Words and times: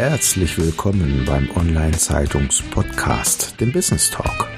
herzlich 0.00 0.56
willkommen 0.56 1.24
beim 1.26 1.50
Online-Zeitungs-Podcast, 1.54 3.60
dem 3.60 3.70
Business 3.70 4.10
Talk. 4.10 4.48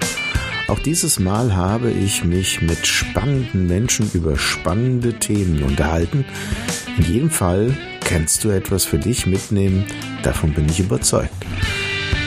Auch 0.69 0.79
dieses 0.79 1.19
Mal 1.19 1.57
habe 1.57 1.91
ich 1.91 2.23
mich 2.23 2.63
mit 2.63 2.87
spannenden 2.87 3.67
Menschen 3.67 4.09
über 4.15 4.39
spannende 4.39 5.15
Themen 5.15 5.65
unterhalten. 5.65 6.25
In 6.97 7.03
jedem 7.03 7.31
Fall 7.31 7.77
kannst 8.05 8.45
du 8.45 8.51
etwas 8.51 8.85
für 8.85 9.01
dich 9.01 9.27
mitnehmen, 9.27 9.85
davon 10.23 10.55
bin 10.55 10.69
ich 10.69 10.79
überzeugt. 10.79 11.35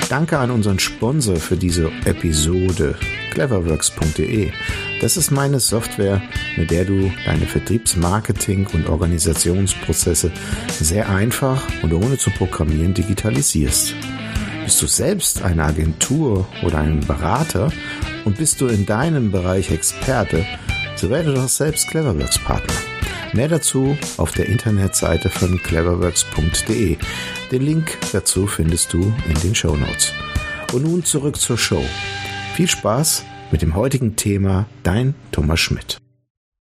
Danke 0.09 0.37
an 0.37 0.51
unseren 0.51 0.79
Sponsor 0.79 1.37
für 1.37 1.55
diese 1.55 1.89
Episode, 2.03 2.99
cleverworks.de. 3.31 4.51
Das 5.01 5.17
ist 5.17 5.29
meine 5.29 5.59
Software, 5.59 6.21
mit 6.55 6.71
der 6.71 6.85
du 6.85 7.11
deine 7.25 7.45
Vertriebsmarketing 7.45 8.67
und 8.73 8.87
Organisationsprozesse 8.87 10.31
sehr 10.79 11.09
einfach 11.09 11.61
und 11.83 11.93
ohne 11.93 12.17
zu 12.17 12.29
programmieren 12.31 12.93
digitalisierst. 12.93 13.93
Bist 14.63 14.81
du 14.81 14.87
selbst 14.87 15.43
eine 15.43 15.63
Agentur 15.63 16.47
oder 16.63 16.79
ein 16.79 17.01
Berater 17.01 17.71
und 18.23 18.37
bist 18.37 18.61
du 18.61 18.67
in 18.67 18.85
deinem 18.85 19.31
Bereich 19.31 19.69
Experte, 19.69 20.45
so 20.95 21.09
werde 21.09 21.33
doch 21.33 21.49
selbst 21.49 21.89
Cleverworks 21.89 22.39
Partner. 22.39 22.73
Mehr 23.33 23.49
dazu 23.49 23.97
auf 24.17 24.31
der 24.31 24.47
Internetseite 24.47 25.29
von 25.29 25.61
cleverworks.de. 25.61 26.97
Den 27.51 27.61
Link 27.61 27.97
dazu 28.13 28.47
findest 28.47 28.93
du 28.93 29.13
in 29.27 29.39
den 29.43 29.53
Show 29.53 29.75
Notes. 29.75 30.13
Und 30.73 30.83
nun 30.83 31.03
zurück 31.03 31.39
zur 31.39 31.57
Show. 31.57 31.83
Viel 32.55 32.69
Spaß 32.69 33.25
mit 33.55 33.61
dem 33.61 33.75
heutigen 33.75 34.17
Thema 34.17 34.67
Dein 34.83 35.15
Thomas 35.31 35.61
Schmidt. 35.61 35.97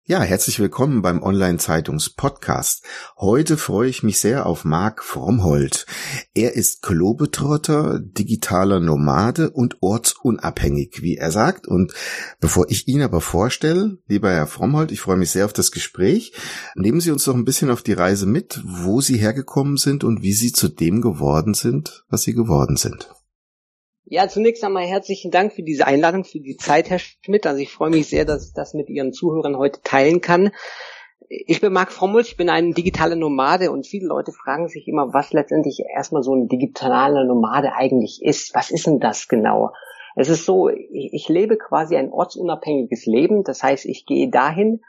Ja, 0.08 0.22
herzlich 0.22 0.60
willkommen 0.60 1.04
beim 1.04 1.22
Online-Zeitungs-Podcast. 1.22 2.84
Heute 3.16 3.58
freue 3.58 3.90
ich 3.90 4.02
mich 4.02 4.18
sehr 4.18 4.48
auf 4.48 4.66
Marc 4.66 5.04
Frommhold. 5.04 5.86
Er 6.34 6.56
ist 6.56 6.82
Klobetrotter, 6.82 8.00
digitaler 8.00 8.80
Nomade 8.80 9.52
und 9.52 9.78
ortsunabhängig, 9.82 11.04
wie 11.04 11.16
er 11.16 11.30
sagt. 11.30 11.68
Und 11.68 11.94
bevor 12.40 12.66
ich 12.72 12.88
ihn 12.88 13.04
aber 13.04 13.22
vorstelle, 13.22 14.00
lieber 14.08 14.32
Herr 14.32 14.48
Frommhold, 14.48 14.92
ich 14.92 15.02
freue 15.02 15.18
mich 15.18 15.30
sehr 15.30 15.46
auf 15.46 15.54
das 15.54 15.70
Gespräch. 15.70 16.34
Nehmen 16.74 17.02
Sie 17.02 17.12
uns 17.12 17.24
doch 17.24 17.36
ein 17.36 17.46
bisschen 17.46 17.70
auf 17.70 17.84
die 17.84 17.94
Reise 17.94 18.26
mit, 18.26 18.64
wo 18.66 19.00
Sie 19.00 19.18
hergekommen 19.18 19.78
sind 19.78 20.04
und 20.04 20.24
wie 20.24 20.34
Sie 20.34 20.54
zu 20.54 20.68
dem 20.70 21.02
geworden 21.02 21.54
sind, 21.54 22.04
was 22.10 22.24
Sie 22.24 22.34
geworden 22.34 22.78
sind. 22.78 23.12
Ja, 24.12 24.28
zunächst 24.28 24.64
einmal 24.64 24.88
herzlichen 24.88 25.30
Dank 25.30 25.54
für 25.54 25.62
diese 25.62 25.86
Einladung, 25.86 26.24
für 26.24 26.40
die 26.40 26.58
Zeit, 26.58 26.90
Herr 26.90 26.98
Schmidt. 26.98 27.46
Also 27.46 27.62
ich 27.62 27.72
freue 27.72 27.92
mich 27.92 28.10
sehr, 28.10 28.26
dass 28.26 28.48
ich 28.48 28.54
das 28.56 28.74
mit 28.74 28.90
Ihren 28.90 29.14
Zuhörern 29.14 29.56
heute 29.56 29.82
teilen 29.84 30.20
kann. 30.20 30.50
Ich 31.30 31.62
bin 31.62 31.72
Marc 31.72 31.92
Frommel, 31.92 32.24
ich 32.24 32.36
bin 32.36 32.50
ein 32.50 32.72
digitaler 32.74 33.16
Nomade 33.16 33.70
und 33.70 33.86
viele 33.86 34.08
Leute 34.08 34.32
fragen 34.32 34.68
sich 34.68 34.88
immer, 34.88 35.14
was 35.14 35.32
letztendlich 35.32 35.84
erstmal 35.96 36.24
so 36.24 36.34
ein 36.34 36.48
digitaler 36.48 37.24
Nomade 37.24 37.74
eigentlich 37.76 38.20
ist. 38.24 38.56
Was 38.56 38.72
ist 38.72 38.88
denn 38.88 39.00
das 39.00 39.28
genau? 39.28 39.74
Es 40.16 40.28
ist 40.28 40.44
so, 40.44 40.70
ich 40.70 41.30
lebe 41.30 41.58
quasi 41.58 41.96
ein 41.96 42.12
ortsunabhängiges 42.12 43.06
Leben. 43.06 43.44
Das 43.44 43.62
heißt, 43.62 43.86
ich 43.86 44.08
gehe 44.08 44.32
dahin, 44.32 44.82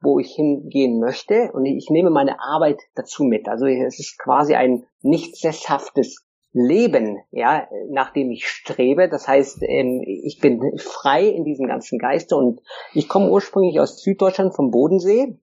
wo 0.00 0.18
ich 0.18 0.32
hingehen 0.34 0.98
möchte 0.98 1.50
und 1.52 1.66
ich 1.66 1.90
nehme 1.90 2.08
meine 2.08 2.40
Arbeit 2.40 2.80
dazu 2.94 3.24
mit. 3.24 3.48
Also 3.48 3.66
es 3.66 3.98
ist 3.98 4.18
quasi 4.18 4.54
ein 4.54 4.86
nicht 5.02 5.36
sesshaftes 5.36 6.24
Leben, 6.52 7.18
ja, 7.30 7.66
nach 7.88 8.12
dem 8.12 8.30
ich 8.30 8.46
strebe. 8.46 9.08
Das 9.08 9.26
heißt, 9.26 9.62
ähm, 9.62 10.02
ich 10.04 10.38
bin 10.40 10.78
frei 10.78 11.26
in 11.26 11.44
diesem 11.44 11.66
ganzen 11.66 11.98
Geiste 11.98 12.36
und 12.36 12.60
ich 12.92 13.08
komme 13.08 13.30
ursprünglich 13.30 13.80
aus 13.80 14.02
Süddeutschland 14.02 14.54
vom 14.54 14.70
Bodensee 14.70 15.38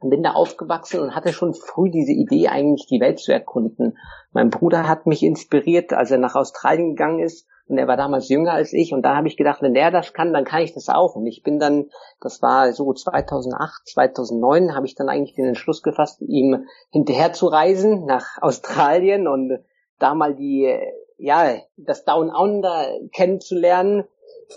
bin 0.00 0.22
da 0.22 0.32
aufgewachsen 0.32 1.00
und 1.00 1.14
hatte 1.14 1.32
schon 1.32 1.54
früh 1.54 1.90
diese 1.90 2.12
Idee, 2.12 2.48
eigentlich 2.48 2.86
die 2.86 3.00
Welt 3.00 3.18
zu 3.18 3.32
erkunden. 3.32 3.98
Mein 4.32 4.50
Bruder 4.50 4.88
hat 4.88 5.06
mich 5.06 5.22
inspiriert, 5.22 5.92
als 5.92 6.10
er 6.10 6.18
nach 6.18 6.36
Australien 6.36 6.90
gegangen 6.90 7.18
ist 7.18 7.48
und 7.66 7.78
er 7.78 7.88
war 7.88 7.96
damals 7.96 8.28
jünger 8.28 8.52
als 8.52 8.72
ich 8.72 8.94
und 8.94 9.02
da 9.02 9.16
habe 9.16 9.28
ich 9.28 9.36
gedacht, 9.36 9.60
wenn 9.60 9.74
der 9.74 9.90
das 9.90 10.12
kann, 10.12 10.32
dann 10.32 10.44
kann 10.44 10.62
ich 10.62 10.72
das 10.72 10.88
auch. 10.88 11.16
Und 11.16 11.26
ich 11.26 11.42
bin 11.42 11.58
dann, 11.58 11.90
das 12.20 12.40
war 12.40 12.72
so 12.72 12.92
2008, 12.92 13.88
2009, 13.88 14.74
habe 14.74 14.86
ich 14.86 14.94
dann 14.94 15.08
eigentlich 15.08 15.34
den 15.34 15.46
Entschluss 15.46 15.82
gefasst, 15.82 16.22
ihm 16.22 16.64
hinterher 16.90 17.32
zu 17.32 17.46
reisen 17.46 18.06
nach 18.06 18.40
Australien 18.40 19.26
und 19.26 19.58
da 19.98 20.14
mal 20.14 20.34
die, 20.34 20.76
ja, 21.18 21.56
das 21.76 22.04
Down 22.04 22.30
Under 22.30 22.86
kennenzulernen. 23.12 24.04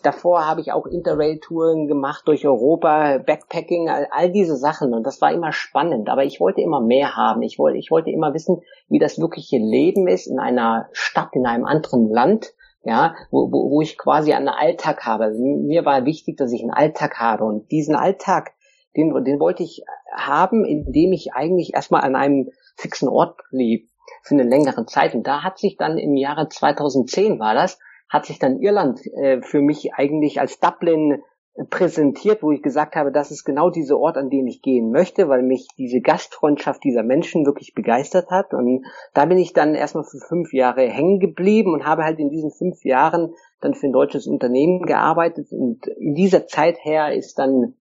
Davor 0.04 0.48
habe 0.48 0.62
ich 0.62 0.72
auch 0.72 0.86
Interrail-Touren 0.86 1.88
gemacht 1.88 2.24
durch 2.26 2.46
Europa, 2.46 3.18
Backpacking, 3.18 3.90
all, 3.90 4.08
all, 4.12 4.32
diese 4.32 4.56
Sachen 4.56 4.94
und 4.94 5.06
das 5.06 5.20
war 5.22 5.34
immer 5.34 5.52
spannend. 5.52 6.10
Aber 6.10 6.24
ich 6.24 6.40
wollte 6.40 6.62
immer 6.62 6.80
mehr 6.80 7.18
haben. 7.18 7.42
Ich 7.42 7.60
wollte, 7.60 7.78
ich 7.78 7.92
wollte 7.92 8.10
immer 8.10 8.34
wissen, 8.34 8.62
wie 8.88 9.00
das 9.00 9.20
wirkliche 9.20 9.58
Leben 9.58 10.08
ist 10.08 10.28
in 10.28 10.40
einer 10.40 10.88
Stadt, 10.94 11.32
in 11.34 11.46
einem 11.46 11.66
anderen 11.66 12.10
Land, 12.10 12.54
ja, 12.84 13.16
wo, 13.32 13.52
wo, 13.52 13.70
wo 13.70 13.82
ich 13.82 13.98
quasi 13.98 14.32
einen 14.34 14.48
Alltag 14.48 15.06
habe. 15.06 15.26
Also 15.26 15.44
mir 15.44 15.84
war 15.84 16.06
wichtig, 16.06 16.38
dass 16.38 16.54
ich 16.54 16.62
einen 16.62 16.72
Alltag 16.72 17.20
habe 17.20 17.44
und 17.44 17.70
diesen 17.70 17.96
Alltag, 17.96 18.52
den, 18.96 19.24
den 19.26 19.40
wollte 19.40 19.64
ich 19.64 19.84
haben, 20.16 20.64
indem 20.64 21.12
ich 21.12 21.34
eigentlich 21.34 21.74
erstmal 21.74 22.02
an 22.02 22.16
einem 22.16 22.50
fixen 22.76 23.10
Ort 23.10 23.40
blieb 23.52 23.91
für 24.24 24.36
eine 24.36 24.44
längere 24.44 24.86
Zeit. 24.86 25.16
Und 25.16 25.28
da 25.28 25.44
hat 25.44 25.58
sich 25.58 25.78
dann 25.78 25.98
im 25.98 26.16
Jahre 26.16 26.50
2010 26.50 27.40
war 27.40 27.54
das, 27.54 27.80
hat 28.10 28.26
sich 28.26 28.40
dann 28.40 28.60
Irland 28.60 29.06
äh, 29.16 29.42
für 29.42 29.62
mich 29.62 29.94
eigentlich 29.94 30.40
als 30.40 30.60
Dublin 30.60 31.22
präsentiert, 31.70 32.42
wo 32.44 32.52
ich 32.52 32.62
gesagt 32.62 32.96
habe, 32.96 33.12
das 33.12 33.30
ist 33.30 33.44
genau 33.44 33.70
dieser 33.70 33.98
Ort, 33.98 34.18
an 34.18 34.30
dem 34.30 34.48
ich 34.48 34.62
gehen 34.62 34.92
möchte, 34.92 35.28
weil 35.28 35.44
mich 35.44 35.68
diese 35.78 36.00
Gastfreundschaft 36.00 36.84
dieser 36.84 37.04
Menschen 37.04 37.46
wirklich 37.46 37.74
begeistert 37.74 38.30
hat. 38.30 38.54
Und 38.54 38.86
da 39.14 39.26
bin 39.26 39.38
ich 39.38 39.52
dann 39.52 39.76
erstmal 39.76 40.06
für 40.06 40.20
fünf 40.20 40.54
Jahre 40.54 40.88
hängen 40.88 41.20
geblieben 41.20 41.74
und 41.74 41.86
habe 41.86 42.04
halt 42.04 42.20
in 42.20 42.30
diesen 42.30 42.52
fünf 42.52 42.84
Jahren 42.86 43.34
dann 43.60 43.74
für 43.74 43.88
ein 43.88 43.94
deutsches 43.94 44.28
Unternehmen 44.28 44.84
gearbeitet. 44.84 45.52
Und 45.52 45.88
in 45.88 46.16
dieser 46.16 46.48
Zeit 46.48 46.78
her 46.84 47.14
ist 47.14 47.38
dann 47.38 47.76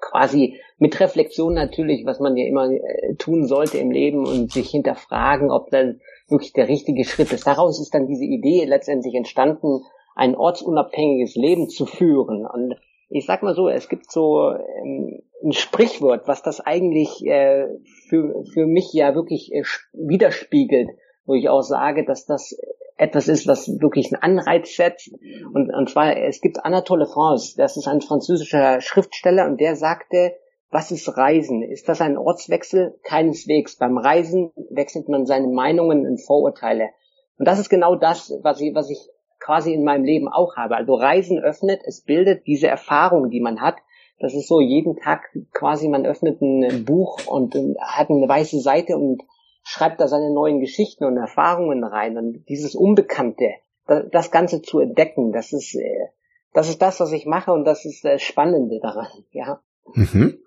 quasi 0.00 0.60
mit 0.78 0.98
Reflexion 0.98 1.54
natürlich, 1.54 2.06
was 2.06 2.20
man 2.20 2.36
ja 2.36 2.46
immer 2.46 2.70
äh, 2.70 3.14
tun 3.16 3.46
sollte 3.46 3.78
im 3.78 3.90
Leben 3.90 4.26
und 4.26 4.52
sich 4.52 4.70
hinterfragen, 4.70 5.50
ob 5.50 5.70
dann 5.70 6.00
wirklich 6.28 6.52
der 6.52 6.68
richtige 6.68 7.04
Schritt 7.04 7.32
ist. 7.32 7.46
Daraus 7.46 7.80
ist 7.80 7.94
dann 7.94 8.06
diese 8.06 8.24
Idee 8.24 8.64
letztendlich 8.64 9.14
entstanden, 9.14 9.82
ein 10.14 10.36
ortsunabhängiges 10.36 11.34
Leben 11.34 11.68
zu 11.68 11.86
führen. 11.86 12.46
Und 12.46 12.76
ich 13.08 13.26
sag 13.26 13.42
mal 13.42 13.54
so, 13.54 13.68
es 13.68 13.88
gibt 13.88 14.10
so 14.10 14.52
ähm, 14.52 15.22
ein 15.44 15.52
Sprichwort, 15.52 16.28
was 16.28 16.42
das 16.42 16.60
eigentlich 16.60 17.24
äh, 17.26 17.66
für, 18.08 18.44
für 18.52 18.66
mich 18.66 18.92
ja 18.92 19.14
wirklich 19.14 19.52
äh, 19.52 19.64
widerspiegelt, 19.92 20.90
wo 21.30 21.34
ich 21.34 21.48
auch 21.48 21.62
sage, 21.62 22.04
dass 22.04 22.26
das 22.26 22.58
etwas 22.96 23.28
ist, 23.28 23.46
was 23.46 23.68
wirklich 23.80 24.12
einen 24.12 24.20
Anreiz 24.20 24.74
setzt. 24.74 25.12
Und, 25.54 25.72
und 25.72 25.88
zwar, 25.88 26.16
es 26.16 26.40
gibt 26.40 26.64
Anatole 26.64 27.06
France, 27.06 27.54
das 27.56 27.76
ist 27.76 27.86
ein 27.86 28.00
französischer 28.00 28.80
Schriftsteller 28.80 29.46
und 29.46 29.60
der 29.60 29.76
sagte, 29.76 30.34
was 30.70 30.90
ist 30.90 31.16
Reisen? 31.16 31.62
Ist 31.62 31.88
das 31.88 32.00
ein 32.00 32.18
Ortswechsel? 32.18 32.98
Keineswegs. 33.04 33.76
Beim 33.76 33.96
Reisen 33.96 34.50
wechselt 34.70 35.08
man 35.08 35.24
seine 35.24 35.46
Meinungen 35.46 36.04
und 36.04 36.20
Vorurteile. 36.20 36.90
Und 37.38 37.46
das 37.46 37.60
ist 37.60 37.70
genau 37.70 37.94
das, 37.94 38.32
was 38.42 38.60
ich, 38.60 38.74
was 38.74 38.90
ich 38.90 38.98
quasi 39.38 39.72
in 39.72 39.84
meinem 39.84 40.04
Leben 40.04 40.28
auch 40.28 40.56
habe. 40.56 40.76
Also 40.76 40.94
Reisen 40.94 41.38
öffnet, 41.38 41.80
es 41.84 42.02
bildet 42.02 42.44
diese 42.48 42.66
Erfahrung, 42.66 43.30
die 43.30 43.40
man 43.40 43.60
hat. 43.60 43.76
Das 44.18 44.34
ist 44.34 44.48
so 44.48 44.60
jeden 44.60 44.96
Tag 44.96 45.22
quasi, 45.52 45.88
man 45.88 46.06
öffnet 46.06 46.42
ein 46.42 46.84
Buch 46.84 47.24
und 47.28 47.54
hat 47.80 48.10
eine 48.10 48.28
weiße 48.28 48.58
Seite 48.60 48.96
und 48.96 49.22
schreibt 49.70 50.00
da 50.00 50.08
seine 50.08 50.32
neuen 50.32 50.58
Geschichten 50.58 51.04
und 51.04 51.16
Erfahrungen 51.16 51.84
rein 51.84 52.18
und 52.18 52.44
dieses 52.48 52.74
Unbekannte, 52.74 53.50
das 53.86 54.32
Ganze 54.32 54.62
zu 54.62 54.80
entdecken, 54.80 55.32
das 55.32 55.52
ist, 55.52 55.76
äh, 55.76 56.08
das 56.52 56.68
ist 56.68 56.82
das, 56.82 56.98
was 56.98 57.12
ich 57.12 57.24
mache 57.24 57.52
und 57.52 57.64
das 57.64 57.84
ist 57.84 58.04
das 58.04 58.20
Spannende 58.20 58.80
daran, 58.80 59.06
ja. 59.30 59.60
Mhm. 59.94 60.38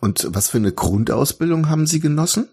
Und 0.00 0.34
was 0.34 0.48
für 0.48 0.58
eine 0.58 0.72
Grundausbildung 0.72 1.70
haben 1.70 1.86
Sie 1.86 2.00
genossen? 2.00 2.48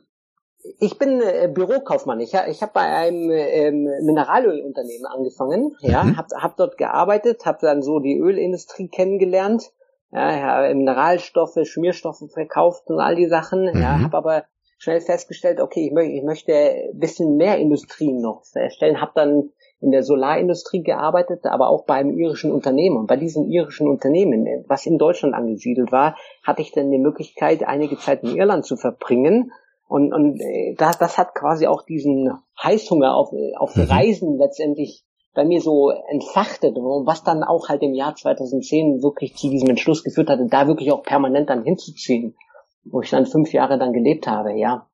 Ich 0.79 0.97
bin 0.99 1.21
äh, 1.21 1.49
Bürokaufmann. 1.51 2.19
Ich, 2.19 2.33
ich 2.33 2.61
habe 2.61 2.71
bei 2.73 2.81
einem 2.81 3.31
ähm, 3.31 3.83
Mineralölunternehmen 4.03 5.07
angefangen, 5.07 5.75
ja, 5.79 6.03
mhm. 6.03 6.17
habe 6.17 6.27
hab 6.39 6.55
dort 6.57 6.77
gearbeitet, 6.77 7.45
habe 7.45 7.59
dann 7.61 7.81
so 7.81 7.99
die 7.99 8.17
Ölindustrie 8.17 8.89
kennengelernt, 8.89 9.71
ja, 10.11 10.71
Mineralstoffe, 10.73 11.59
Schmierstoffe 11.63 12.23
verkauft 12.31 12.89
und 12.89 12.99
all 12.99 13.15
die 13.15 13.27
Sachen, 13.27 13.63
mhm. 13.73 13.81
ja, 13.81 13.99
habe 13.99 14.17
aber 14.17 14.43
schnell 14.77 15.01
festgestellt, 15.01 15.59
okay, 15.59 15.87
ich, 15.87 15.93
möchte, 15.93 16.13
ich 16.13 16.23
möchte 16.23 16.53
ein 16.53 16.99
bisschen 16.99 17.37
mehr 17.37 17.57
Industrien 17.57 18.21
noch 18.21 18.43
erstellen, 18.53 19.01
habe 19.01 19.11
dann 19.15 19.49
in 19.81 19.91
der 19.91 20.03
Solarindustrie 20.03 20.83
gearbeitet, 20.83 21.45
aber 21.45 21.69
auch 21.69 21.85
beim 21.85 22.11
irischen 22.11 22.51
Unternehmen. 22.51 22.97
Und 22.97 23.07
bei 23.07 23.17
diesen 23.17 23.51
irischen 23.51 23.87
Unternehmen, 23.87 24.65
was 24.67 24.85
in 24.85 24.97
Deutschland 24.97 25.35
angesiedelt 25.35 25.91
war, 25.91 26.15
hatte 26.43 26.61
ich 26.61 26.71
dann 26.71 26.91
die 26.91 26.97
Möglichkeit, 26.97 27.63
einige 27.63 27.97
Zeit 27.97 28.23
in 28.23 28.35
Irland 28.35 28.65
zu 28.65 28.77
verbringen. 28.77 29.51
Und, 29.87 30.13
und 30.13 30.39
äh, 30.41 30.75
das, 30.77 30.97
das 30.97 31.17
hat 31.17 31.35
quasi 31.35 31.67
auch 31.67 31.83
diesen 31.83 32.31
Heißhunger 32.61 33.15
auf, 33.15 33.29
auf 33.57 33.75
mhm. 33.75 33.83
Reisen 33.83 34.37
letztendlich 34.39 35.03
bei 35.35 35.43
mir 35.43 35.61
so 35.61 35.89
entfachtet 35.89 36.77
und 36.77 37.05
was 37.05 37.23
dann 37.23 37.43
auch 37.43 37.67
halt 37.67 37.83
im 37.83 37.93
Jahr 37.93 38.15
2010 38.15 39.03
wirklich 39.03 39.35
zu 39.35 39.49
diesem 39.49 39.69
Entschluss 39.69 40.03
geführt 40.03 40.29
hatte, 40.29 40.47
da 40.49 40.67
wirklich 40.67 40.93
auch 40.93 41.03
permanent 41.03 41.49
dann 41.49 41.65
hinzuziehen 41.65 42.35
wo 42.85 43.01
ich 43.01 43.09
dann 43.09 43.25
fünf 43.25 43.51
Jahre 43.51 43.77
dann 43.77 43.93
gelebt 43.93 44.27
habe, 44.27 44.53
ja. 44.53 44.87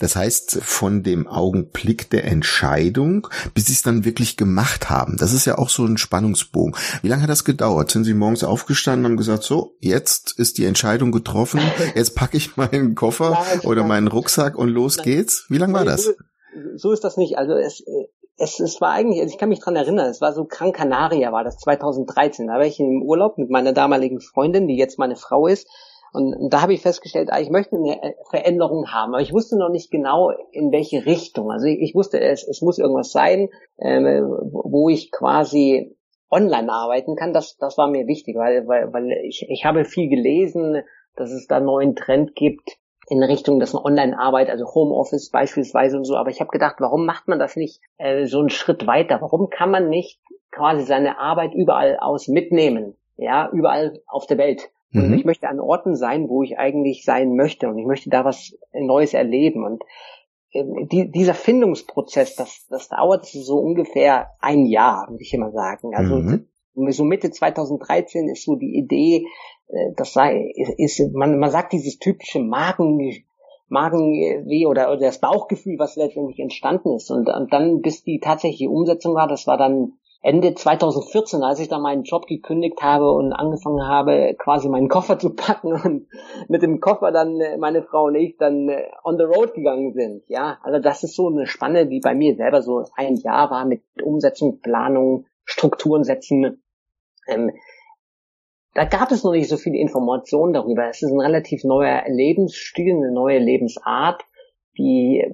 Das 0.00 0.14
heißt, 0.14 0.58
von 0.62 1.02
dem 1.02 1.26
Augenblick 1.26 2.10
der 2.10 2.24
Entscheidung, 2.24 3.26
bis 3.54 3.66
Sie 3.66 3.72
es 3.72 3.82
dann 3.82 4.04
wirklich 4.04 4.36
gemacht 4.36 4.90
haben. 4.90 5.16
Das 5.18 5.32
ist 5.32 5.44
ja 5.44 5.58
auch 5.58 5.70
so 5.70 5.84
ein 5.84 5.96
Spannungsbogen. 5.96 6.74
Wie 7.02 7.08
lange 7.08 7.22
hat 7.22 7.30
das 7.30 7.44
gedauert? 7.44 7.90
Sind 7.90 8.04
Sie 8.04 8.14
morgens 8.14 8.44
aufgestanden 8.44 9.04
und 9.04 9.12
haben 9.12 9.16
gesagt, 9.16 9.42
so, 9.42 9.74
jetzt 9.80 10.38
ist 10.38 10.58
die 10.58 10.66
Entscheidung 10.66 11.10
getroffen, 11.10 11.60
jetzt 11.94 12.14
packe 12.14 12.36
ich 12.36 12.56
meinen 12.56 12.94
Koffer 12.94 13.38
oder 13.64 13.84
meinen 13.84 14.08
Rucksack 14.08 14.56
und 14.56 14.68
los 14.68 14.98
geht's? 14.98 15.46
Wie 15.48 15.58
lange 15.58 15.72
war 15.72 15.84
das? 15.84 16.14
So 16.76 16.92
ist 16.92 17.02
das 17.02 17.16
nicht. 17.16 17.36
Also 17.36 17.54
es, 17.54 17.82
es, 18.38 18.60
es 18.60 18.80
war 18.80 18.92
eigentlich, 18.92 19.20
also 19.20 19.32
ich 19.32 19.38
kann 19.38 19.48
mich 19.48 19.60
dran 19.60 19.76
erinnern, 19.76 20.08
es 20.08 20.20
war 20.20 20.32
so 20.32 20.44
Gran 20.44 20.72
Canaria, 20.72 21.32
war 21.32 21.44
das 21.44 21.58
2013. 21.58 22.46
Da 22.46 22.54
war 22.54 22.66
ich 22.66 22.78
im 22.78 23.02
Urlaub 23.02 23.38
mit 23.38 23.50
meiner 23.50 23.72
damaligen 23.72 24.20
Freundin, 24.20 24.68
die 24.68 24.76
jetzt 24.76 24.98
meine 24.98 25.16
Frau 25.16 25.46
ist. 25.46 25.66
Und, 26.12 26.50
da 26.50 26.62
habe 26.62 26.74
ich 26.74 26.82
festgestellt, 26.82 27.28
ah, 27.30 27.40
ich 27.40 27.50
möchte 27.50 27.76
eine 27.76 28.02
äh, 28.02 28.14
Veränderung 28.30 28.92
haben, 28.92 29.14
aber 29.14 29.22
ich 29.22 29.32
wusste 29.32 29.58
noch 29.58 29.68
nicht 29.68 29.90
genau, 29.90 30.30
in 30.52 30.72
welche 30.72 31.06
Richtung. 31.06 31.50
Also 31.50 31.66
ich, 31.66 31.94
wusste, 31.94 32.20
es, 32.20 32.46
es 32.46 32.62
muss 32.62 32.78
irgendwas 32.78 33.12
sein, 33.12 33.48
äh, 33.76 34.22
wo 34.22 34.88
ich 34.88 35.10
quasi 35.10 35.96
online 36.30 36.72
arbeiten 36.72 37.16
kann. 37.16 37.32
Das, 37.32 37.56
das 37.56 37.78
war 37.78 37.88
mir 37.88 38.06
wichtig, 38.06 38.36
weil, 38.36 38.66
weil, 38.66 38.92
weil 38.92 39.10
ich, 39.24 39.46
ich 39.48 39.64
habe 39.64 39.84
viel 39.84 40.08
gelesen, 40.08 40.82
dass 41.16 41.30
es 41.30 41.46
da 41.46 41.56
einen 41.56 41.66
neuen 41.66 41.96
Trend 41.96 42.34
gibt 42.34 42.78
in 43.08 43.22
Richtung, 43.22 43.60
dass 43.60 43.72
man 43.72 43.84
Online-Arbeit, 43.84 44.50
also 44.50 44.66
Homeoffice 44.74 45.30
beispielsweise 45.30 45.96
und 45.96 46.04
so. 46.04 46.16
Aber 46.16 46.30
ich 46.30 46.40
habe 46.40 46.50
gedacht, 46.50 46.76
warum 46.78 47.06
macht 47.06 47.28
man 47.28 47.38
das 47.38 47.56
nicht 47.56 47.80
äh, 47.98 48.26
so 48.26 48.40
einen 48.40 48.50
Schritt 48.50 48.86
weiter? 48.86 49.20
Warum 49.20 49.48
kann 49.48 49.70
man 49.70 49.88
nicht 49.88 50.20
quasi 50.50 50.84
seine 50.84 51.18
Arbeit 51.18 51.54
überall 51.54 51.98
aus 52.00 52.28
mitnehmen? 52.28 52.96
Ja, 53.16 53.48
überall 53.50 54.00
auf 54.06 54.26
der 54.26 54.38
Welt. 54.38 54.70
Und 54.92 55.08
mhm. 55.08 55.14
ich 55.14 55.24
möchte 55.24 55.48
an 55.48 55.60
Orten 55.60 55.96
sein, 55.96 56.28
wo 56.28 56.42
ich 56.42 56.58
eigentlich 56.58 57.04
sein 57.04 57.34
möchte 57.34 57.68
und 57.68 57.78
ich 57.78 57.86
möchte 57.86 58.10
da 58.10 58.24
was 58.24 58.56
Neues 58.72 59.14
erleben. 59.14 59.64
Und 59.64 59.82
ähm, 60.52 60.88
die, 60.90 61.10
dieser 61.10 61.34
Findungsprozess, 61.34 62.36
das, 62.36 62.66
das 62.68 62.88
dauert 62.88 63.26
so 63.26 63.58
ungefähr 63.58 64.30
ein 64.40 64.66
Jahr, 64.66 65.06
würde 65.10 65.22
ich 65.22 65.34
immer 65.34 65.50
sagen. 65.50 65.94
Also 65.94 66.16
mhm. 66.16 66.46
so 66.90 67.04
Mitte 67.04 67.30
2013 67.30 68.28
ist 68.28 68.44
so 68.44 68.56
die 68.56 68.76
Idee, 68.76 69.26
äh, 69.68 69.92
das 69.96 70.12
sei, 70.12 70.52
ist, 70.78 71.00
man, 71.12 71.38
man 71.38 71.50
sagt 71.50 71.72
dieses 71.72 71.98
typische 71.98 72.40
Magen, 72.40 73.00
Magenweh 73.68 74.66
oder, 74.66 74.92
oder 74.92 75.00
das 75.00 75.20
Bauchgefühl, 75.20 75.78
was 75.78 75.96
letztendlich 75.96 76.38
entstanden 76.38 76.94
ist. 76.94 77.10
Und, 77.10 77.28
und 77.28 77.52
dann, 77.52 77.80
bis 77.80 78.04
die 78.04 78.20
tatsächliche 78.20 78.70
Umsetzung 78.70 79.14
war, 79.14 79.26
das 79.26 79.46
war 79.46 79.58
dann 79.58 79.94
Ende 80.26 80.54
2014, 80.54 81.44
als 81.44 81.60
ich 81.60 81.68
dann 81.68 81.82
meinen 81.82 82.02
Job 82.02 82.26
gekündigt 82.26 82.82
habe 82.82 83.12
und 83.12 83.32
angefangen 83.32 83.86
habe, 83.86 84.34
quasi 84.36 84.68
meinen 84.68 84.88
Koffer 84.88 85.18
zu 85.20 85.36
packen 85.36 85.72
und 85.72 86.08
mit 86.48 86.62
dem 86.62 86.80
Koffer 86.80 87.12
dann 87.12 87.40
äh, 87.40 87.56
meine 87.58 87.84
Frau 87.84 88.06
und 88.06 88.16
ich 88.16 88.36
dann 88.36 88.68
äh, 88.68 88.88
on 89.04 89.18
the 89.18 89.22
road 89.22 89.54
gegangen 89.54 89.92
sind. 89.92 90.24
Ja, 90.26 90.58
also 90.64 90.80
das 90.80 91.04
ist 91.04 91.14
so 91.14 91.28
eine 91.28 91.46
Spanne, 91.46 91.86
die 91.86 92.00
bei 92.00 92.16
mir 92.16 92.34
selber 92.34 92.60
so 92.60 92.86
ein 92.96 93.14
Jahr 93.18 93.52
war 93.52 93.66
mit 93.66 93.82
Umsetzung, 94.02 94.58
Planung, 94.60 95.26
Strukturen 95.44 96.02
setzen. 96.02 96.60
Ähm, 97.28 97.52
da 98.74 98.84
gab 98.84 99.12
es 99.12 99.22
noch 99.22 99.30
nicht 99.30 99.48
so 99.48 99.56
viele 99.56 99.78
Informationen 99.78 100.52
darüber. 100.54 100.88
Es 100.88 101.02
ist 101.02 101.12
ein 101.12 101.20
relativ 101.20 101.62
neuer 101.62 102.02
Lebensstil, 102.08 102.96
eine 102.96 103.12
neue 103.12 103.38
Lebensart, 103.38 104.24
die 104.76 105.24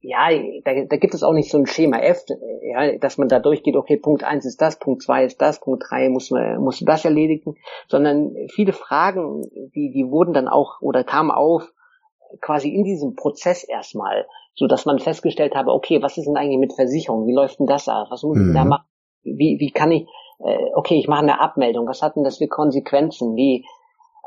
ja, 0.00 0.28
da, 0.64 0.72
da 0.84 0.96
gibt 0.96 1.14
es 1.14 1.22
auch 1.22 1.32
nicht 1.32 1.50
so 1.50 1.58
ein 1.58 1.66
Schema 1.66 1.98
F, 1.98 2.24
ja, 2.62 2.96
dass 2.98 3.18
man 3.18 3.28
da 3.28 3.40
durchgeht, 3.40 3.76
okay, 3.76 3.96
Punkt 3.96 4.24
eins 4.24 4.44
ist 4.44 4.60
das, 4.60 4.78
Punkt 4.78 5.02
zwei 5.02 5.24
ist 5.24 5.40
das, 5.40 5.60
Punkt 5.60 5.84
drei 5.88 6.08
muss 6.08 6.30
man, 6.30 6.58
muss 6.58 6.80
das 6.80 7.04
erledigen, 7.04 7.56
sondern 7.88 8.34
viele 8.50 8.72
Fragen, 8.72 9.42
die, 9.74 9.90
die 9.90 10.10
wurden 10.10 10.34
dann 10.34 10.48
auch 10.48 10.80
oder 10.80 11.02
kamen 11.02 11.30
auf 11.30 11.72
quasi 12.40 12.68
in 12.68 12.84
diesem 12.84 13.14
Prozess 13.14 13.64
erstmal, 13.64 14.26
so 14.54 14.66
dass 14.66 14.86
man 14.86 14.98
festgestellt 14.98 15.54
habe, 15.54 15.72
okay, 15.72 16.02
was 16.02 16.16
ist 16.18 16.26
denn 16.26 16.36
eigentlich 16.36 16.58
mit 16.58 16.74
Versicherung? 16.74 17.26
Wie 17.26 17.34
läuft 17.34 17.58
denn 17.58 17.66
das 17.66 17.88
ab? 17.88 18.08
Was 18.10 18.22
muss 18.22 18.38
ich 18.38 18.54
da 18.54 18.64
mhm. 18.64 18.70
machen? 18.70 18.84
Wie, 19.22 19.56
wie 19.58 19.70
kann 19.70 19.90
ich, 19.92 20.06
äh, 20.38 20.70
okay, 20.74 20.96
ich 20.98 21.08
mache 21.08 21.22
eine 21.22 21.40
Abmeldung, 21.40 21.86
was 21.86 22.02
hat 22.02 22.16
denn 22.16 22.24
das 22.24 22.38
für 22.38 22.48
Konsequenzen? 22.48 23.34
Wie, 23.36 23.64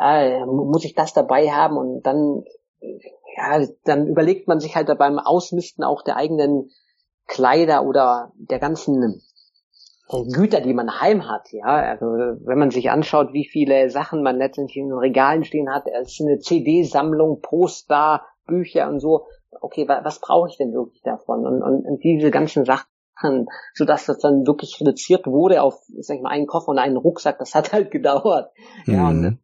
äh, 0.01 0.45
muss 0.45 0.85
ich 0.85 0.95
das 0.95 1.13
dabei 1.13 1.51
haben? 1.51 1.77
Und 1.77 2.03
dann 2.03 2.43
ja, 2.81 3.65
dann 3.83 4.07
überlegt 4.07 4.47
man 4.47 4.59
sich 4.59 4.75
halt 4.75 4.95
beim 4.97 5.19
Ausmisten 5.19 5.83
auch 5.83 6.01
der 6.03 6.17
eigenen 6.17 6.71
Kleider 7.27 7.83
oder 7.85 8.31
der 8.35 8.59
ganzen 8.59 9.21
Güter, 10.33 10.61
die 10.61 10.73
man 10.73 10.99
heim 10.99 11.29
hat, 11.29 11.51
ja. 11.51 11.65
Also 11.65 12.07
wenn 12.07 12.57
man 12.57 12.71
sich 12.71 12.89
anschaut, 12.89 13.31
wie 13.31 13.45
viele 13.45 13.91
Sachen 13.91 14.23
man 14.23 14.37
letztendlich 14.37 14.77
in 14.77 14.89
den 14.89 14.97
Regalen 14.97 15.43
stehen 15.43 15.69
hat, 15.69 15.83
es 15.87 16.13
ist 16.13 16.21
eine 16.21 16.39
CD-Sammlung, 16.39 17.41
Poster, 17.41 18.25
Bücher 18.47 18.89
und 18.89 18.99
so. 18.99 19.27
Okay, 19.61 19.87
was, 19.87 20.03
was 20.03 20.19
brauche 20.19 20.49
ich 20.49 20.57
denn 20.57 20.73
wirklich 20.73 21.01
davon? 21.03 21.45
Und, 21.45 21.61
und, 21.61 21.85
und 21.85 22.03
diese 22.03 22.31
ganzen 22.31 22.65
Sachen, 22.65 23.47
so 23.75 23.85
dass 23.85 24.07
das 24.07 24.17
dann 24.17 24.47
wirklich 24.47 24.79
reduziert 24.81 25.27
wurde 25.27 25.61
auf, 25.61 25.75
sag 25.99 26.17
ich 26.17 26.23
mal, 26.23 26.31
einen 26.31 26.47
Koffer 26.47 26.69
und 26.69 26.79
einen 26.79 26.97
Rucksack, 26.97 27.37
das 27.37 27.53
hat 27.53 27.71
halt 27.71 27.91
gedauert. 27.91 28.51
Mhm. 28.87 28.93
Ja, 28.93 29.09
und 29.09 29.37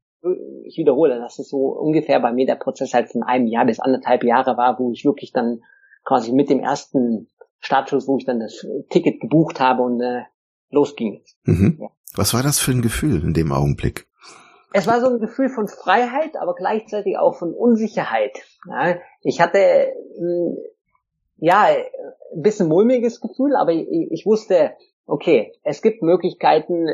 ich 0.64 0.78
wiederhole, 0.78 1.20
dass 1.20 1.40
es 1.40 1.50
so 1.50 1.68
ungefähr 1.68 2.20
bei 2.20 2.32
mir 2.32 2.46
der 2.46 2.56
Prozess 2.56 2.94
halt 2.94 3.10
von 3.10 3.24
einem 3.24 3.48
Jahr 3.48 3.66
bis 3.66 3.80
anderthalb 3.80 4.24
Jahre 4.24 4.58
war, 4.58 4.80
wo 4.80 4.92
ich 4.92 5.06
wirklich 5.06 5.32
dann 5.32 5.62
quasi 6.04 6.32
mit 6.32 6.50
dem 6.50 6.60
ersten 6.60 7.30
Startschuss, 7.60 8.08
wo 8.08 8.18
ich 8.18 8.26
dann 8.26 8.40
das 8.40 8.66
Ticket 8.90 9.20
gebucht 9.20 9.60
habe 9.60 9.84
und 9.84 10.02
äh, 10.02 10.24
losging. 10.70 11.22
Mhm. 11.44 11.78
Ja. 11.82 11.88
Was 12.16 12.34
war 12.34 12.44
das 12.44 12.60
für 12.60 12.72
ein 12.72 12.82
Gefühl 12.82 13.24
in 13.24 13.34
dem 13.34 13.52
Augenblick? 13.52 14.08
Es 14.74 14.88
war 14.88 15.00
so 15.00 15.08
ein 15.08 15.20
Gefühl 15.20 15.50
von 15.50 15.68
Freiheit, 15.68 16.36
aber 16.38 16.54
gleichzeitig 16.54 17.18
auch 17.18 17.36
von 17.38 17.54
Unsicherheit. 17.54 18.38
Ja, 18.68 18.98
ich 19.22 19.40
hatte 19.40 19.94
mh, 20.20 20.58
ja 21.38 21.68
ein 21.68 22.42
bisschen 22.42 22.68
mulmiges 22.68 23.22
Gefühl, 23.22 23.56
aber 23.56 23.72
ich, 23.72 23.88
ich 23.90 24.26
wusste, 24.26 24.74
okay, 25.06 25.54
es 25.64 25.82
gibt 25.82 26.02
Möglichkeiten, 26.02 26.88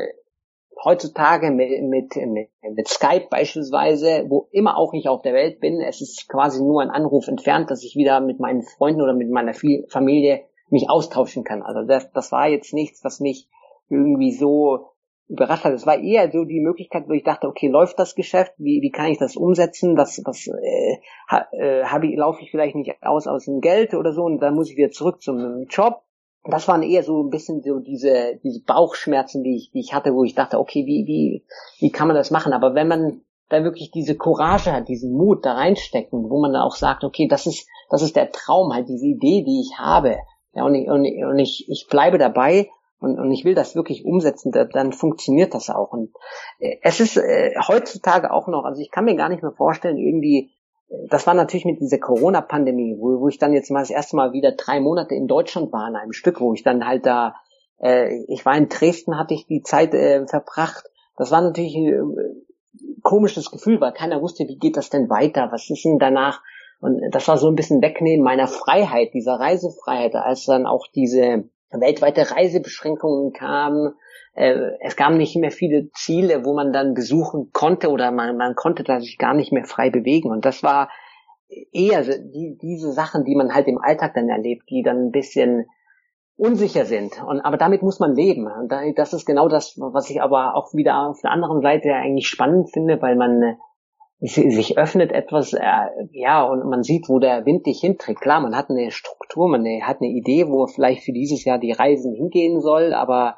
heutzutage 0.84 1.50
mit, 1.50 1.82
mit, 1.82 2.16
mit, 2.16 2.88
Skype 2.88 3.28
beispielsweise, 3.30 4.26
wo 4.28 4.48
immer 4.50 4.76
auch 4.76 4.92
ich 4.94 5.08
auf 5.08 5.22
der 5.22 5.32
Welt 5.32 5.60
bin, 5.60 5.80
es 5.80 6.00
ist 6.00 6.28
quasi 6.28 6.62
nur 6.62 6.82
ein 6.82 6.90
Anruf 6.90 7.28
entfernt, 7.28 7.70
dass 7.70 7.84
ich 7.84 7.94
wieder 7.96 8.20
mit 8.20 8.40
meinen 8.40 8.62
Freunden 8.62 9.02
oder 9.02 9.14
mit 9.14 9.30
meiner 9.30 9.54
Familie 9.54 10.42
mich 10.70 10.88
austauschen 10.88 11.44
kann. 11.44 11.62
Also 11.62 11.86
das, 11.86 12.10
das 12.12 12.32
war 12.32 12.48
jetzt 12.48 12.72
nichts, 12.72 13.04
was 13.04 13.20
mich 13.20 13.48
irgendwie 13.88 14.32
so 14.32 14.92
überrascht 15.28 15.64
hat. 15.64 15.72
Es 15.72 15.86
war 15.86 15.98
eher 15.98 16.30
so 16.30 16.44
die 16.44 16.60
Möglichkeit, 16.60 17.08
wo 17.08 17.12
ich 17.12 17.24
dachte, 17.24 17.46
okay, 17.46 17.68
läuft 17.68 17.98
das 17.98 18.14
Geschäft? 18.14 18.52
Wie, 18.58 18.80
wie 18.82 18.90
kann 18.90 19.10
ich 19.10 19.18
das 19.18 19.36
umsetzen? 19.36 19.96
Was, 19.96 20.20
was 20.24 20.46
äh, 20.46 20.98
ha, 21.28 21.46
äh, 21.52 21.84
habe 21.84 22.06
ich, 22.06 22.16
laufe 22.16 22.42
ich 22.42 22.50
vielleicht 22.50 22.74
nicht 22.74 22.96
aus 23.02 23.26
aus 23.26 23.44
dem 23.44 23.60
Geld 23.60 23.94
oder 23.94 24.12
so 24.12 24.22
und 24.22 24.40
dann 24.40 24.54
muss 24.54 24.70
ich 24.70 24.76
wieder 24.76 24.90
zurück 24.90 25.22
zum 25.22 25.66
Job 25.68 26.02
das 26.44 26.66
waren 26.66 26.82
eher 26.82 27.02
so 27.02 27.22
ein 27.22 27.30
bisschen 27.30 27.62
so 27.62 27.78
diese, 27.78 28.40
diese 28.42 28.62
Bauchschmerzen, 28.64 29.44
die 29.44 29.56
ich, 29.56 29.70
die 29.70 29.80
ich 29.80 29.94
hatte, 29.94 30.14
wo 30.14 30.24
ich 30.24 30.34
dachte, 30.34 30.58
okay, 30.58 30.84
wie, 30.86 31.06
wie, 31.06 31.44
wie 31.78 31.92
kann 31.92 32.08
man 32.08 32.16
das 32.16 32.30
machen? 32.30 32.52
Aber 32.52 32.74
wenn 32.74 32.88
man 32.88 33.22
da 33.48 33.62
wirklich 33.62 33.90
diese 33.90 34.16
Courage 34.16 34.72
hat, 34.72 34.88
diesen 34.88 35.12
Mut 35.12 35.44
da 35.44 35.52
reinstecken, 35.52 36.30
wo 36.30 36.40
man 36.40 36.52
dann 36.52 36.62
auch 36.62 36.74
sagt, 36.74 37.04
okay, 37.04 37.28
das 37.28 37.46
ist, 37.46 37.68
das 37.90 38.02
ist 38.02 38.16
der 38.16 38.32
Traum, 38.32 38.72
halt 38.72 38.88
diese 38.88 39.06
Idee, 39.06 39.44
die 39.44 39.60
ich 39.60 39.78
habe. 39.78 40.16
Ja, 40.54 40.64
und 40.64 40.74
ich, 40.74 40.88
und, 40.88 41.06
und 41.06 41.38
ich, 41.38 41.68
ich 41.68 41.86
bleibe 41.88 42.18
dabei 42.18 42.68
und, 42.98 43.18
und 43.18 43.30
ich 43.30 43.44
will 43.44 43.54
das 43.54 43.76
wirklich 43.76 44.04
umsetzen, 44.04 44.52
dann 44.52 44.92
funktioniert 44.92 45.54
das 45.54 45.70
auch. 45.70 45.92
Und 45.92 46.10
äh, 46.58 46.76
es 46.82 47.00
ist 47.00 47.16
äh, 47.16 47.54
heutzutage 47.68 48.32
auch 48.32 48.48
noch, 48.48 48.64
also 48.64 48.80
ich 48.80 48.90
kann 48.90 49.04
mir 49.04 49.16
gar 49.16 49.28
nicht 49.28 49.42
mehr 49.42 49.52
vorstellen, 49.52 49.98
irgendwie 49.98 50.50
das 51.08 51.26
war 51.26 51.34
natürlich 51.34 51.64
mit 51.64 51.80
dieser 51.80 51.98
Corona-Pandemie, 51.98 52.96
wo, 52.98 53.20
wo 53.20 53.28
ich 53.28 53.38
dann 53.38 53.52
jetzt 53.52 53.70
mal 53.70 53.80
das 53.80 53.90
erste 53.90 54.16
Mal 54.16 54.32
wieder 54.32 54.52
drei 54.52 54.80
Monate 54.80 55.14
in 55.14 55.26
Deutschland 55.26 55.72
war, 55.72 55.84
an 55.84 55.96
einem 55.96 56.12
Stück, 56.12 56.40
wo 56.40 56.52
ich 56.52 56.62
dann 56.62 56.86
halt 56.86 57.06
da, 57.06 57.34
äh, 57.78 58.24
ich 58.28 58.44
war 58.44 58.56
in 58.56 58.68
Dresden, 58.68 59.18
hatte 59.18 59.34
ich 59.34 59.46
die 59.46 59.62
Zeit 59.62 59.94
äh, 59.94 60.26
verbracht. 60.26 60.84
Das 61.16 61.30
war 61.30 61.40
natürlich 61.40 61.74
ein 61.76 61.88
äh, 61.88 63.00
komisches 63.02 63.50
Gefühl, 63.50 63.80
weil 63.80 63.92
keiner 63.92 64.20
wusste, 64.20 64.44
wie 64.48 64.58
geht 64.58 64.76
das 64.76 64.90
denn 64.90 65.08
weiter, 65.08 65.48
was 65.50 65.68
ist 65.70 65.84
denn 65.84 65.98
danach? 65.98 66.42
Und 66.80 67.00
das 67.12 67.28
war 67.28 67.38
so 67.38 67.48
ein 67.48 67.54
bisschen 67.54 67.80
Wegnehmen 67.80 68.24
meiner 68.24 68.48
Freiheit, 68.48 69.14
dieser 69.14 69.34
Reisefreiheit, 69.34 70.14
als 70.14 70.44
dann 70.44 70.66
auch 70.66 70.86
diese 70.94 71.44
weltweite 71.80 72.30
Reisebeschränkungen 72.30 73.32
kamen, 73.32 73.94
äh, 74.34 74.72
es 74.80 74.96
gab 74.96 75.12
nicht 75.12 75.36
mehr 75.36 75.50
viele 75.50 75.90
Ziele, 75.92 76.44
wo 76.44 76.54
man 76.54 76.72
dann 76.72 76.94
besuchen 76.94 77.50
konnte 77.52 77.90
oder 77.90 78.10
man, 78.10 78.36
man 78.36 78.54
konnte 78.54 78.82
da 78.82 79.00
sich 79.00 79.18
gar 79.18 79.34
nicht 79.34 79.52
mehr 79.52 79.64
frei 79.64 79.90
bewegen. 79.90 80.30
Und 80.30 80.44
das 80.44 80.62
war 80.62 80.88
eher 81.72 82.02
die, 82.02 82.58
diese 82.60 82.92
Sachen, 82.92 83.24
die 83.24 83.34
man 83.34 83.54
halt 83.54 83.68
im 83.68 83.78
Alltag 83.78 84.14
dann 84.14 84.28
erlebt, 84.28 84.70
die 84.70 84.82
dann 84.82 85.06
ein 85.06 85.10
bisschen 85.10 85.66
unsicher 86.36 86.86
sind. 86.86 87.22
Und, 87.22 87.40
aber 87.40 87.56
damit 87.56 87.82
muss 87.82 88.00
man 88.00 88.14
leben. 88.14 88.46
Und 88.46 88.72
das 88.96 89.12
ist 89.12 89.26
genau 89.26 89.48
das, 89.48 89.76
was 89.78 90.08
ich 90.10 90.22
aber 90.22 90.56
auch 90.56 90.72
wieder 90.74 91.06
auf 91.08 91.20
der 91.20 91.30
anderen 91.30 91.60
Seite 91.60 91.92
eigentlich 91.94 92.28
spannend 92.28 92.70
finde, 92.72 93.00
weil 93.02 93.16
man 93.16 93.42
äh, 93.42 93.56
sich 94.22 94.78
öffnet 94.78 95.12
etwas, 95.12 95.52
äh, 95.52 95.60
ja, 96.12 96.44
und 96.44 96.64
man 96.68 96.82
sieht, 96.82 97.08
wo 97.08 97.18
der 97.18 97.44
Wind 97.44 97.66
dich 97.66 97.80
hinträgt. 97.80 98.20
Klar, 98.20 98.40
man 98.40 98.56
hat 98.56 98.70
eine 98.70 98.90
Struktur, 98.90 99.48
man 99.48 99.64
hat 99.82 100.00
eine 100.00 100.10
Idee, 100.10 100.48
wo 100.48 100.66
vielleicht 100.66 101.02
für 101.02 101.12
dieses 101.12 101.44
Jahr 101.44 101.58
die 101.58 101.72
Reisen 101.72 102.14
hingehen 102.14 102.60
soll, 102.60 102.94
aber 102.94 103.36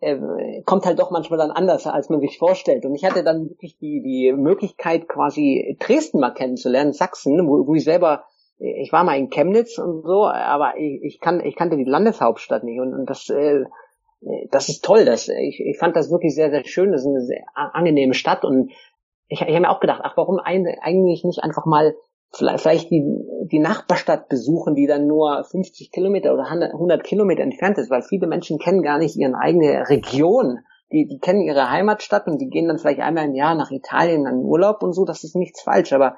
äh, 0.00 0.16
kommt 0.64 0.86
halt 0.86 0.98
doch 0.98 1.10
manchmal 1.10 1.38
dann 1.38 1.50
anders, 1.50 1.86
als 1.86 2.08
man 2.08 2.20
sich 2.20 2.38
vorstellt. 2.38 2.86
Und 2.86 2.94
ich 2.94 3.04
hatte 3.04 3.22
dann 3.22 3.50
wirklich 3.50 3.76
die, 3.78 4.02
die 4.02 4.32
Möglichkeit, 4.32 5.08
quasi 5.08 5.76
Dresden 5.78 6.20
mal 6.20 6.32
kennenzulernen, 6.32 6.92
Sachsen, 6.92 7.46
wo, 7.46 7.66
wo 7.66 7.74
ich 7.74 7.84
selber 7.84 8.24
ich 8.58 8.92
war 8.92 9.04
mal 9.04 9.18
in 9.18 9.30
Chemnitz 9.30 9.78
und 9.78 10.02
so, 10.04 10.26
aber 10.26 10.74
ich, 10.78 11.02
ich, 11.02 11.20
kann, 11.20 11.44
ich 11.44 11.56
kannte 11.56 11.76
die 11.76 11.84
Landeshauptstadt 11.84 12.62
nicht 12.62 12.80
und, 12.80 12.94
und 12.94 13.10
das, 13.10 13.28
äh, 13.28 13.64
das 14.50 14.68
ist 14.68 14.84
toll. 14.84 15.04
Das, 15.04 15.28
ich, 15.28 15.60
ich 15.60 15.76
fand 15.78 15.96
das 15.96 16.10
wirklich 16.10 16.34
sehr, 16.34 16.50
sehr 16.50 16.64
schön. 16.64 16.92
Das 16.92 17.02
ist 17.02 17.08
eine 17.08 17.20
sehr 17.20 17.44
angenehme 17.54 18.14
Stadt 18.14 18.44
und 18.44 18.70
ich, 19.34 19.40
ich 19.40 19.54
habe 19.54 19.60
mir 19.60 19.70
auch 19.70 19.80
gedacht, 19.80 20.00
ach, 20.04 20.16
warum 20.16 20.38
eigentlich 20.38 21.24
nicht 21.24 21.42
einfach 21.42 21.66
mal 21.66 21.94
vielleicht 22.32 22.90
die, 22.90 23.04
die 23.50 23.58
Nachbarstadt 23.58 24.28
besuchen, 24.28 24.74
die 24.74 24.86
dann 24.86 25.06
nur 25.06 25.44
50 25.44 25.92
Kilometer 25.92 26.32
oder 26.32 26.46
100 26.46 27.04
Kilometer 27.04 27.42
entfernt 27.42 27.78
ist, 27.78 27.90
weil 27.90 28.02
viele 28.02 28.26
Menschen 28.26 28.58
kennen 28.58 28.82
gar 28.82 28.98
nicht 28.98 29.16
ihre 29.16 29.36
eigene 29.38 29.88
Region. 29.88 30.58
Die, 30.92 31.06
die 31.06 31.18
kennen 31.18 31.42
ihre 31.42 31.70
Heimatstadt 31.70 32.26
und 32.26 32.40
die 32.40 32.48
gehen 32.48 32.68
dann 32.68 32.78
vielleicht 32.78 33.00
einmal 33.00 33.26
im 33.26 33.34
Jahr 33.34 33.54
nach 33.54 33.70
Italien 33.70 34.26
an 34.26 34.44
Urlaub 34.44 34.82
und 34.82 34.92
so, 34.92 35.04
das 35.04 35.24
ist 35.24 35.34
nichts 35.34 35.62
falsch, 35.62 35.92
aber 35.92 36.16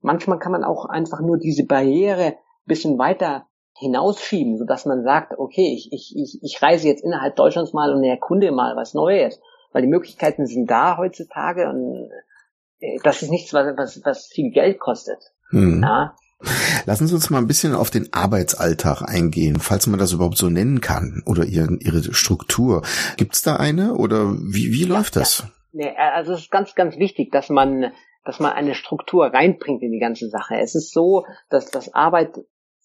manchmal 0.00 0.38
kann 0.38 0.52
man 0.52 0.64
auch 0.64 0.86
einfach 0.86 1.20
nur 1.20 1.38
diese 1.38 1.66
Barriere 1.66 2.34
bisschen 2.66 2.98
weiter 2.98 3.46
hinausschieben, 3.76 4.58
sodass 4.58 4.86
man 4.86 5.02
sagt, 5.04 5.38
okay, 5.38 5.72
ich, 5.74 5.90
ich, 5.92 6.14
ich, 6.16 6.38
ich 6.42 6.62
reise 6.62 6.88
jetzt 6.88 7.04
innerhalb 7.04 7.36
Deutschlands 7.36 7.72
mal 7.72 7.94
und 7.94 8.04
erkunde 8.04 8.50
mal 8.52 8.76
was 8.76 8.94
Neues, 8.94 9.40
weil 9.72 9.82
die 9.82 9.88
Möglichkeiten 9.88 10.46
sind 10.46 10.70
da 10.70 10.96
heutzutage 10.98 11.68
und 11.68 12.10
das 13.02 13.22
ist 13.22 13.30
nichts, 13.30 13.52
was, 13.52 13.76
was, 13.76 14.00
was 14.04 14.26
viel 14.26 14.50
Geld 14.50 14.78
kostet. 14.78 15.18
Hm. 15.50 15.82
Ja. 15.82 16.14
Lassen 16.86 17.06
Sie 17.06 17.14
uns 17.14 17.28
mal 17.28 17.38
ein 17.38 17.46
bisschen 17.46 17.74
auf 17.74 17.90
den 17.90 18.12
Arbeitsalltag 18.12 19.02
eingehen, 19.02 19.60
falls 19.60 19.86
man 19.86 19.98
das 19.98 20.12
überhaupt 20.12 20.38
so 20.38 20.48
nennen 20.48 20.80
kann, 20.80 21.22
oder 21.26 21.44
Ihre, 21.44 21.76
Ihre 21.80 22.14
Struktur. 22.14 22.82
Gibt 23.16 23.34
es 23.34 23.42
da 23.42 23.56
eine 23.56 23.94
oder 23.94 24.32
wie, 24.32 24.72
wie 24.72 24.84
läuft 24.84 25.16
ja, 25.16 25.22
das? 25.22 25.40
Ja. 25.40 25.50
Nee, 25.72 25.96
also 25.96 26.32
es 26.32 26.40
ist 26.40 26.50
ganz, 26.50 26.74
ganz 26.74 26.96
wichtig, 26.96 27.30
dass 27.30 27.48
man, 27.48 27.92
dass 28.24 28.40
man 28.40 28.52
eine 28.52 28.74
Struktur 28.74 29.26
reinbringt 29.26 29.82
in 29.82 29.92
die 29.92 30.00
ganze 30.00 30.28
Sache. 30.28 30.56
Es 30.58 30.74
ist 30.74 30.92
so, 30.92 31.26
dass 31.48 31.70
das 31.70 31.94
Arbeit 31.94 32.30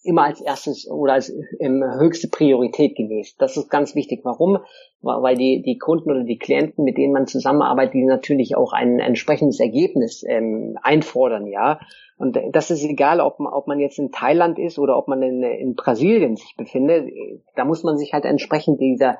immer 0.06 0.24
als 0.24 0.40
erstes 0.40 0.88
oder 0.90 1.14
als 1.14 1.32
ähm, 1.58 1.84
höchste 1.98 2.28
Priorität 2.28 2.96
genießt. 2.96 3.40
Das 3.40 3.56
ist 3.56 3.68
ganz 3.68 3.94
wichtig. 3.94 4.20
Warum? 4.24 4.58
Weil 5.02 5.36
die, 5.36 5.62
die 5.64 5.78
Kunden 5.78 6.10
oder 6.10 6.24
die 6.24 6.38
Klienten, 6.38 6.84
mit 6.84 6.96
denen 6.96 7.12
man 7.12 7.26
zusammenarbeitet, 7.26 7.94
die 7.94 8.04
natürlich 8.04 8.56
auch 8.56 8.72
ein 8.72 8.98
entsprechendes 8.98 9.60
Ergebnis 9.60 10.24
ähm, 10.26 10.78
einfordern, 10.82 11.46
ja. 11.46 11.80
Und 12.18 12.38
das 12.52 12.70
ist 12.70 12.82
egal, 12.82 13.20
ob 13.20 13.40
man, 13.40 13.52
ob 13.52 13.66
man 13.66 13.78
jetzt 13.78 13.98
in 13.98 14.10
Thailand 14.10 14.58
ist 14.58 14.78
oder 14.78 14.96
ob 14.96 15.06
man 15.06 15.22
in, 15.22 15.42
in 15.42 15.74
Brasilien 15.74 16.36
sich 16.36 16.54
befindet. 16.56 17.12
Da 17.56 17.66
muss 17.66 17.82
man 17.82 17.98
sich 17.98 18.14
halt 18.14 18.24
entsprechend 18.24 18.80
dieser 18.80 19.18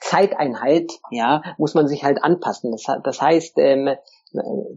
Zeiteinheit, 0.00 0.92
ja, 1.10 1.42
muss 1.58 1.74
man 1.74 1.88
sich 1.88 2.04
halt 2.04 2.22
anpassen. 2.22 2.72
Das, 2.72 2.84
das 3.02 3.20
heißt, 3.20 3.58
ähm, 3.58 3.88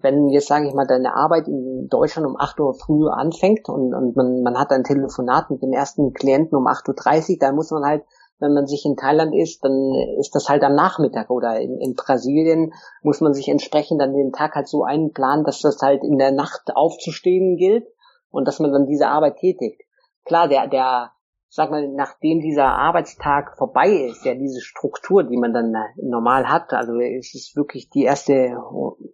wenn 0.02 0.30
jetzt 0.30 0.48
sage 0.48 0.68
ich 0.68 0.74
mal 0.74 0.86
deine 0.86 1.16
Arbeit 1.16 1.48
in 1.48 1.88
Deutschland 1.90 2.28
um 2.28 2.38
8 2.38 2.60
Uhr 2.60 2.74
früh 2.76 3.08
anfängt 3.10 3.70
und, 3.70 3.94
und 3.94 4.16
man, 4.16 4.42
man 4.44 4.58
hat 4.58 4.72
ein 4.72 4.84
Telefonat 4.84 5.50
mit 5.50 5.62
dem 5.62 5.74
ersten 5.74 6.14
Klienten 6.14 6.58
um 6.58 6.68
8.30 6.68 7.32
Uhr, 7.32 7.38
dann 7.40 7.56
muss 7.56 7.72
man 7.72 7.84
halt, 7.84 8.04
wenn 8.40 8.54
man 8.54 8.68
sich 8.68 8.86
in 8.86 8.96
Thailand 8.96 9.34
ist, 9.36 9.64
dann 9.64 9.94
ist 10.20 10.36
das 10.36 10.48
halt 10.48 10.64
am 10.64 10.76
Nachmittag 10.76 11.32
oder 11.32 11.60
in, 11.60 11.80
in 11.80 11.96
Brasilien 11.96 12.72
muss 13.02 13.20
man 13.20 13.34
sich 13.34 13.48
entsprechend 13.48 14.00
dann 14.00 14.14
den 14.14 14.32
Tag 14.32 14.54
halt 14.54 14.68
so 14.68 14.84
einplanen, 14.84 15.44
dass 15.44 15.62
das 15.62 15.82
halt 15.82 16.04
in 16.04 16.20
der 16.20 16.32
Nacht 16.32 16.76
aufzustehen 16.76 17.58
gilt 17.58 17.88
und 18.30 18.48
dass 18.48 18.60
man 18.60 18.72
dann 18.72 18.86
diese 18.86 19.08
Arbeit 19.08 19.38
tätigt. 19.38 19.82
Klar, 20.24 20.48
der, 20.48 20.68
der 20.68 21.12
sag 21.50 21.72
mal, 21.72 21.88
nachdem 21.88 22.42
dieser 22.42 22.66
Arbeitstag 22.66 23.58
vorbei 23.58 23.90
ist, 23.90 24.26
ja, 24.26 24.36
diese 24.36 24.62
Struktur, 24.62 25.24
die 25.24 25.38
man 25.38 25.54
dann 25.54 25.74
normal 25.96 26.50
hat, 26.50 26.74
also 26.74 27.00
es 27.00 27.34
ist 27.34 27.56
wirklich 27.56 27.90
die 27.90 28.04
erste 28.04 28.58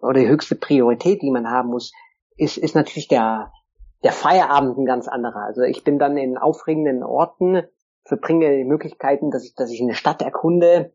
oder 0.02 0.20
die 0.20 0.28
höchste 0.28 0.56
Priorität, 0.56 1.22
die 1.22 1.32
man 1.32 1.50
haben 1.50 1.70
muss, 1.70 1.92
ist, 2.36 2.58
ist 2.58 2.76
natürlich 2.76 3.08
der, 3.08 3.52
der 4.04 4.12
Feierabend 4.12 4.78
ein 4.78 4.86
ganz 4.86 5.08
anderer. 5.08 5.44
Also 5.46 5.62
ich 5.62 5.84
bin 5.84 6.00
dann 6.00 6.18
in 6.18 6.38
aufregenden 6.38 7.04
Orten, 7.04 7.64
verbringe 8.04 8.58
die 8.58 8.66
Möglichkeiten, 8.66 9.32
dass 9.32 9.46
ich, 9.46 9.54
dass 9.56 9.72
ich 9.72 9.82
eine 9.82 9.94
Stadt 9.94 10.22
erkunde, 10.22 10.94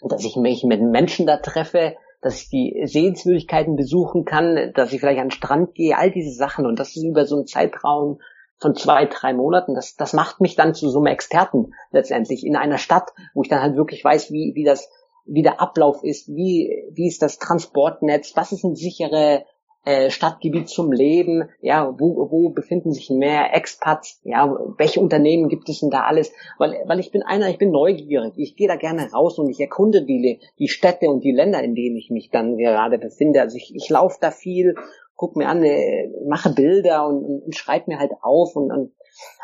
dass 0.00 0.24
ich 0.24 0.36
mich 0.36 0.64
mit 0.64 0.82
Menschen 0.82 1.26
da 1.26 1.36
treffe, 1.36 1.96
dass 2.20 2.40
ich 2.40 2.48
die 2.50 2.82
Sehenswürdigkeiten 2.84 3.76
besuchen 3.76 4.24
kann, 4.24 4.72
dass 4.74 4.92
ich 4.92 5.00
vielleicht 5.00 5.20
an 5.20 5.28
den 5.28 5.32
Strand 5.32 5.74
gehe, 5.74 5.96
all 5.96 6.10
diese 6.10 6.34
Sachen. 6.34 6.66
Und 6.66 6.78
das 6.78 6.96
ist 6.96 7.04
über 7.04 7.24
so 7.24 7.36
einen 7.36 7.46
Zeitraum 7.46 8.20
von 8.62 8.74
zwei, 8.74 9.06
drei 9.06 9.34
Monaten, 9.34 9.74
das, 9.74 9.96
das 9.96 10.12
macht 10.12 10.40
mich 10.40 10.54
dann 10.54 10.74
zu 10.74 10.88
so 10.88 11.00
einem 11.00 11.08
Experten 11.08 11.74
letztendlich 11.90 12.46
in 12.46 12.56
einer 12.56 12.78
Stadt, 12.78 13.10
wo 13.34 13.42
ich 13.42 13.48
dann 13.48 13.60
halt 13.60 13.76
wirklich 13.76 14.02
weiß, 14.02 14.30
wie, 14.30 14.52
wie 14.54 14.64
das, 14.64 14.88
wie 15.26 15.42
der 15.42 15.60
Ablauf 15.60 16.02
ist, 16.02 16.28
wie, 16.28 16.88
wie 16.92 17.08
ist 17.08 17.22
das 17.22 17.38
Transportnetz, 17.38 18.32
was 18.36 18.52
ist 18.52 18.64
ein 18.64 18.76
sichere 18.76 19.44
äh, 19.84 20.10
Stadtgebiet 20.10 20.68
zum 20.68 20.92
Leben, 20.92 21.48
ja, 21.60 21.92
wo, 21.98 22.30
wo 22.30 22.50
befinden 22.50 22.92
sich 22.92 23.10
mehr 23.10 23.52
Expats, 23.52 24.20
ja, 24.22 24.56
welche 24.78 25.00
Unternehmen 25.00 25.48
gibt 25.48 25.68
es 25.68 25.80
denn 25.80 25.90
da 25.90 26.04
alles, 26.04 26.32
weil, 26.58 26.80
weil 26.86 27.00
ich 27.00 27.10
bin 27.10 27.22
einer, 27.22 27.48
ich 27.48 27.58
bin 27.58 27.72
neugierig, 27.72 28.34
ich 28.36 28.54
gehe 28.54 28.68
da 28.68 28.76
gerne 28.76 29.10
raus 29.12 29.40
und 29.40 29.50
ich 29.50 29.58
erkunde 29.58 30.04
die, 30.04 30.38
die 30.60 30.68
Städte 30.68 31.08
und 31.08 31.24
die 31.24 31.32
Länder, 31.32 31.62
in 31.62 31.74
denen 31.74 31.96
ich 31.96 32.10
mich 32.10 32.30
dann 32.30 32.58
gerade 32.58 32.98
befinde, 32.98 33.40
also 33.40 33.56
ich, 33.56 33.74
ich 33.74 33.88
laufe 33.88 34.18
da 34.20 34.30
viel 34.30 34.76
guck 35.14 35.36
mir 35.36 35.48
an, 35.48 35.62
äh, 35.62 36.10
mache 36.26 36.50
Bilder 36.50 37.06
und, 37.06 37.24
und, 37.24 37.42
und 37.44 37.56
schreibe 37.56 37.90
mir 37.90 37.98
halt 37.98 38.12
auf 38.22 38.56
und, 38.56 38.72
und 38.72 38.92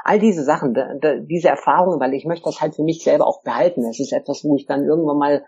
all 0.04 0.18
diese 0.18 0.42
Sachen, 0.44 0.74
da, 0.74 0.94
da, 1.00 1.16
diese 1.16 1.48
Erfahrungen, 1.48 2.00
weil 2.00 2.14
ich 2.14 2.24
möchte 2.24 2.44
das 2.44 2.60
halt 2.60 2.74
für 2.74 2.82
mich 2.82 3.04
selber 3.04 3.26
auch 3.26 3.42
behalten. 3.42 3.84
Es 3.84 4.00
ist 4.00 4.12
etwas, 4.12 4.44
wo 4.44 4.56
ich 4.56 4.66
dann 4.66 4.84
irgendwann 4.84 5.18
mal 5.18 5.44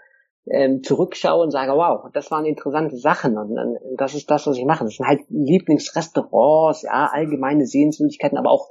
ähm, 0.50 0.82
zurückschaue 0.82 1.42
und 1.42 1.50
sage, 1.50 1.72
wow, 1.72 2.10
das 2.12 2.30
waren 2.30 2.44
interessante 2.44 2.96
Sachen 2.96 3.38
und, 3.38 3.58
und 3.58 3.78
das 3.96 4.14
ist 4.14 4.30
das, 4.30 4.46
was 4.46 4.56
ich 4.56 4.64
mache. 4.64 4.84
Das 4.84 4.94
sind 4.94 5.06
halt 5.06 5.20
Lieblingsrestaurants, 5.28 6.82
ja, 6.82 7.10
allgemeine 7.12 7.66
Sehenswürdigkeiten, 7.66 8.38
aber 8.38 8.50
auch 8.50 8.68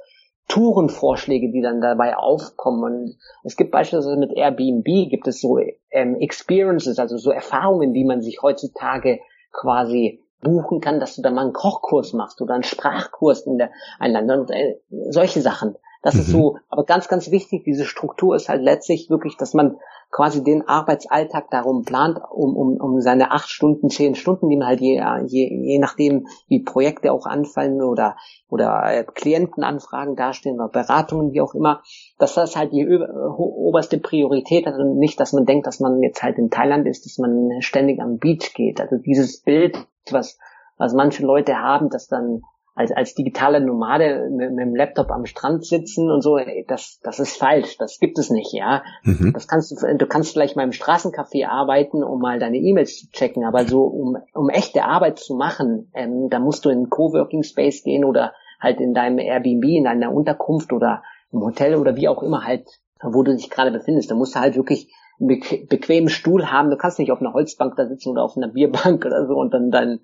Tourenvorschläge, 0.48 1.52
die 1.52 1.62
dann 1.62 1.80
dabei 1.80 2.16
aufkommen. 2.16 2.82
Und 2.82 3.16
es 3.44 3.56
gibt 3.56 3.70
beispielsweise 3.70 4.16
mit 4.16 4.32
Airbnb 4.36 5.08
gibt 5.08 5.28
es 5.28 5.40
so 5.40 5.58
ähm, 5.90 6.16
Experiences, 6.20 6.98
also 6.98 7.16
so 7.18 7.30
Erfahrungen, 7.30 7.92
die 7.92 8.04
man 8.04 8.20
sich 8.20 8.42
heutzutage 8.42 9.20
quasi 9.52 10.24
buchen 10.40 10.80
kann, 10.80 11.00
dass 11.00 11.16
du 11.16 11.22
da 11.22 11.30
mal 11.30 11.42
einen 11.42 11.52
Kochkurs 11.52 12.12
machst 12.12 12.40
oder 12.40 12.54
einen 12.54 12.62
Sprachkurs 12.62 13.42
in 13.42 13.58
der 13.58 13.70
Einland 13.98 14.30
und 14.30 14.50
äh, 14.50 14.76
solche 15.10 15.40
Sachen. 15.40 15.76
Das 16.02 16.14
mhm. 16.14 16.20
ist 16.20 16.26
so, 16.28 16.56
aber 16.68 16.84
ganz, 16.84 17.08
ganz 17.08 17.30
wichtig, 17.30 17.64
diese 17.64 17.84
Struktur 17.84 18.34
ist 18.34 18.48
halt 18.48 18.62
letztlich 18.62 19.10
wirklich, 19.10 19.36
dass 19.36 19.54
man 19.54 19.76
quasi 20.10 20.42
den 20.42 20.66
Arbeitsalltag 20.66 21.50
darum 21.50 21.84
plant, 21.84 22.18
um, 22.30 22.56
um, 22.56 22.76
um 22.78 23.00
seine 23.00 23.30
acht 23.30 23.48
Stunden, 23.48 23.90
zehn 23.90 24.16
Stunden, 24.16 24.48
die 24.48 24.56
man 24.56 24.66
halt 24.66 24.80
je, 24.80 25.00
je, 25.26 25.48
je 25.48 25.78
nachdem, 25.78 26.26
wie 26.48 26.62
Projekte 26.62 27.12
auch 27.12 27.26
anfallen 27.26 27.80
oder, 27.80 28.16
oder 28.48 28.82
äh, 28.86 29.04
Klientenanfragen 29.04 30.16
dastehen 30.16 30.56
oder 30.56 30.68
Beratungen, 30.68 31.32
wie 31.32 31.40
auch 31.40 31.54
immer, 31.54 31.82
dass 32.18 32.34
das 32.34 32.56
halt 32.56 32.72
die 32.72 32.86
oberste 32.88 33.98
Priorität 33.98 34.66
hat 34.66 34.74
und 34.74 34.98
nicht, 34.98 35.20
dass 35.20 35.32
man 35.32 35.46
denkt, 35.46 35.66
dass 35.66 35.78
man 35.78 36.02
jetzt 36.02 36.22
halt 36.22 36.38
in 36.38 36.50
Thailand 36.50 36.88
ist, 36.88 37.04
dass 37.04 37.18
man 37.18 37.60
ständig 37.60 38.00
am 38.00 38.18
Beach 38.18 38.52
geht. 38.54 38.80
Also 38.80 38.96
dieses 38.96 39.42
Bild, 39.42 39.78
was, 40.10 40.38
was 40.76 40.92
manche 40.92 41.24
Leute 41.24 41.56
haben, 41.56 41.88
dass 41.88 42.08
dann 42.08 42.42
als, 42.80 42.92
als 42.92 43.14
digitale 43.14 43.60
Nomade 43.60 44.28
mit, 44.30 44.52
mit, 44.52 44.60
dem 44.60 44.74
Laptop 44.74 45.10
am 45.10 45.26
Strand 45.26 45.66
sitzen 45.66 46.10
und 46.10 46.22
so, 46.22 46.38
das, 46.66 46.98
das 47.02 47.20
ist 47.20 47.36
falsch, 47.36 47.76
das 47.76 47.98
gibt 47.98 48.18
es 48.18 48.30
nicht, 48.30 48.52
ja. 48.54 48.82
Mhm. 49.02 49.32
Das 49.34 49.46
kannst 49.46 49.70
du, 49.70 49.96
du 49.96 50.06
kannst 50.06 50.32
vielleicht 50.32 50.56
mal 50.56 50.64
im 50.64 50.72
Straßencafé 50.72 51.46
arbeiten, 51.46 52.02
um 52.02 52.20
mal 52.20 52.38
deine 52.38 52.56
E-Mails 52.56 52.98
zu 52.98 53.10
checken, 53.10 53.44
aber 53.44 53.66
so, 53.66 53.82
um, 53.82 54.16
um 54.32 54.48
echte 54.48 54.84
Arbeit 54.84 55.18
zu 55.18 55.34
machen, 55.34 55.90
ähm, 55.92 56.28
da 56.30 56.38
musst 56.38 56.64
du 56.64 56.70
in 56.70 56.78
einen 56.78 56.90
Coworking 56.90 57.42
Space 57.42 57.82
gehen 57.82 58.04
oder 58.04 58.32
halt 58.58 58.80
in 58.80 58.94
deinem 58.94 59.18
Airbnb, 59.18 59.64
in 59.64 59.84
deiner 59.84 60.12
Unterkunft 60.12 60.72
oder 60.72 61.02
im 61.32 61.42
Hotel 61.42 61.76
oder 61.76 61.96
wie 61.96 62.08
auch 62.08 62.22
immer 62.22 62.44
halt, 62.44 62.66
wo 63.02 63.22
du 63.22 63.34
dich 63.34 63.50
gerade 63.50 63.70
befindest. 63.70 64.10
Da 64.10 64.14
musst 64.14 64.34
du 64.34 64.40
halt 64.40 64.56
wirklich 64.56 64.90
einen 65.20 65.40
bequemen 65.68 66.08
Stuhl 66.08 66.50
haben. 66.50 66.70
Du 66.70 66.76
kannst 66.76 66.98
nicht 66.98 67.12
auf 67.12 67.20
einer 67.20 67.34
Holzbank 67.34 67.76
da 67.76 67.86
sitzen 67.86 68.10
oder 68.10 68.22
auf 68.22 68.36
einer 68.36 68.48
Bierbank 68.48 69.04
oder 69.06 69.26
so 69.26 69.34
und 69.34 69.52
dann 69.52 69.70
dein 69.70 70.00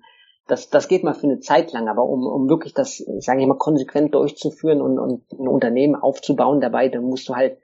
das, 0.47 0.69
das 0.69 0.87
geht 0.87 1.03
mal 1.03 1.13
für 1.13 1.27
eine 1.27 1.39
Zeit 1.39 1.71
lang, 1.73 1.87
aber 1.87 2.03
um, 2.03 2.25
um 2.25 2.49
wirklich 2.49 2.73
das, 2.73 3.03
sage 3.19 3.41
ich 3.41 3.47
mal, 3.47 3.57
konsequent 3.57 4.13
durchzuführen 4.13 4.81
und, 4.81 4.97
und 4.97 5.31
ein 5.31 5.47
Unternehmen 5.47 5.95
aufzubauen 5.95 6.61
dabei, 6.61 6.89
dann 6.89 7.03
musst 7.03 7.29
du 7.29 7.35
halt 7.35 7.57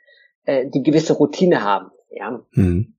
äh, 0.46 0.70
die 0.70 0.84
gewisse 0.84 1.14
Routine 1.14 1.64
haben. 1.64 1.92
Ja. 2.10 2.42
Hm. 2.52 2.94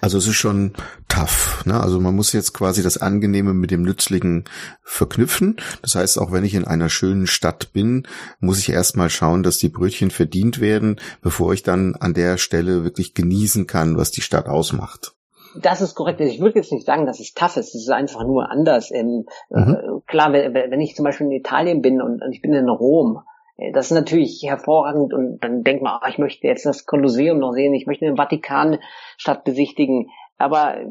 Also 0.00 0.18
es 0.18 0.26
ist 0.26 0.34
schon 0.36 0.72
tough. 1.08 1.62
Ne? 1.66 1.80
Also 1.80 2.00
man 2.00 2.14
muss 2.14 2.32
jetzt 2.32 2.52
quasi 2.52 2.82
das 2.82 2.98
Angenehme 2.98 3.54
mit 3.54 3.70
dem 3.70 3.82
Nützlichen 3.82 4.44
verknüpfen. 4.82 5.56
Das 5.80 5.94
heißt, 5.94 6.18
auch 6.18 6.32
wenn 6.32 6.44
ich 6.44 6.54
in 6.54 6.66
einer 6.66 6.88
schönen 6.88 7.26
Stadt 7.26 7.72
bin, 7.72 8.06
muss 8.40 8.58
ich 8.58 8.70
erstmal 8.70 9.08
schauen, 9.08 9.42
dass 9.42 9.58
die 9.58 9.68
Brötchen 9.68 10.10
verdient 10.10 10.60
werden, 10.60 11.00
bevor 11.22 11.52
ich 11.54 11.62
dann 11.62 11.94
an 11.94 12.14
der 12.14 12.38
Stelle 12.38 12.84
wirklich 12.84 13.14
genießen 13.14 13.66
kann, 13.66 13.96
was 13.96 14.10
die 14.10 14.20
Stadt 14.20 14.46
ausmacht. 14.46 15.14
Das 15.56 15.80
ist 15.80 15.94
korrekt. 15.94 16.20
Ich 16.20 16.40
würde 16.40 16.58
jetzt 16.58 16.72
nicht 16.72 16.86
sagen, 16.86 17.06
dass 17.06 17.20
es 17.20 17.34
tough 17.34 17.56
ist. 17.56 17.74
Es 17.74 17.82
ist 17.82 17.90
einfach 17.90 18.24
nur 18.24 18.50
anders. 18.50 18.90
Ähm, 18.90 19.26
mhm. 19.50 19.74
äh, 19.74 20.00
klar, 20.06 20.32
wenn, 20.32 20.80
ich 20.80 20.94
zum 20.94 21.04
Beispiel 21.04 21.26
in 21.26 21.32
Italien 21.32 21.82
bin 21.82 22.00
und, 22.00 22.22
und 22.22 22.32
ich 22.32 22.42
bin 22.42 22.52
in 22.52 22.68
Rom, 22.68 23.22
äh, 23.56 23.72
das 23.72 23.86
ist 23.86 23.92
natürlich 23.92 24.42
hervorragend 24.44 25.12
und 25.12 25.38
dann 25.42 25.62
denkt 25.62 25.82
man, 25.82 25.98
ach, 26.00 26.08
ich 26.08 26.18
möchte 26.18 26.46
jetzt 26.46 26.66
das 26.66 26.86
Kolosseum 26.86 27.38
noch 27.38 27.52
sehen, 27.52 27.74
ich 27.74 27.86
möchte 27.86 28.04
den 28.04 28.16
Vatikanstadt 28.16 29.44
besichtigen. 29.44 30.10
Aber 30.38 30.76
äh, 30.76 30.86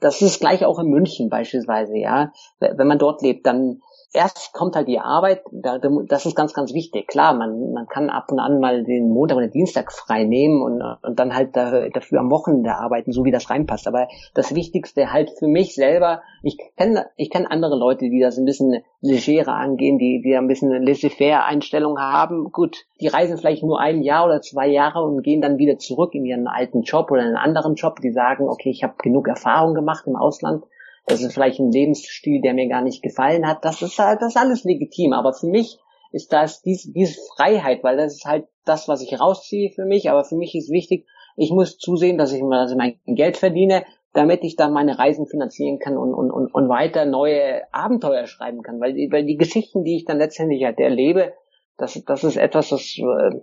das 0.00 0.20
ist 0.22 0.40
gleich 0.40 0.64
auch 0.64 0.78
in 0.78 0.88
München 0.88 1.28
beispielsweise, 1.28 1.96
ja. 1.96 2.32
Wenn 2.58 2.88
man 2.88 2.98
dort 2.98 3.22
lebt, 3.22 3.46
dann 3.46 3.80
erst 4.12 4.52
kommt 4.52 4.74
halt 4.74 4.88
die 4.88 4.98
Arbeit, 4.98 5.42
das 5.52 6.26
ist 6.26 6.34
ganz, 6.34 6.52
ganz 6.52 6.74
wichtig. 6.74 7.06
Klar, 7.06 7.34
man, 7.34 7.72
man 7.72 7.86
kann 7.86 8.10
ab 8.10 8.30
und 8.30 8.40
an 8.40 8.58
mal 8.60 8.82
den 8.82 9.08
Montag 9.08 9.36
oder 9.36 9.48
Dienstag 9.48 9.92
frei 9.92 10.24
nehmen 10.24 10.62
und, 10.62 10.82
und 10.82 11.18
dann 11.18 11.34
halt 11.34 11.56
dafür 11.56 12.20
am 12.20 12.30
Wochenende 12.30 12.74
arbeiten, 12.74 13.12
so 13.12 13.24
wie 13.24 13.30
das 13.30 13.50
reinpasst. 13.50 13.86
Aber 13.86 14.08
das 14.34 14.54
Wichtigste 14.54 15.12
halt 15.12 15.30
für 15.38 15.46
mich 15.46 15.74
selber, 15.74 16.22
ich 16.42 16.58
kenne 16.76 17.06
ich 17.16 17.30
kenn 17.30 17.46
andere 17.46 17.76
Leute, 17.76 18.08
die 18.10 18.20
das 18.20 18.36
ein 18.36 18.44
bisschen 18.44 18.82
legerer 19.00 19.54
angehen, 19.54 19.98
die, 19.98 20.20
die 20.22 20.36
ein 20.36 20.48
bisschen 20.48 20.70
laissez-faire 20.82 21.44
Einstellung 21.44 21.98
haben. 21.98 22.50
Gut, 22.50 22.84
die 23.00 23.08
reisen 23.08 23.38
vielleicht 23.38 23.62
nur 23.62 23.80
ein 23.80 24.02
Jahr 24.02 24.26
oder 24.26 24.40
zwei 24.40 24.66
Jahre 24.66 25.02
und 25.04 25.22
gehen 25.22 25.40
dann 25.40 25.58
wieder 25.58 25.78
zurück 25.78 26.14
in 26.14 26.24
ihren 26.24 26.48
alten 26.48 26.82
Job 26.82 27.10
oder 27.10 27.22
einen 27.22 27.36
anderen 27.36 27.74
Job. 27.74 28.00
Die 28.00 28.12
sagen, 28.12 28.48
okay, 28.48 28.70
ich 28.70 28.82
habe 28.82 28.94
genug 28.98 29.28
Erfahrung 29.28 29.74
gemacht 29.74 30.04
im 30.06 30.16
Ausland 30.16 30.64
das 31.10 31.22
ist 31.22 31.34
vielleicht 31.34 31.58
ein 31.58 31.72
Lebensstil, 31.72 32.40
der 32.40 32.54
mir 32.54 32.68
gar 32.68 32.82
nicht 32.82 33.02
gefallen 33.02 33.46
hat. 33.46 33.64
Das 33.64 33.82
ist 33.82 33.98
halt, 33.98 34.22
das 34.22 34.34
ist 34.34 34.40
alles 34.40 34.64
legitim. 34.64 35.12
Aber 35.12 35.32
für 35.32 35.48
mich 35.48 35.78
ist 36.12 36.32
das 36.32 36.62
diese, 36.62 36.92
diese 36.92 37.20
Freiheit, 37.36 37.82
weil 37.82 37.96
das 37.96 38.14
ist 38.14 38.24
halt 38.24 38.46
das, 38.64 38.88
was 38.88 39.02
ich 39.02 39.18
rausziehe 39.20 39.70
für 39.70 39.84
mich. 39.84 40.10
Aber 40.10 40.24
für 40.24 40.36
mich 40.36 40.54
ist 40.54 40.70
wichtig, 40.70 41.06
ich 41.36 41.50
muss 41.50 41.78
zusehen, 41.78 42.18
dass 42.18 42.32
ich, 42.32 42.42
mein 42.42 42.98
Geld 43.06 43.36
verdiene, 43.36 43.84
damit 44.12 44.44
ich 44.44 44.56
dann 44.56 44.72
meine 44.72 44.98
Reisen 44.98 45.26
finanzieren 45.26 45.78
kann 45.78 45.96
und, 45.96 46.14
und, 46.14 46.30
und, 46.30 46.52
und 46.52 46.68
weiter 46.68 47.04
neue 47.04 47.62
Abenteuer 47.72 48.26
schreiben 48.26 48.62
kann. 48.62 48.80
Weil, 48.80 48.94
weil 49.10 49.24
die 49.24 49.36
Geschichten, 49.36 49.84
die 49.84 49.96
ich 49.96 50.04
dann 50.04 50.18
letztendlich 50.18 50.64
halt 50.64 50.78
erlebe, 50.78 51.32
das, 51.76 52.00
das 52.06 52.24
ist 52.24 52.36
etwas, 52.36 52.68
das, 52.68 52.96
äh, 52.98 53.40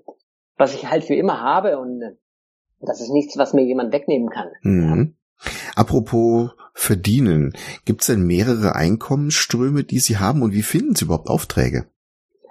was 0.57 0.74
ich 0.74 0.89
halt 0.89 1.03
für 1.03 1.15
immer 1.15 1.41
habe 1.41 1.79
und 1.79 2.01
das 2.79 3.01
ist 3.01 3.12
nichts, 3.12 3.38
was 3.38 3.53
mir 3.53 3.63
jemand 3.63 3.91
wegnehmen 3.91 4.29
kann. 4.29 4.50
Mhm. 4.62 5.15
Apropos 5.75 6.51
verdienen, 6.77 7.53
gibt 7.86 8.01
es 8.01 8.07
denn 8.07 8.22
mehrere 8.22 8.75
Einkommensströme, 8.75 9.84
die 9.84 10.00
Sie 10.00 10.17
haben 10.17 10.41
und 10.43 10.53
wie 10.53 10.62
finden 10.62 10.96
Sie 10.96 11.05
überhaupt 11.05 11.29
Aufträge? 11.29 11.88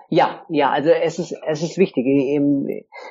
Ja, 0.08 0.44
ja, 0.48 0.70
also 0.70 0.90
es 0.90 1.18
ist 1.18 1.34
es 1.46 1.62
ist 1.62 1.78
wichtig. 1.78 2.06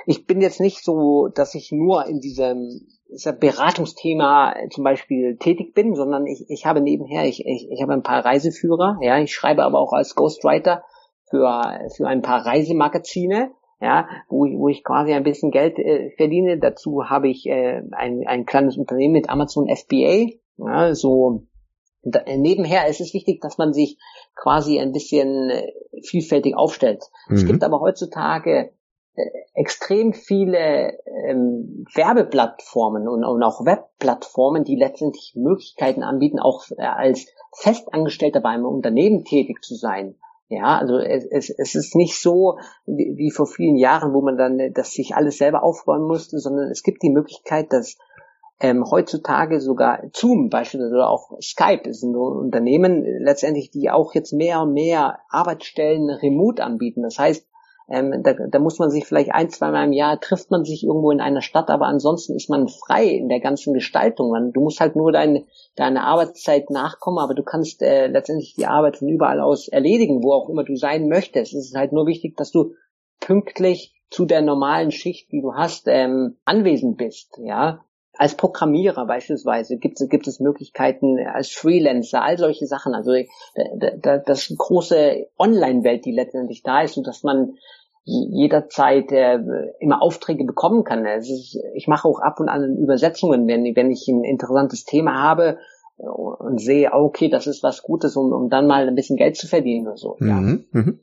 Ich 0.05 0.25
bin 0.25 0.41
jetzt 0.41 0.61
nicht 0.61 0.83
so, 0.83 1.27
dass 1.27 1.55
ich 1.55 1.71
nur 1.71 2.05
in 2.05 2.19
diesem 2.19 2.87
Beratungsthema 3.39 4.55
zum 4.71 4.83
Beispiel 4.83 5.37
tätig 5.37 5.73
bin, 5.73 5.95
sondern 5.95 6.25
ich, 6.25 6.45
ich 6.47 6.65
habe 6.65 6.81
nebenher, 6.81 7.25
ich, 7.25 7.45
ich, 7.45 7.69
ich 7.69 7.81
habe 7.81 7.93
ein 7.93 8.03
paar 8.03 8.23
Reiseführer, 8.23 8.97
ja, 9.01 9.17
ich 9.19 9.33
schreibe 9.33 9.63
aber 9.63 9.79
auch 9.79 9.93
als 9.93 10.15
Ghostwriter 10.15 10.83
für, 11.29 11.79
für 11.95 12.07
ein 12.07 12.21
paar 12.21 12.45
Reisemagazine 12.45 13.51
ja, 13.81 14.07
wo, 14.29 14.45
wo 14.57 14.69
ich 14.69 14.83
quasi 14.83 15.13
ein 15.13 15.23
bisschen 15.23 15.51
Geld 15.51 15.77
äh, 15.79 16.11
verdiene. 16.17 16.57
Dazu 16.57 17.09
habe 17.09 17.27
ich 17.27 17.45
äh, 17.45 17.81
ein, 17.91 18.23
ein 18.25 18.45
kleines 18.45 18.77
Unternehmen 18.77 19.13
mit 19.13 19.29
Amazon 19.29 19.67
FBA. 19.67 20.31
Ja, 20.57 20.93
so 20.95 21.47
da, 22.05 22.21
nebenher 22.25 22.87
ist 22.87 23.01
es 23.01 23.13
wichtig, 23.13 23.41
dass 23.41 23.57
man 23.57 23.73
sich 23.73 23.97
quasi 24.35 24.79
ein 24.79 24.91
bisschen 24.91 25.49
äh, 25.49 25.71
vielfältig 26.03 26.55
aufstellt. 26.55 27.03
Mhm. 27.27 27.35
Es 27.35 27.45
gibt 27.45 27.63
aber 27.63 27.81
heutzutage 27.81 28.71
äh, 29.15 29.21
extrem 29.53 30.13
viele 30.13 30.99
ähm, 31.27 31.85
Werbeplattformen 31.93 33.07
und, 33.07 33.25
und 33.25 33.43
auch 33.43 33.65
Webplattformen, 33.65 34.63
die 34.63 34.75
letztendlich 34.75 35.33
Möglichkeiten 35.35 36.03
anbieten, 36.03 36.39
auch 36.39 36.65
äh, 36.77 36.83
als 36.83 37.25
Festangestellter 37.53 38.39
bei 38.39 38.49
einem 38.49 38.65
Unternehmen 38.65 39.23
tätig 39.23 39.63
zu 39.63 39.75
sein. 39.75 40.15
Ja, 40.47 40.77
also 40.77 40.99
es, 40.99 41.25
es, 41.25 41.49
es 41.49 41.73
ist 41.73 41.95
nicht 41.95 42.21
so 42.21 42.59
wie, 42.85 43.15
wie 43.17 43.31
vor 43.31 43.47
vielen 43.47 43.77
Jahren, 43.77 44.13
wo 44.13 44.21
man 44.21 44.37
dann 44.37 44.73
das 44.73 44.91
sich 44.91 45.15
alles 45.15 45.39
selber 45.39 45.63
aufbauen 45.63 46.03
musste, 46.03 46.37
sondern 46.37 46.69
es 46.69 46.83
gibt 46.83 47.01
die 47.01 47.09
Möglichkeit, 47.09 47.73
dass 47.73 47.97
ähm, 48.59 48.85
heutzutage 48.89 49.59
sogar 49.59 50.03
Zoom 50.13 50.49
beispielsweise 50.49 50.95
oder 50.95 51.09
auch 51.09 51.31
Skype 51.41 51.89
ist 51.89 52.03
ein 52.03 52.15
Unternehmen 52.15 53.03
letztendlich, 53.19 53.69
die 53.69 53.89
auch 53.89 54.13
jetzt 54.13 54.31
mehr 54.31 54.61
und 54.61 54.73
mehr 54.73 55.19
Arbeitsstellen 55.29 56.09
remote 56.09 56.63
anbieten. 56.63 57.03
Das 57.03 57.19
heißt, 57.19 57.45
ähm, 57.87 58.23
da, 58.23 58.33
da 58.33 58.59
muss 58.59 58.79
man 58.79 58.89
sich 58.89 59.05
vielleicht 59.05 59.31
ein, 59.31 59.49
zwei 59.49 59.69
Mal 59.69 59.85
im 59.85 59.91
Jahr 59.91 60.19
trifft 60.19 60.49
man 60.49 60.63
sich 60.63 60.83
irgendwo 60.83 61.11
in 61.11 61.21
einer 61.21 61.41
Stadt, 61.41 61.69
aber 61.69 61.85
ansonsten 61.85 62.35
ist 62.35 62.49
man 62.49 62.67
frei 62.67 63.05
in 63.05 63.29
der 63.29 63.39
ganzen 63.39 63.73
Gestaltung. 63.73 64.31
Man, 64.31 64.53
du 64.53 64.61
musst 64.61 64.79
halt 64.79 64.95
nur 64.95 65.11
deine, 65.11 65.45
deine 65.75 66.03
Arbeitszeit 66.03 66.71
nachkommen, 66.71 67.19
aber 67.19 67.35
du 67.35 67.43
kannst 67.43 67.83
äh, 67.83 68.07
letztendlich 68.07 68.55
die 68.55 68.65
Arbeit 68.65 68.97
von 68.97 69.09
überall 69.09 69.39
aus 69.39 69.67
erledigen, 69.67 70.23
wo 70.23 70.33
auch 70.33 70.49
immer 70.49 70.63
du 70.63 70.75
sein 70.75 71.07
möchtest. 71.09 71.53
Es 71.53 71.67
ist 71.67 71.75
halt 71.75 71.91
nur 71.91 72.07
wichtig, 72.07 72.35
dass 72.37 72.51
du 72.51 72.73
pünktlich 73.19 73.93
zu 74.09 74.25
der 74.25 74.41
normalen 74.41 74.91
Schicht, 74.91 75.31
die 75.31 75.41
du 75.41 75.53
hast, 75.53 75.87
ähm, 75.87 76.37
anwesend 76.45 76.97
bist. 76.97 77.37
Ja, 77.43 77.85
als 78.17 78.35
Programmierer 78.35 79.05
beispielsweise 79.05 79.77
gibt 79.77 79.99
es, 79.99 80.09
gibt 80.09 80.27
es 80.27 80.39
Möglichkeiten 80.39 81.17
als 81.19 81.49
Freelancer, 81.51 82.23
all 82.23 82.37
solche 82.37 82.65
Sachen. 82.67 82.93
Also 82.93 83.13
das 84.01 84.53
große 84.57 85.27
Online-Welt, 85.37 86.05
die 86.05 86.11
letztendlich 86.11 86.63
da 86.63 86.81
ist 86.81 86.97
und 86.97 87.07
dass 87.07 87.23
man 87.23 87.57
jederzeit 88.05 89.11
äh, 89.11 89.39
immer 89.79 90.01
Aufträge 90.01 90.45
bekommen 90.45 90.83
kann. 90.83 91.05
Ist, 91.05 91.57
ich 91.73 91.87
mache 91.87 92.07
auch 92.07 92.19
ab 92.19 92.39
und 92.39 92.49
an 92.49 92.77
Übersetzungen, 92.77 93.47
wenn, 93.47 93.75
wenn 93.75 93.91
ich 93.91 94.07
ein 94.07 94.23
interessantes 94.23 94.85
Thema 94.85 95.21
habe 95.21 95.57
und 95.97 96.59
sehe, 96.59 96.93
okay, 96.93 97.29
das 97.29 97.47
ist 97.47 97.63
was 97.63 97.81
Gutes, 97.81 98.15
um, 98.15 98.31
um 98.31 98.49
dann 98.49 98.67
mal 98.67 98.87
ein 98.87 98.95
bisschen 98.95 99.17
Geld 99.17 99.37
zu 99.37 99.47
verdienen 99.47 99.87
oder 99.87 99.97
so. 99.97 100.17
Ja. 100.19 100.35
Mhm, 100.35 100.65
mhm. 100.71 100.99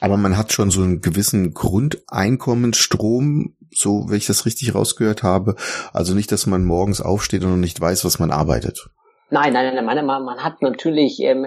Aber 0.00 0.16
man 0.16 0.36
hat 0.36 0.52
schon 0.52 0.70
so 0.70 0.82
einen 0.82 1.00
gewissen 1.00 1.54
Grundeinkommensstrom, 1.54 3.54
so 3.70 4.08
wenn 4.08 4.16
ich 4.16 4.26
das 4.26 4.46
richtig 4.46 4.74
rausgehört 4.74 5.22
habe. 5.22 5.56
Also 5.92 6.14
nicht, 6.14 6.32
dass 6.32 6.46
man 6.46 6.64
morgens 6.64 7.00
aufsteht 7.00 7.44
und 7.44 7.60
nicht 7.60 7.80
weiß, 7.80 8.04
was 8.04 8.18
man 8.18 8.30
arbeitet. 8.30 8.90
Nein, 9.30 9.52
nein, 9.52 9.74
nein, 9.74 9.84
man, 9.84 10.06
man, 10.06 10.24
man 10.24 10.38
hat 10.38 10.62
natürlich, 10.62 11.20
ähm, 11.20 11.44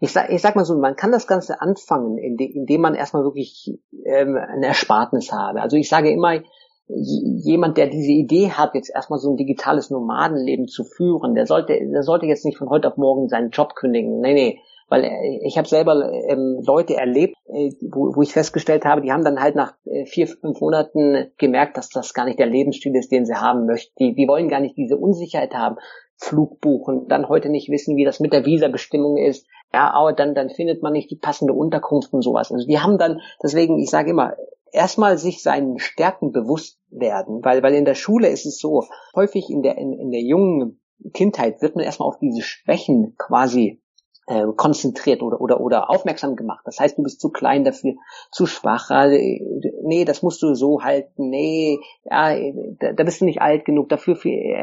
ich 0.00 0.12
sag, 0.12 0.30
ich 0.30 0.42
sag 0.42 0.56
mal 0.56 0.64
so, 0.64 0.78
man 0.78 0.96
kann 0.96 1.12
das 1.12 1.26
Ganze 1.26 1.60
anfangen, 1.60 2.18
indem, 2.18 2.50
indem 2.52 2.80
man 2.82 2.94
erstmal 2.94 3.24
wirklich 3.24 3.72
ähm, 4.04 4.36
ein 4.36 4.62
Erspartnis 4.62 5.32
habe. 5.32 5.62
Also 5.62 5.76
ich 5.76 5.88
sage 5.88 6.10
immer, 6.10 6.42
jemand, 6.88 7.78
der 7.78 7.86
diese 7.86 8.10
Idee 8.10 8.50
hat, 8.50 8.74
jetzt 8.74 8.90
erstmal 8.94 9.18
so 9.18 9.30
ein 9.30 9.36
digitales 9.36 9.90
Nomadenleben 9.90 10.68
zu 10.68 10.84
führen, 10.84 11.34
der 11.34 11.46
sollte, 11.46 11.74
der 11.74 12.02
sollte 12.02 12.26
jetzt 12.26 12.44
nicht 12.44 12.58
von 12.58 12.68
heute 12.68 12.88
auf 12.88 12.96
morgen 12.96 13.28
seinen 13.28 13.50
Job 13.50 13.74
kündigen. 13.74 14.20
Nee, 14.20 14.34
nee 14.34 14.60
weil 14.92 15.04
äh, 15.04 15.40
ich 15.46 15.56
habe 15.56 15.66
selber 15.66 16.12
ähm, 16.28 16.60
Leute 16.66 16.96
erlebt, 16.96 17.34
äh, 17.46 17.70
wo, 17.80 18.14
wo 18.14 18.20
ich 18.20 18.34
festgestellt 18.34 18.84
habe, 18.84 19.00
die 19.00 19.10
haben 19.10 19.24
dann 19.24 19.40
halt 19.40 19.56
nach 19.56 19.72
äh, 19.86 20.04
vier, 20.04 20.26
fünf 20.26 20.60
Monaten 20.60 21.32
gemerkt, 21.38 21.78
dass 21.78 21.88
das 21.88 22.12
gar 22.12 22.26
nicht 22.26 22.38
der 22.38 22.46
Lebensstil 22.46 22.94
ist, 22.94 23.10
den 23.10 23.24
sie 23.24 23.34
haben 23.34 23.64
möchten. 23.64 23.94
Die, 23.98 24.14
die 24.14 24.28
wollen 24.28 24.50
gar 24.50 24.60
nicht 24.60 24.76
diese 24.76 24.98
Unsicherheit 24.98 25.54
haben. 25.54 25.76
Flug 26.18 26.60
buchen, 26.60 27.08
dann 27.08 27.30
heute 27.30 27.48
nicht 27.48 27.70
wissen, 27.70 27.96
wie 27.96 28.04
das 28.04 28.20
mit 28.20 28.34
der 28.34 28.44
Visabestimmung 28.44 29.16
ist. 29.16 29.46
Ja, 29.72 29.90
aber 29.94 30.12
dann, 30.12 30.34
dann 30.34 30.50
findet 30.50 30.82
man 30.82 30.92
nicht 30.92 31.10
die 31.10 31.16
passende 31.16 31.54
Unterkunft 31.54 32.12
und 32.12 32.20
sowas. 32.20 32.52
Also 32.52 32.66
die 32.66 32.78
haben 32.78 32.98
dann, 32.98 33.20
deswegen, 33.42 33.78
ich 33.78 33.88
sage 33.88 34.10
immer, 34.10 34.34
erstmal 34.72 35.16
sich 35.16 35.42
seinen 35.42 35.78
Stärken 35.78 36.32
bewusst 36.32 36.78
werden, 36.90 37.42
weil, 37.42 37.62
weil 37.62 37.74
in 37.74 37.86
der 37.86 37.94
Schule 37.94 38.28
ist 38.28 38.44
es 38.44 38.58
so, 38.58 38.84
häufig 39.16 39.48
in 39.48 39.62
der, 39.62 39.78
in, 39.78 39.94
in 39.94 40.10
der 40.10 40.20
jungen 40.20 40.82
Kindheit 41.14 41.62
wird 41.62 41.76
man 41.76 41.84
erstmal 41.84 42.08
auf 42.08 42.18
diese 42.18 42.42
Schwächen 42.42 43.16
quasi 43.18 43.81
äh, 44.26 44.44
konzentriert 44.56 45.22
oder, 45.22 45.40
oder, 45.40 45.60
oder 45.60 45.90
aufmerksam 45.90 46.36
gemacht. 46.36 46.62
Das 46.64 46.78
heißt, 46.78 46.98
du 46.98 47.02
bist 47.02 47.20
zu 47.20 47.30
klein 47.30 47.64
dafür, 47.64 47.94
zu 48.30 48.46
schwach. 48.46 48.90
Äh, 48.90 49.40
nee, 49.82 50.04
das 50.04 50.22
musst 50.22 50.42
du 50.42 50.54
so 50.54 50.82
halten. 50.82 51.28
Nee, 51.30 51.78
ja, 52.04 52.34
da, 52.78 52.92
da 52.92 53.04
bist 53.04 53.20
du 53.20 53.24
nicht 53.24 53.42
alt 53.42 53.64
genug. 53.64 53.88
Dafür 53.88 54.16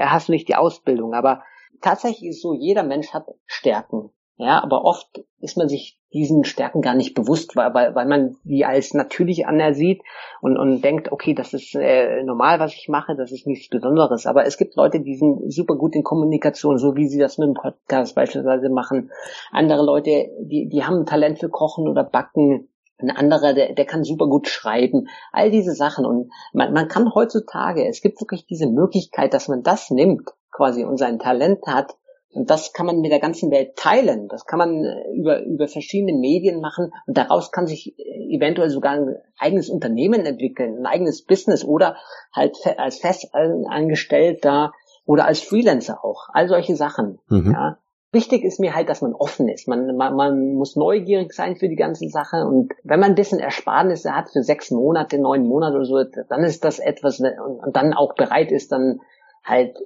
hast 0.06 0.28
du 0.28 0.32
nicht 0.32 0.48
die 0.48 0.56
Ausbildung. 0.56 1.13
Aber 1.13 1.43
tatsächlich 1.82 2.30
ist 2.30 2.41
so, 2.41 2.54
jeder 2.54 2.84
Mensch 2.84 3.13
hat 3.13 3.26
Stärken. 3.45 4.12
Ja, 4.41 4.63
aber 4.63 4.86
oft 4.86 5.21
ist 5.41 5.58
man 5.58 5.67
sich 5.67 5.99
diesen 6.13 6.45
Stärken 6.45 6.82
gar 6.82 6.95
nicht 6.95 7.13
bewusst, 7.13 7.58
weil, 7.58 7.73
weil, 7.73 7.93
weil 7.93 8.08
man 8.08 8.38
die 8.45 8.63
als 8.63 8.93
natürlich 8.93 9.45
anersieht 9.47 10.02
und, 10.39 10.58
und 10.58 10.82
denkt, 10.82 11.12
okay, 11.12 11.34
das 11.34 11.54
ist 11.54 11.75
äh, 11.75 12.23
normal, 12.23 12.62
was 12.62 12.73
ich 12.73 12.88
mache, 12.88 13.17
das 13.17 13.34
ist 13.34 13.47
nichts 13.47 13.67
Besonderes. 13.67 14.25
Aber 14.25 14.45
es 14.45 14.58
gibt 14.58 14.78
Leute, 14.78 15.02
die 15.02 15.17
sind 15.17 15.52
super 15.52 15.75
gut 15.75 15.93
in 15.93 16.04
Kommunikation, 16.04 16.78
so 16.78 16.95
wie 16.95 17.10
sie 17.10 17.19
das 17.19 17.38
mit 17.38 17.49
dem 17.49 17.54
Podcast 17.54 18.15
beispielsweise 18.15 18.69
machen. 18.69 19.12
Andere 19.52 19.84
Leute, 19.84 20.30
die, 20.39 20.69
die 20.69 20.86
haben 20.86 21.06
Talent 21.06 21.39
für 21.39 21.49
Kochen 21.49 21.89
oder 21.89 22.06
Backen. 22.06 22.69
Ein 22.97 23.12
anderer, 23.12 23.54
der, 23.54 23.73
der 23.73 23.86
kann 23.86 24.06
super 24.06 24.28
gut 24.28 24.47
schreiben. 24.47 25.10
All 25.34 25.52
diese 25.52 25.73
Sachen. 25.73 26.06
Und 26.06 26.32
man, 26.54 26.71
man 26.71 26.88
kann 26.88 27.13
heutzutage, 27.13 27.86
es 27.86 28.02
gibt 28.02 28.21
wirklich 28.21 28.45
diese 28.45 28.67
Möglichkeit, 28.67 29.34
dass 29.34 29.49
man 29.49 29.63
das 29.63 29.89
nimmt, 29.89 30.30
quasi, 30.49 30.86
und 30.86 30.95
sein 30.95 31.19
Talent 31.19 31.67
hat, 31.67 31.97
und 32.32 32.50
das 32.50 32.74
kann 32.74 32.86
man 32.86 33.02
mit 33.02 33.12
der 33.12 33.20
ganzen 33.20 33.50
Welt 33.50 33.76
teilen. 33.76 34.28
Das 34.28 34.46
kann 34.46 34.60
man 34.60 34.84
äh, 34.84 35.12
über, 35.13 35.44
über 35.44 35.68
verschiedene 35.68 36.13
Medien 36.13 36.62
machen 36.62 36.92
und 37.08 37.18
daraus 37.18 37.52
kann 37.52 37.65
sich 37.65 37.98
äh, 37.98 38.36
eventuell 38.36 38.70
sogar 38.70 38.94
ein 38.94 39.15
eigenes 39.38 39.70
Unternehmen 39.70 40.26
entwickeln, 40.26 40.80
ein 40.80 40.86
eigenes 40.86 41.24
Business 41.24 41.65
oder 41.65 41.98
halt 42.32 42.56
als 42.78 43.00
Festangestellter 43.00 44.74
oder 45.06 45.26
als 45.26 45.42
Freelancer 45.42 46.06
auch. 46.06 46.30
All 46.32 46.48
solche 46.48 46.76
Sachen. 46.76 47.20
Mhm. 47.30 47.52
Ja. 47.52 47.78
Wichtig 48.12 48.44
ist 48.44 48.60
mir 48.60 48.76
halt, 48.76 48.89
dass 48.89 49.02
man 49.02 49.13
offen 49.13 49.48
ist. 49.50 49.68
Man, 49.68 49.96
man, 49.96 50.15
man 50.15 50.54
muss 50.54 50.76
neugierig 50.76 51.32
sein 51.34 51.56
für 51.56 51.70
die 51.70 51.76
ganze 51.76 52.10
Sache. 52.10 52.46
Und 52.46 52.74
wenn 52.84 53.00
man 53.00 53.12
ein 53.12 53.15
bisschen 53.15 53.39
Ersparnisse 53.39 54.15
hat 54.15 54.32
für 54.32 54.42
sechs 54.42 54.72
Monate, 54.72 55.20
neun 55.20 55.48
Monate 55.48 55.76
oder 55.76 55.86
so, 55.86 56.04
dann 56.28 56.44
ist 56.44 56.63
das 56.63 56.80
etwas 56.80 57.20
und, 57.20 57.60
und 57.60 57.76
dann 57.76 57.94
auch 57.94 58.15
bereit 58.15 58.52
ist, 58.52 58.72
dann 58.72 59.00
halt 59.44 59.78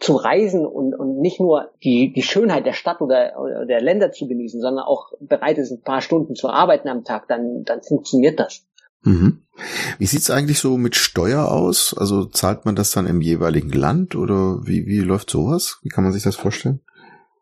zu 0.00 0.16
reisen 0.16 0.66
und, 0.66 0.94
und 0.94 1.20
nicht 1.20 1.38
nur 1.38 1.70
die, 1.84 2.12
die 2.12 2.22
Schönheit 2.22 2.66
der 2.66 2.72
Stadt 2.72 3.00
oder, 3.00 3.38
oder 3.38 3.64
der 3.64 3.80
Länder 3.80 4.10
zu 4.10 4.26
genießen, 4.26 4.60
sondern 4.60 4.84
auch 4.84 5.12
bereit 5.20 5.58
ist, 5.58 5.70
ein 5.70 5.82
paar 5.82 6.00
Stunden 6.00 6.34
zu 6.34 6.48
arbeiten 6.48 6.88
am 6.88 7.04
Tag, 7.04 7.28
dann, 7.28 7.62
dann 7.64 7.82
funktioniert 7.82 8.40
das. 8.40 8.66
Mhm. 9.02 9.42
Wie 9.98 10.06
sieht's 10.06 10.30
eigentlich 10.30 10.58
so 10.58 10.76
mit 10.76 10.96
Steuer 10.96 11.50
aus? 11.52 11.94
Also 11.96 12.24
zahlt 12.24 12.64
man 12.64 12.74
das 12.74 12.90
dann 12.90 13.06
im 13.06 13.20
jeweiligen 13.20 13.70
Land 13.70 14.16
oder 14.16 14.66
wie, 14.66 14.86
wie 14.86 14.98
läuft 14.98 15.30
sowas? 15.30 15.78
Wie 15.82 15.88
kann 15.88 16.04
man 16.04 16.12
sich 16.12 16.24
das 16.24 16.34
vorstellen? 16.34 16.80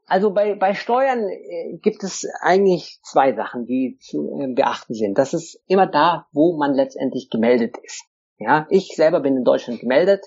Also 0.06 0.30
bei, 0.32 0.54
bei 0.54 0.74
Steuern 0.74 1.28
äh, 1.28 1.78
gibt 1.78 2.04
es 2.04 2.28
eigentlich 2.40 3.00
zwei 3.02 3.34
Sachen, 3.34 3.64
die 3.66 3.98
zu 4.00 4.38
äh, 4.40 4.52
beachten 4.52 4.94
sind. 4.94 5.18
Das 5.18 5.34
ist 5.34 5.58
immer 5.66 5.86
da, 5.86 6.26
wo 6.32 6.56
man 6.56 6.74
letztendlich 6.74 7.28
gemeldet 7.30 7.76
ist. 7.82 8.04
Ja, 8.38 8.66
ich 8.68 8.94
selber 8.94 9.20
bin 9.20 9.36
in 9.36 9.44
Deutschland 9.44 9.80
gemeldet. 9.80 10.26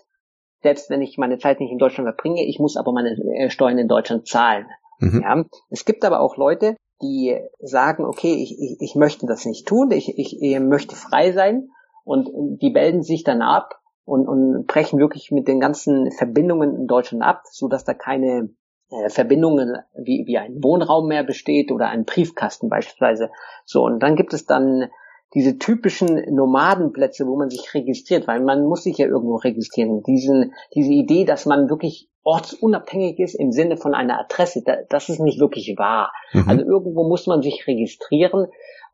Selbst 0.61 0.89
wenn 0.89 1.01
ich 1.01 1.17
meine 1.17 1.37
Zeit 1.37 1.59
nicht 1.59 1.71
in 1.71 1.77
Deutschland 1.77 2.07
verbringe, 2.07 2.45
ich 2.45 2.59
muss 2.59 2.77
aber 2.77 2.91
meine 2.91 3.11
äh, 3.11 3.49
Steuern 3.49 3.77
in 3.77 3.87
Deutschland 3.87 4.27
zahlen. 4.27 4.67
Mhm. 4.99 5.21
Ja, 5.23 5.43
es 5.69 5.85
gibt 5.85 6.03
aber 6.03 6.19
auch 6.19 6.37
Leute, 6.37 6.75
die 7.01 7.39
sagen, 7.59 8.05
okay, 8.05 8.33
ich, 8.33 8.57
ich, 8.59 8.77
ich 8.79 8.95
möchte 8.95 9.25
das 9.25 9.45
nicht 9.45 9.67
tun, 9.67 9.91
ich, 9.91 10.17
ich, 10.17 10.41
ich 10.41 10.59
möchte 10.59 10.95
frei 10.95 11.31
sein 11.31 11.69
und 12.03 12.29
die 12.61 12.71
melden 12.71 13.03
sich 13.03 13.23
dann 13.23 13.41
ab 13.41 13.79
und, 14.03 14.27
und 14.27 14.65
brechen 14.67 14.99
wirklich 14.99 15.31
mit 15.31 15.47
den 15.47 15.59
ganzen 15.59 16.11
Verbindungen 16.11 16.75
in 16.75 16.87
Deutschland 16.87 17.23
ab, 17.23 17.43
so 17.45 17.67
dass 17.67 17.85
da 17.85 17.93
keine 17.93 18.49
äh, 18.89 19.09
Verbindungen 19.09 19.77
wie, 19.95 20.23
wie 20.25 20.37
ein 20.37 20.63
Wohnraum 20.63 21.07
mehr 21.07 21.23
besteht 21.23 21.71
oder 21.71 21.89
ein 21.89 22.05
Briefkasten 22.05 22.69
beispielsweise. 22.69 23.29
So, 23.65 23.83
und 23.83 23.99
dann 24.01 24.15
gibt 24.15 24.33
es 24.33 24.45
dann 24.45 24.89
diese 25.33 25.57
typischen 25.57 26.33
Nomadenplätze, 26.33 27.27
wo 27.27 27.37
man 27.37 27.49
sich 27.49 27.73
registriert, 27.73 28.27
weil 28.27 28.41
man 28.41 28.65
muss 28.65 28.83
sich 28.83 28.97
ja 28.97 29.07
irgendwo 29.07 29.35
registrieren. 29.35 30.01
Diesen, 30.03 30.53
diese 30.73 30.91
Idee, 30.91 31.25
dass 31.25 31.45
man 31.45 31.69
wirklich 31.69 32.09
ortsunabhängig 32.29 33.19
ist 33.19 33.33
im 33.33 33.51
Sinne 33.51 33.77
von 33.77 33.93
einer 33.93 34.19
Adresse, 34.19 34.63
das 34.89 35.09
ist 35.09 35.19
nicht 35.19 35.39
wirklich 35.39 35.75
wahr. 35.77 36.11
Mhm. 36.33 36.45
Also 36.47 36.65
irgendwo 36.65 37.07
muss 37.07 37.27
man 37.27 37.41
sich 37.41 37.65
registrieren 37.67 38.47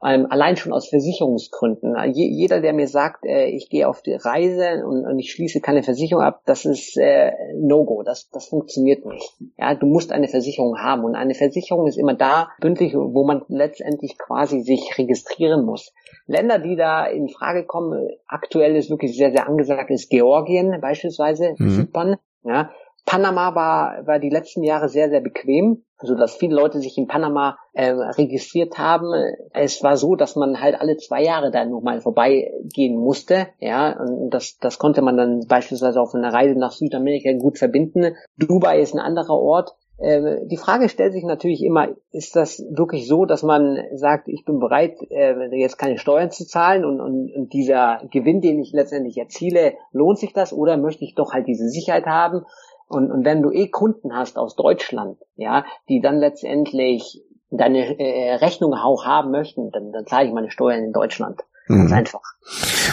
ähm, 0.03 0.27
allein 0.29 0.57
schon 0.57 0.73
aus 0.73 0.89
Versicherungsgründen. 0.89 1.95
Je, 2.13 2.27
jeder, 2.27 2.61
der 2.61 2.73
mir 2.73 2.87
sagt, 2.87 3.25
äh, 3.25 3.45
ich 3.47 3.69
gehe 3.69 3.87
auf 3.87 4.01
die 4.01 4.13
Reise 4.13 4.85
und, 4.85 5.05
und, 5.05 5.19
ich 5.19 5.31
schließe 5.31 5.61
keine 5.61 5.83
Versicherung 5.83 6.23
ab, 6.23 6.41
das 6.45 6.65
ist 6.65 6.97
äh, 6.97 7.31
No-Go. 7.55 8.03
Das, 8.03 8.29
das 8.29 8.47
funktioniert 8.47 9.05
nicht. 9.05 9.33
Ja, 9.57 9.73
du 9.73 9.87
musst 9.87 10.11
eine 10.11 10.27
Versicherung 10.27 10.77
haben 10.77 11.03
und 11.03 11.15
eine 11.15 11.33
Versicherung 11.33 11.87
ist 11.87 11.97
immer 11.97 12.13
da 12.13 12.49
bündlich, 12.59 12.93
wo 12.93 13.25
man 13.25 13.43
letztendlich 13.47 14.17
quasi 14.17 14.61
sich 14.61 14.97
registrieren 14.97 15.65
muss. 15.65 15.93
Länder, 16.27 16.59
die 16.59 16.75
da 16.75 17.05
in 17.05 17.29
Frage 17.29 17.65
kommen, 17.65 18.09
aktuell 18.27 18.75
ist 18.75 18.89
wirklich 18.89 19.15
sehr, 19.15 19.31
sehr 19.31 19.47
angesagt, 19.47 19.91
ist 19.91 20.09
Georgien 20.09 20.79
beispielsweise, 20.81 21.55
mhm. 21.57 21.69
Zypern. 21.69 22.17
Ja, 22.43 22.69
Panama 23.05 23.53
war, 23.55 24.07
war 24.07 24.19
die 24.19 24.29
letzten 24.29 24.63
Jahre 24.63 24.89
sehr, 24.89 25.09
sehr 25.09 25.21
bequem, 25.21 25.83
so 26.01 26.15
dass 26.15 26.35
viele 26.35 26.55
Leute 26.55 26.79
sich 26.79 26.97
in 26.97 27.07
Panama 27.07 27.57
äh, 27.73 27.91
registriert 27.91 28.77
haben. 28.77 29.13
Es 29.53 29.83
war 29.83 29.95
so, 29.95 30.15
dass 30.15 30.35
man 30.35 30.59
halt 30.59 30.79
alle 30.79 30.97
zwei 30.97 31.23
Jahre 31.23 31.51
da 31.51 31.63
nochmal 31.65 32.01
vorbeigehen 32.01 32.97
musste, 32.97 33.47
ja, 33.59 33.97
und 33.99 34.31
das, 34.31 34.57
das 34.59 34.79
konnte 34.79 35.01
man 35.01 35.17
dann 35.17 35.45
beispielsweise 35.47 36.01
auf 36.01 36.13
einer 36.15 36.33
Reise 36.33 36.57
nach 36.57 36.71
Südamerika 36.71 37.31
gut 37.33 37.57
verbinden. 37.57 38.15
Dubai 38.37 38.79
ist 38.79 38.93
ein 38.93 38.99
anderer 38.99 39.39
Ort. 39.39 39.75
Äh, 39.97 40.45
die 40.47 40.57
Frage 40.57 40.89
stellt 40.89 41.13
sich 41.13 41.23
natürlich 41.23 41.63
immer, 41.63 41.87
ist 42.11 42.35
das 42.35 42.59
wirklich 42.69 43.07
so, 43.07 43.25
dass 43.25 43.43
man 43.43 43.79
sagt, 43.93 44.27
ich 44.27 44.43
bin 44.43 44.59
bereit, 44.59 44.97
äh, 45.09 45.33
jetzt 45.57 45.77
keine 45.77 45.97
Steuern 45.97 46.31
zu 46.31 46.45
zahlen 46.45 46.83
und, 46.83 46.99
und, 46.99 47.31
und 47.33 47.53
dieser 47.53 48.01
Gewinn, 48.11 48.41
den 48.41 48.59
ich 48.59 48.73
letztendlich 48.73 49.17
erziele, 49.17 49.75
lohnt 49.91 50.19
sich 50.19 50.33
das 50.33 50.51
oder 50.51 50.75
möchte 50.75 51.05
ich 51.05 51.15
doch 51.15 51.31
halt 51.31 51.47
diese 51.47 51.69
Sicherheit 51.69 52.07
haben? 52.07 52.45
Und, 52.87 53.11
und 53.11 53.25
wenn 53.25 53.41
du 53.41 53.51
eh 53.51 53.67
Kunden 53.67 54.13
hast 54.13 54.37
aus 54.37 54.55
Deutschland, 54.55 55.17
ja, 55.35 55.65
die 55.89 56.01
dann 56.01 56.17
letztendlich 56.17 57.21
deine 57.49 57.99
äh, 57.99 58.35
Rechnung 58.35 58.73
auch 58.73 59.05
haben 59.05 59.31
möchten, 59.31 59.71
dann, 59.71 59.91
dann 59.91 60.05
zahle 60.05 60.27
ich 60.27 60.33
meine 60.33 60.51
Steuern 60.51 60.83
in 60.83 60.93
Deutschland. 60.93 61.41
Ganz 61.67 61.89
mhm. 61.89 61.97
einfach. 61.97 62.21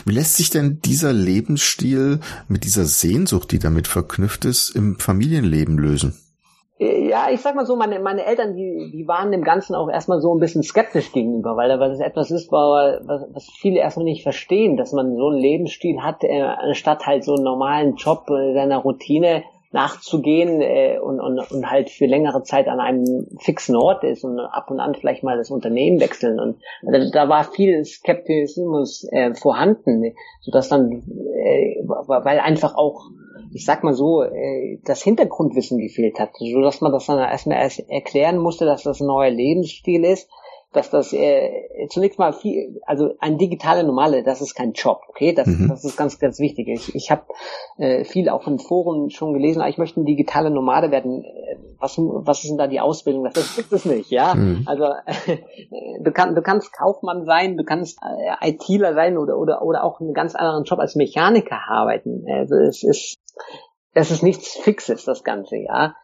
Wie 0.06 0.14
lässt 0.14 0.36
sich 0.36 0.48
denn 0.48 0.80
dieser 0.82 1.12
Lebensstil 1.12 2.20
mit 2.48 2.64
dieser 2.64 2.86
Sehnsucht, 2.86 3.52
die 3.52 3.58
damit 3.58 3.86
verknüpft 3.86 4.46
ist, 4.46 4.70
im 4.70 4.98
Familienleben 4.98 5.76
lösen? 5.76 6.14
Äh, 6.78 7.08
ja, 7.08 7.28
ich 7.30 7.40
sag 7.40 7.54
mal 7.54 7.66
so, 7.66 7.76
meine, 7.76 8.00
meine 8.00 8.24
Eltern, 8.24 8.54
die, 8.56 8.90
die 8.92 9.06
waren 9.06 9.30
dem 9.30 9.44
Ganzen 9.44 9.74
auch 9.74 9.90
erstmal 9.90 10.20
so 10.20 10.34
ein 10.34 10.40
bisschen 10.40 10.62
skeptisch 10.62 11.12
gegenüber, 11.12 11.56
weil, 11.56 11.78
weil 11.78 11.90
das 11.90 12.00
etwas 12.00 12.30
ist, 12.30 12.50
was, 12.50 13.26
was 13.32 13.46
viele 13.60 13.78
erstmal 13.78 14.04
nicht 14.04 14.22
verstehen, 14.22 14.78
dass 14.78 14.92
man 14.92 15.16
so 15.16 15.28
einen 15.28 15.40
Lebensstil 15.40 16.00
hat, 16.00 16.24
äh, 16.24 16.40
anstatt 16.40 17.06
halt 17.06 17.24
so 17.24 17.34
einen 17.34 17.44
normalen 17.44 17.96
Job, 17.96 18.30
äh, 18.30 18.54
seiner 18.54 18.78
Routine, 18.78 19.44
nachzugehen 19.72 20.60
äh, 20.60 20.98
und, 20.98 21.20
und, 21.20 21.38
und 21.50 21.70
halt 21.70 21.90
für 21.90 22.06
längere 22.06 22.42
Zeit 22.42 22.68
an 22.68 22.80
einem 22.80 23.26
fixen 23.38 23.74
Ort 23.74 24.04
ist 24.04 24.24
und 24.24 24.38
ab 24.38 24.70
und 24.70 24.80
an 24.80 24.94
vielleicht 24.94 25.22
mal 25.22 25.36
das 25.36 25.50
Unternehmen 25.50 26.00
wechseln. 26.00 26.38
Und 26.38 26.56
also, 26.86 27.10
da 27.10 27.28
war 27.28 27.44
viel 27.44 27.84
Skeptismus 27.84 29.06
äh, 29.10 29.34
vorhanden, 29.34 30.14
sodass 30.40 30.68
dann, 30.68 30.92
äh, 30.92 31.82
weil 31.84 32.40
einfach 32.40 32.74
auch, 32.74 33.06
ich 33.52 33.64
sag 33.64 33.82
mal 33.82 33.94
so, 33.94 34.22
äh, 34.22 34.78
das 34.84 35.02
Hintergrundwissen 35.02 35.78
gefehlt 35.78 36.18
hat, 36.18 36.30
so 36.36 36.60
dass 36.60 36.80
man 36.80 36.92
das 36.92 37.06
dann 37.06 37.18
erstmal 37.18 37.58
erst 37.58 37.88
erklären 37.88 38.38
musste, 38.38 38.66
dass 38.66 38.82
das 38.82 39.00
ein 39.00 39.06
neuer 39.06 39.30
Lebensstil 39.30 40.04
ist 40.04 40.28
dass 40.72 40.88
das 40.88 41.12
äh, 41.12 41.86
zunächst 41.90 42.18
mal 42.18 42.32
viel, 42.32 42.80
also 42.86 43.14
ein 43.20 43.36
digitaler 43.36 43.82
Normale, 43.82 44.22
das 44.22 44.40
ist 44.40 44.54
kein 44.54 44.72
Job, 44.72 45.02
okay? 45.08 45.34
Das, 45.34 45.46
mhm. 45.46 45.68
das 45.68 45.84
ist 45.84 45.96
ganz, 45.96 46.18
ganz 46.18 46.38
wichtig. 46.38 46.68
Ich, 46.68 46.94
ich 46.94 47.10
habe 47.10 47.24
äh, 47.76 48.04
viel 48.04 48.30
auch 48.30 48.46
in 48.46 48.58
Foren 48.58 49.10
schon 49.10 49.34
gelesen, 49.34 49.60
ah, 49.60 49.68
ich 49.68 49.76
möchte 49.76 50.00
ein 50.00 50.06
digitaler 50.06 50.50
Nomade 50.50 50.90
werden. 50.90 51.24
Was, 51.78 51.98
was 51.98 52.42
ist 52.42 52.50
denn 52.50 52.58
da 52.58 52.68
die 52.68 52.80
Ausbildung? 52.80 53.28
Das 53.32 53.54
gibt 53.54 53.72
es 53.72 53.84
nicht, 53.84 54.10
ja. 54.10 54.34
Mhm. 54.34 54.62
Also 54.66 54.84
äh, 54.84 55.38
du, 56.00 56.10
kann, 56.10 56.34
du 56.34 56.42
kannst 56.42 56.72
Kaufmann 56.72 57.26
sein, 57.26 57.56
du 57.58 57.64
kannst 57.64 57.98
äh, 58.02 58.50
ITler 58.50 58.94
sein 58.94 59.18
oder, 59.18 59.36
oder, 59.36 59.62
oder 59.62 59.84
auch 59.84 60.00
einen 60.00 60.14
ganz 60.14 60.34
anderen 60.34 60.64
Job 60.64 60.78
als 60.78 60.96
Mechaniker 60.96 61.60
arbeiten. 61.68 62.24
Also 62.28 62.54
es 62.54 62.82
ist, 62.82 63.18
es 63.92 64.10
ist 64.10 64.22
nichts 64.22 64.56
Fixes, 64.56 65.04
das 65.04 65.22
Ganze, 65.22 65.56
ja. 65.56 65.94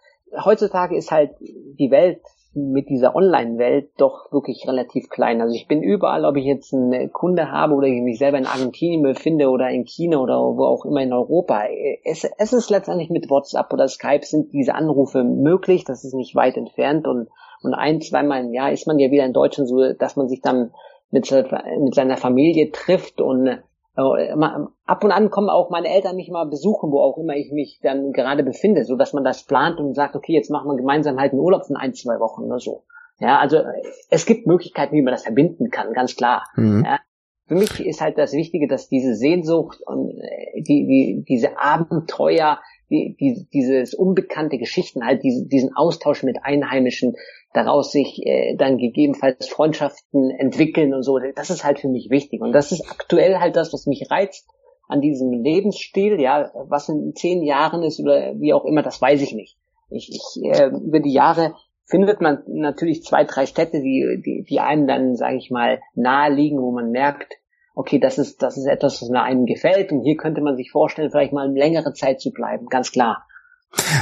Heutzutage 0.44 0.94
ist 0.94 1.10
halt 1.10 1.30
die 1.40 1.90
Welt 1.90 2.20
mit 2.58 2.88
dieser 2.88 3.14
Online-Welt 3.14 3.90
doch 3.96 4.32
wirklich 4.32 4.66
relativ 4.66 5.08
klein. 5.08 5.40
Also 5.40 5.54
ich 5.54 5.66
bin 5.66 5.82
überall, 5.82 6.24
ob 6.24 6.36
ich 6.36 6.44
jetzt 6.44 6.74
einen 6.74 7.12
Kunde 7.12 7.50
habe 7.50 7.74
oder 7.74 7.86
ich 7.86 8.02
mich 8.02 8.18
selber 8.18 8.38
in 8.38 8.46
Argentinien 8.46 9.02
befinde 9.02 9.48
oder 9.48 9.70
in 9.70 9.84
China 9.84 10.18
oder 10.18 10.38
wo 10.38 10.64
auch 10.64 10.84
immer 10.84 11.02
in 11.02 11.12
Europa. 11.12 11.64
Es, 12.04 12.28
es 12.38 12.52
ist 12.52 12.70
letztendlich 12.70 13.10
mit 13.10 13.30
WhatsApp 13.30 13.72
oder 13.72 13.88
Skype 13.88 14.24
sind 14.24 14.52
diese 14.52 14.74
Anrufe 14.74 15.24
möglich. 15.24 15.84
Das 15.84 16.04
ist 16.04 16.14
nicht 16.14 16.34
weit 16.34 16.56
entfernt 16.56 17.06
und, 17.06 17.28
und 17.62 17.74
ein, 17.74 18.00
zweimal 18.00 18.44
im 18.44 18.52
Jahr 18.52 18.72
ist 18.72 18.86
man 18.86 18.98
ja 18.98 19.10
wieder 19.10 19.24
in 19.24 19.32
Deutschland 19.32 19.68
so, 19.68 19.92
dass 19.94 20.16
man 20.16 20.28
sich 20.28 20.40
dann 20.40 20.72
mit, 21.10 21.30
mit 21.30 21.94
seiner 21.94 22.16
Familie 22.16 22.70
trifft 22.72 23.20
und 23.20 23.58
ab 23.98 25.04
und 25.04 25.10
an 25.12 25.30
kommen 25.30 25.50
auch 25.50 25.70
meine 25.70 25.88
Eltern 25.88 26.16
mich 26.16 26.30
mal 26.30 26.44
besuchen, 26.44 26.92
wo 26.92 27.00
auch 27.00 27.18
immer 27.18 27.34
ich 27.34 27.50
mich 27.50 27.80
dann 27.82 28.12
gerade 28.12 28.44
befinde, 28.44 28.84
so 28.84 28.96
dass 28.96 29.12
man 29.12 29.24
das 29.24 29.44
plant 29.44 29.80
und 29.80 29.94
sagt, 29.94 30.14
okay, 30.14 30.32
jetzt 30.32 30.50
machen 30.50 30.70
wir 30.70 30.76
gemeinsam 30.76 31.18
halt 31.18 31.32
einen 31.32 31.40
Urlaub 31.40 31.66
von 31.66 31.76
ein, 31.76 31.94
zwei 31.94 32.20
Wochen 32.20 32.44
oder 32.44 32.60
so. 32.60 32.84
Ja, 33.18 33.38
also 33.38 33.62
es 34.10 34.26
gibt 34.26 34.46
Möglichkeiten, 34.46 34.94
wie 34.94 35.02
man 35.02 35.12
das 35.12 35.24
verbinden 35.24 35.70
kann, 35.70 35.92
ganz 35.92 36.14
klar. 36.14 36.44
Mhm. 36.54 36.84
Ja, 36.84 37.00
für 37.48 37.56
mich 37.56 37.84
ist 37.84 38.00
halt 38.00 38.18
das 38.18 38.32
Wichtige, 38.34 38.68
dass 38.68 38.88
diese 38.88 39.14
Sehnsucht 39.14 39.80
und 39.84 40.10
äh, 40.10 40.62
die, 40.62 40.86
die, 40.86 41.24
diese 41.26 41.58
Abenteuer, 41.58 42.60
die, 42.90 43.16
die, 43.18 43.46
dieses 43.52 43.94
unbekannte 43.94 44.58
Geschichten, 44.58 45.04
halt 45.04 45.22
diesen, 45.22 45.48
diesen 45.48 45.76
Austausch 45.76 46.22
mit 46.22 46.38
Einheimischen, 46.42 47.16
daraus 47.52 47.92
sich 47.92 48.24
äh, 48.24 48.56
dann 48.56 48.78
gegebenenfalls 48.78 49.48
Freundschaften 49.48 50.30
entwickeln 50.30 50.94
und 50.94 51.02
so. 51.02 51.18
Das 51.18 51.50
ist 51.50 51.64
halt 51.64 51.80
für 51.80 51.88
mich 51.88 52.10
wichtig. 52.10 52.40
Und 52.40 52.52
das 52.52 52.72
ist 52.72 52.90
aktuell 52.90 53.38
halt 53.38 53.56
das, 53.56 53.72
was 53.72 53.86
mich 53.86 54.10
reizt 54.10 54.48
an 54.88 55.00
diesem 55.00 55.32
Lebensstil. 55.32 56.20
Ja, 56.20 56.50
was 56.68 56.88
in 56.88 57.14
zehn 57.14 57.42
Jahren 57.42 57.82
ist 57.82 58.00
oder 58.00 58.38
wie 58.38 58.52
auch 58.52 58.64
immer, 58.64 58.82
das 58.82 59.00
weiß 59.00 59.22
ich 59.22 59.34
nicht. 59.34 59.56
Ich, 59.90 60.10
ich 60.10 60.42
äh, 60.44 60.68
über 60.68 61.00
die 61.00 61.12
Jahre 61.12 61.54
findet 61.86 62.20
man 62.20 62.42
natürlich 62.46 63.02
zwei, 63.02 63.24
drei 63.24 63.46
Städte, 63.46 63.80
die, 63.80 64.20
die, 64.24 64.44
die 64.48 64.60
einem 64.60 64.86
dann, 64.86 65.16
sage 65.16 65.36
ich 65.36 65.50
mal, 65.50 65.80
nahe 65.94 66.32
liegen, 66.32 66.60
wo 66.60 66.70
man 66.70 66.90
merkt, 66.90 67.34
okay, 67.78 68.00
das 68.00 68.18
ist, 68.18 68.42
das 68.42 68.56
ist 68.56 68.66
etwas, 68.66 69.00
was 69.00 69.08
mir 69.08 69.22
einem 69.22 69.46
gefällt 69.46 69.92
und 69.92 70.02
hier 70.02 70.16
könnte 70.16 70.40
man 70.40 70.56
sich 70.56 70.72
vorstellen, 70.72 71.12
vielleicht 71.12 71.32
mal 71.32 71.46
eine 71.46 71.58
längere 71.58 71.92
Zeit 71.92 72.20
zu 72.20 72.32
bleiben, 72.32 72.66
ganz 72.66 72.90
klar. 72.90 73.24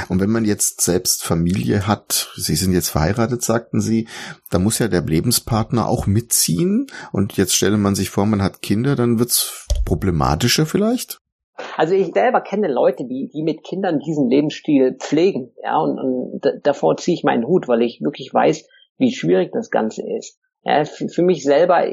Und 0.09 0.19
wenn 0.19 0.31
man 0.31 0.45
jetzt 0.45 0.81
selbst 0.81 1.23
Familie 1.23 1.85
hat, 1.85 2.31
Sie 2.35 2.55
sind 2.55 2.73
jetzt 2.73 2.89
verheiratet, 2.89 3.43
sagten 3.43 3.79
Sie, 3.79 4.07
da 4.49 4.57
muss 4.57 4.79
ja 4.79 4.87
der 4.87 5.01
Lebenspartner 5.01 5.87
auch 5.87 6.07
mitziehen. 6.07 6.87
Und 7.11 7.35
jetzt 7.35 7.53
stelle 7.53 7.77
man 7.77 7.93
sich 7.93 8.09
vor, 8.09 8.25
man 8.25 8.41
hat 8.41 8.61
Kinder, 8.61 8.95
dann 8.95 9.19
wird's 9.19 9.67
problematischer 9.85 10.65
vielleicht? 10.65 11.19
Also 11.75 11.93
ich 11.93 12.13
selber 12.13 12.41
kenne 12.41 12.71
Leute, 12.71 13.03
die, 13.03 13.29
die 13.31 13.43
mit 13.43 13.63
Kindern 13.63 13.99
diesen 13.99 14.29
Lebensstil 14.29 14.95
pflegen, 14.97 15.51
ja, 15.61 15.77
und, 15.77 15.99
und 15.99 16.41
davor 16.63 16.97
ziehe 16.97 17.15
ich 17.15 17.23
meinen 17.23 17.45
Hut, 17.45 17.67
weil 17.67 17.81
ich 17.81 17.99
wirklich 18.01 18.33
weiß, 18.33 18.65
wie 18.97 19.13
schwierig 19.13 19.51
das 19.51 19.69
Ganze 19.69 20.01
ist. 20.17 20.39
Ja, 20.63 20.85
für, 20.85 21.09
für 21.09 21.23
mich 21.23 21.43
selber, 21.43 21.85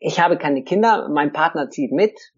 ich 0.00 0.20
habe 0.20 0.38
keine 0.38 0.62
Kinder, 0.62 1.08
mein 1.08 1.32
Partner 1.32 1.70
zieht 1.70 1.90
mit, 1.90 2.32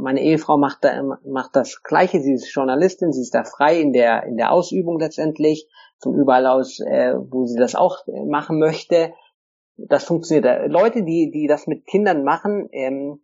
meine 0.00 0.20
Ehefrau 0.22 0.58
macht, 0.58 0.78
da, 0.82 1.02
macht 1.24 1.54
das 1.54 1.82
Gleiche, 1.82 2.20
sie 2.20 2.32
ist 2.32 2.52
Journalistin, 2.52 3.12
sie 3.12 3.22
ist 3.22 3.34
da 3.34 3.44
frei 3.44 3.80
in 3.80 3.92
der, 3.92 4.24
in 4.24 4.36
der 4.36 4.52
Ausübung 4.52 4.98
letztendlich, 4.98 5.68
von 5.98 6.14
überall 6.14 6.46
aus, 6.46 6.80
äh, 6.80 7.14
wo 7.16 7.46
sie 7.46 7.58
das 7.58 7.74
auch 7.74 8.06
äh, 8.08 8.24
machen 8.24 8.58
möchte. 8.58 9.14
Das 9.76 10.04
funktioniert. 10.04 10.70
Leute, 10.70 11.04
die, 11.04 11.30
die 11.30 11.46
das 11.46 11.66
mit 11.66 11.86
Kindern 11.86 12.24
machen, 12.24 12.68
ähm, 12.72 13.20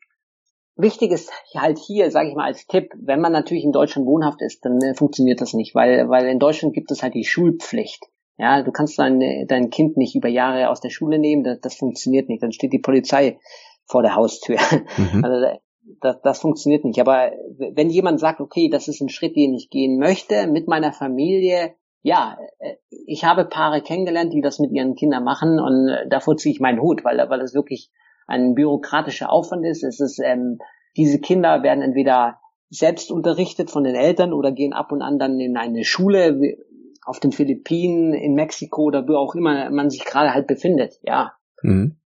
wichtig 0.77 1.11
ist 1.11 1.33
halt 1.57 1.79
hier, 1.79 2.11
sage 2.11 2.29
ich 2.29 2.35
mal 2.35 2.47
als 2.47 2.67
Tipp, 2.67 2.93
wenn 2.97 3.21
man 3.21 3.33
natürlich 3.33 3.65
in 3.65 3.73
Deutschland 3.73 4.07
wohnhaft 4.07 4.41
ist, 4.43 4.65
dann 4.65 4.81
äh, 4.81 4.95
funktioniert 4.95 5.41
das 5.41 5.55
nicht, 5.55 5.75
weil, 5.75 6.09
weil 6.09 6.27
in 6.27 6.39
Deutschland 6.39 6.75
gibt 6.75 6.91
es 6.91 7.03
halt 7.03 7.15
die 7.15 7.25
Schulpflicht. 7.25 8.07
Ja, 8.39 8.63
du 8.63 8.73
kannst 8.73 8.99
dein, 8.99 9.47
dein 9.47 9.71
Kind 9.71 9.97
nicht 9.97 10.15
über 10.15 10.29
Jahre 10.29 10.71
aus 10.71 10.81
der 10.81 10.91
Schule 10.91 11.19
nehmen, 11.19 11.45
das, 11.45 11.61
das 11.61 11.75
funktioniert 11.75 12.29
nicht. 12.29 12.43
Dann 12.43 12.53
steht 12.53 12.73
die 12.73 12.79
Polizei 12.79 13.39
vor 13.87 14.03
der 14.03 14.15
Haustür. 14.15 14.59
Mhm. 14.97 15.25
Also 15.25 15.59
das, 16.01 16.21
das 16.23 16.41
funktioniert 16.41 16.85
nicht. 16.85 17.01
Aber 17.01 17.33
wenn 17.75 17.91
jemand 17.91 18.21
sagt, 18.21 18.41
okay, 18.41 18.69
das 18.69 18.89
ist 18.89 19.01
ein 19.01 19.09
Schritt, 19.09 19.37
den 19.37 19.55
ich 19.55 19.71
gehen 19.71 19.99
möchte 19.99 20.47
mit 20.47 20.69
meiner 20.69 20.93
Familie, 20.93 21.75
ja, 22.03 22.37
äh, 22.59 22.75
ich 23.07 23.25
habe 23.25 23.45
Paare 23.45 23.81
kennengelernt, 23.81 24.33
die 24.33 24.41
das 24.41 24.59
mit 24.59 24.73
ihren 24.73 24.95
Kindern 24.95 25.25
machen 25.25 25.61
und 25.61 25.89
äh, 25.89 26.09
davor 26.09 26.37
ziehe 26.37 26.55
ich 26.55 26.61
meinen 26.61 26.81
Hut, 26.81 27.05
weil, 27.05 27.19
weil 27.29 27.41
das 27.41 27.55
wirklich 27.55 27.91
ein 28.27 28.55
bürokratischer 28.55 29.31
Aufwand 29.31 29.65
ist. 29.67 29.83
Es 29.85 30.01
ist 30.01 30.21
ähm, 30.25 30.59
diese 30.97 31.21
Kinder 31.21 31.63
werden 31.63 31.83
entweder 31.83 32.39
selbst 32.71 33.11
unterrichtet 33.11 33.71
von 33.71 33.85
den 33.85 33.95
Eltern 33.95 34.33
oder 34.33 34.53
gehen 34.53 34.73
ab 34.73 34.93
und 34.93 35.03
an 35.03 35.19
dann 35.19 35.39
in 35.41 35.57
eine 35.57 35.85
Schule 35.85 36.57
auf 37.05 37.21
den 37.21 37.33
Philippinen, 37.33 38.15
in 38.15 38.35
Mexiko 38.35 38.83
oder 38.83 39.07
wo 39.07 39.17
auch 39.17 39.35
immer 39.35 39.71
man 39.71 39.91
sich 39.91 40.05
gerade 40.05 40.33
halt 40.33 40.47
befindet. 40.47 40.95
Ja. 41.03 41.33
Mhm. 41.63 41.99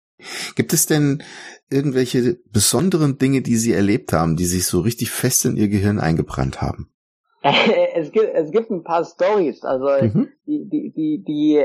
Gibt 0.55 0.73
es 0.73 0.85
denn 0.85 1.23
irgendwelche 1.69 2.37
besonderen 2.51 3.17
Dinge, 3.17 3.41
die 3.41 3.57
Sie 3.57 3.73
erlebt 3.73 4.13
haben, 4.13 4.37
die 4.37 4.45
sich 4.45 4.65
so 4.65 4.79
richtig 4.79 5.11
fest 5.11 5.45
in 5.45 5.57
Ihr 5.57 5.67
Gehirn 5.67 5.99
eingebrannt 5.99 6.61
haben? 6.61 6.89
es 7.95 8.11
gibt, 8.11 8.33
es 8.33 8.51
gibt 8.51 8.71
ein 8.71 8.83
paar 8.83 9.05
Stories, 9.05 9.63
also 9.63 9.85
mhm. 10.01 10.29
die, 10.47 10.67
die, 10.67 10.93
die, 10.95 11.23
die 11.23 11.63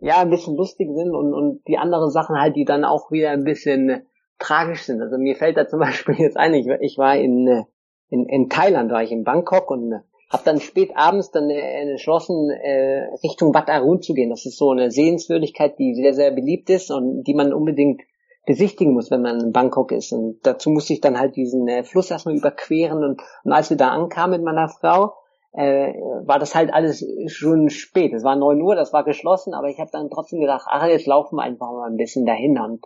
ja 0.00 0.20
ein 0.20 0.30
bisschen 0.30 0.56
lustig 0.56 0.88
sind 0.94 1.14
und, 1.14 1.34
und 1.34 1.66
die 1.66 1.78
anderen 1.78 2.10
Sachen 2.10 2.38
halt, 2.38 2.54
die 2.54 2.64
dann 2.64 2.84
auch 2.84 3.10
wieder 3.10 3.30
ein 3.30 3.44
bisschen 3.44 4.06
tragisch 4.38 4.82
sind. 4.82 5.02
Also 5.02 5.18
mir 5.18 5.34
fällt 5.34 5.56
da 5.56 5.66
zum 5.66 5.80
Beispiel 5.80 6.16
jetzt 6.16 6.36
ein, 6.36 6.54
ich, 6.54 6.68
ich 6.80 6.98
war 6.98 7.16
in, 7.16 7.64
in, 8.10 8.26
in 8.26 8.48
Thailand, 8.48 8.92
war 8.92 9.02
ich 9.02 9.10
in 9.10 9.24
Bangkok 9.24 9.70
und 9.70 9.94
habe 10.30 10.42
dann 10.44 10.60
spät 10.60 10.90
abends 10.94 11.30
dann 11.30 11.48
äh, 11.48 11.58
entschlossen, 11.58 12.50
äh, 12.50 13.08
Richtung 13.24 13.54
Wat 13.54 13.68
Arun 13.68 14.02
zu 14.02 14.14
gehen. 14.14 14.30
Das 14.30 14.44
ist 14.44 14.58
so 14.58 14.70
eine 14.70 14.90
Sehenswürdigkeit, 14.90 15.78
die 15.78 15.94
sehr, 15.94 16.14
sehr 16.14 16.30
beliebt 16.30 16.68
ist 16.70 16.90
und 16.90 17.24
die 17.24 17.34
man 17.34 17.52
unbedingt 17.52 18.02
besichtigen 18.46 18.94
muss, 18.94 19.10
wenn 19.10 19.22
man 19.22 19.40
in 19.40 19.52
Bangkok 19.52 19.92
ist. 19.92 20.12
Und 20.12 20.40
dazu 20.42 20.70
musste 20.70 20.92
ich 20.92 21.00
dann 21.00 21.18
halt 21.18 21.36
diesen 21.36 21.66
äh, 21.68 21.84
Fluss 21.84 22.10
erstmal 22.10 22.36
überqueren. 22.36 23.04
Und, 23.04 23.22
und 23.44 23.52
als 23.52 23.70
wir 23.70 23.76
da 23.76 23.88
ankamen 23.88 24.40
mit 24.40 24.44
meiner 24.44 24.68
Frau, 24.68 25.14
äh, 25.52 25.92
war 26.24 26.38
das 26.38 26.54
halt 26.54 26.72
alles 26.72 27.04
schon 27.26 27.70
spät. 27.70 28.12
Es 28.12 28.24
war 28.24 28.36
neun 28.36 28.60
Uhr, 28.60 28.74
das 28.74 28.92
war 28.92 29.04
geschlossen, 29.04 29.54
aber 29.54 29.68
ich 29.68 29.78
habe 29.78 29.90
dann 29.92 30.10
trotzdem 30.10 30.40
gedacht, 30.40 30.66
ach, 30.68 30.86
jetzt 30.86 31.06
laufen 31.06 31.36
wir 31.36 31.42
einfach 31.42 31.70
mal 31.70 31.90
ein 31.90 31.96
bisschen 31.96 32.26
dahin. 32.26 32.58
Und 32.58 32.84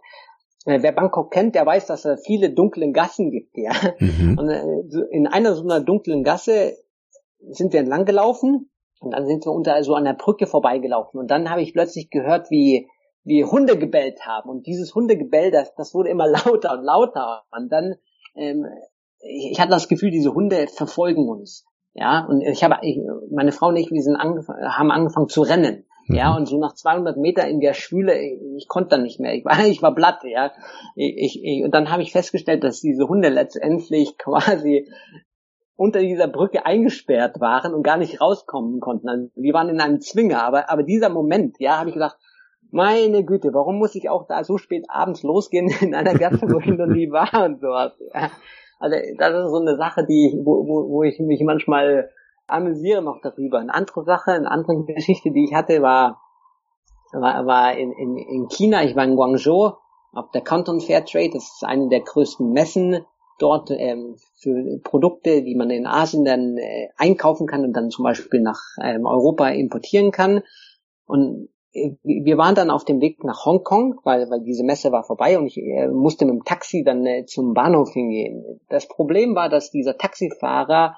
äh, 0.66 0.81
wer 0.81 0.92
Bangkok 0.92 1.33
kennt, 1.33 1.55
der 1.55 1.66
weiß, 1.66 1.87
dass 1.87 2.05
es 2.05 2.24
viele 2.24 2.50
dunkle 2.50 2.90
Gassen 2.92 3.31
gibt, 3.31 3.57
ja. 3.57 3.72
Mhm. 3.98 4.38
Und 4.38 4.48
äh, 4.48 5.07
in 5.11 5.26
einer 5.26 5.55
so 5.55 5.64
einer 5.64 5.81
dunklen 5.81 6.22
Gasse 6.22 6.76
sind 7.50 7.72
wir 7.72 7.81
entlang 7.81 8.05
gelaufen 8.05 8.70
und 9.00 9.12
dann 9.12 9.26
sind 9.26 9.44
wir 9.44 9.52
unter 9.52 9.83
so 9.83 9.94
an 9.94 10.05
der 10.05 10.14
Brücke 10.14 10.46
vorbeigelaufen 10.46 11.20
und 11.20 11.31
dann 11.31 11.50
habe 11.50 11.62
ich 11.62 11.72
plötzlich 11.72 12.11
gehört, 12.11 12.50
wie 12.50 12.88
wie 13.24 13.44
Hunde 13.44 13.78
gebellt 13.78 14.26
haben 14.26 14.50
und 14.50 14.66
dieses 14.66 14.94
Hundegebell, 14.94 15.50
das, 15.50 15.74
das 15.74 15.94
wurde 15.94 16.11
immer 16.11 16.26
lauter 16.28 16.72
und 16.72 16.85
lauter 16.85 17.42
und 17.50 17.70
dann 17.70 17.94
ähm, 18.35 18.66
ich, 19.22 19.52
ich 19.52 19.61
hatte 19.61 19.70
das 19.70 19.88
Gefühl, 19.88 20.11
diese 20.11 20.35
Hunde 20.35 20.66
verfolgen 20.66 21.28
uns. 21.28 21.64
Ja, 21.94 22.26
und 22.26 22.40
ich 22.40 22.64
habe, 22.64 22.78
ich, 22.83 22.98
meine 23.31 23.52
Frau 23.52 23.68
und 23.68 23.76
ich, 23.76 23.90
wir 23.90 24.02
sind 24.02 24.16
angef 24.16 24.48
haben 24.48 24.90
angefangen 24.90 25.28
zu 25.28 25.42
rennen. 25.42 25.85
Mhm. 26.07 26.16
Ja, 26.16 26.35
und 26.35 26.46
so 26.46 26.59
nach 26.59 26.74
200 26.74 27.16
Meter 27.18 27.46
in 27.46 27.61
der 27.61 27.74
Schwüle, 27.74 28.18
ich, 28.18 28.40
ich 28.57 28.68
konnte 28.68 28.90
dann 28.90 29.02
nicht 29.02 29.20
mehr. 29.20 29.35
Ich 29.35 29.44
war, 29.44 29.59
ich 29.66 29.83
war 29.83 29.94
blatt, 29.94 30.24
ja. 30.24 30.52
Ich, 30.96 31.42
ich, 31.42 31.64
und 31.64 31.72
dann 31.74 31.90
habe 31.90 32.02
ich 32.02 32.12
festgestellt, 32.12 32.64
dass 32.64 32.81
diese 32.81 33.09
Hunde 33.09 33.28
letztendlich 33.28 34.16
quasi 34.18 34.88
unter 35.82 35.98
dieser 35.98 36.28
Brücke 36.28 36.64
eingesperrt 36.64 37.40
waren 37.40 37.74
und 37.74 37.82
gar 37.82 37.96
nicht 37.96 38.20
rauskommen 38.20 38.78
konnten. 38.78 39.08
Also 39.08 39.30
wir 39.34 39.52
waren 39.52 39.68
in 39.68 39.80
einem 39.80 40.00
Zwinger, 40.00 40.44
aber, 40.44 40.70
aber 40.70 40.84
dieser 40.84 41.08
Moment, 41.08 41.56
ja, 41.58 41.76
habe 41.76 41.88
ich 41.88 41.94
gedacht, 41.94 42.16
meine 42.70 43.24
Güte, 43.24 43.52
warum 43.52 43.78
muss 43.78 43.96
ich 43.96 44.08
auch 44.08 44.28
da 44.28 44.44
so 44.44 44.58
spät 44.58 44.84
abends 44.88 45.24
losgehen 45.24 45.68
in 45.80 45.96
einer 45.96 46.14
Gasse, 46.14 46.48
wo 46.48 46.60
ich 46.60 46.66
noch 46.66 46.86
nie 46.86 47.10
war 47.10 47.46
und 47.46 47.60
sowas. 47.60 47.94
Also 48.78 48.96
das 49.18 49.34
ist 49.34 49.50
so 49.50 49.58
eine 49.58 49.76
Sache, 49.76 50.06
die, 50.06 50.40
wo, 50.44 50.68
wo, 50.68 50.88
wo 50.88 51.02
ich 51.02 51.18
mich 51.18 51.42
manchmal 51.42 52.10
amüsiere 52.46 53.02
noch 53.02 53.20
darüber. 53.20 53.58
Eine 53.58 53.74
andere 53.74 54.04
Sache, 54.04 54.30
eine 54.30 54.50
andere 54.52 54.84
Geschichte, 54.84 55.32
die 55.32 55.46
ich 55.46 55.54
hatte, 55.54 55.82
war, 55.82 56.20
war, 57.12 57.44
war 57.44 57.76
in, 57.76 57.90
in, 57.90 58.16
in 58.16 58.48
China, 58.48 58.84
ich 58.84 58.94
war 58.94 59.02
in 59.02 59.16
Guangzhou 59.16 59.72
auf 60.12 60.30
der 60.30 60.42
Canton 60.42 60.80
Fair 60.80 61.04
Trade, 61.04 61.30
das 61.34 61.54
ist 61.54 61.64
eine 61.64 61.88
der 61.88 62.02
größten 62.02 62.52
Messen 62.52 63.04
dort 63.38 63.70
ähm, 63.70 64.16
für 64.36 64.80
Produkte, 64.82 65.42
die 65.42 65.54
man 65.54 65.70
in 65.70 65.86
Asien 65.86 66.24
dann 66.24 66.56
äh, 66.56 66.88
einkaufen 66.96 67.46
kann 67.46 67.64
und 67.64 67.72
dann 67.74 67.90
zum 67.90 68.04
Beispiel 68.04 68.40
nach 68.40 68.60
ähm, 68.82 69.06
Europa 69.06 69.48
importieren 69.48 70.10
kann. 70.10 70.42
Und 71.06 71.48
äh, 71.72 71.92
wir 72.02 72.38
waren 72.38 72.54
dann 72.54 72.70
auf 72.70 72.84
dem 72.84 73.00
Weg 73.00 73.24
nach 73.24 73.44
Hongkong, 73.44 74.00
weil, 74.04 74.28
weil 74.30 74.42
diese 74.42 74.64
Messe 74.64 74.92
war 74.92 75.04
vorbei 75.04 75.38
und 75.38 75.46
ich 75.46 75.58
äh, 75.58 75.88
musste 75.88 76.24
mit 76.24 76.34
dem 76.34 76.44
Taxi 76.44 76.84
dann 76.84 77.04
äh, 77.06 77.24
zum 77.26 77.54
Bahnhof 77.54 77.92
hingehen. 77.92 78.60
Das 78.68 78.88
Problem 78.88 79.34
war, 79.34 79.48
dass 79.48 79.70
dieser 79.70 79.96
Taxifahrer, 79.96 80.96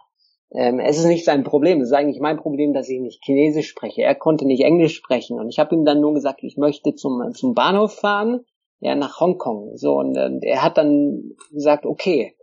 ähm, 0.53 0.81
es 0.81 0.99
ist 0.99 1.07
nicht 1.07 1.25
sein 1.25 1.45
Problem, 1.45 1.81
es 1.81 1.89
ist 1.89 1.95
eigentlich 1.95 2.21
mein 2.21 2.37
Problem, 2.37 2.73
dass 2.73 2.89
ich 2.89 3.01
nicht 3.01 3.25
Chinesisch 3.25 3.69
spreche. 3.69 4.03
Er 4.03 4.15
konnte 4.15 4.47
nicht 4.47 4.65
Englisch 4.65 4.97
sprechen 4.97 5.39
und 5.39 5.49
ich 5.49 5.59
habe 5.59 5.75
ihm 5.75 5.85
dann 5.85 6.01
nur 6.01 6.15
gesagt, 6.15 6.43
ich 6.43 6.57
möchte 6.57 6.95
zum, 6.95 7.33
zum 7.33 7.55
Bahnhof 7.55 7.95
fahren 7.95 8.45
ja, 8.81 8.95
nach 8.95 9.21
Hongkong. 9.21 9.77
So, 9.77 9.95
und, 9.95 10.17
und 10.17 10.45
er 10.45 10.63
hat 10.63 10.79
dann 10.79 11.33
gesagt, 11.51 11.87
okay. 11.87 12.37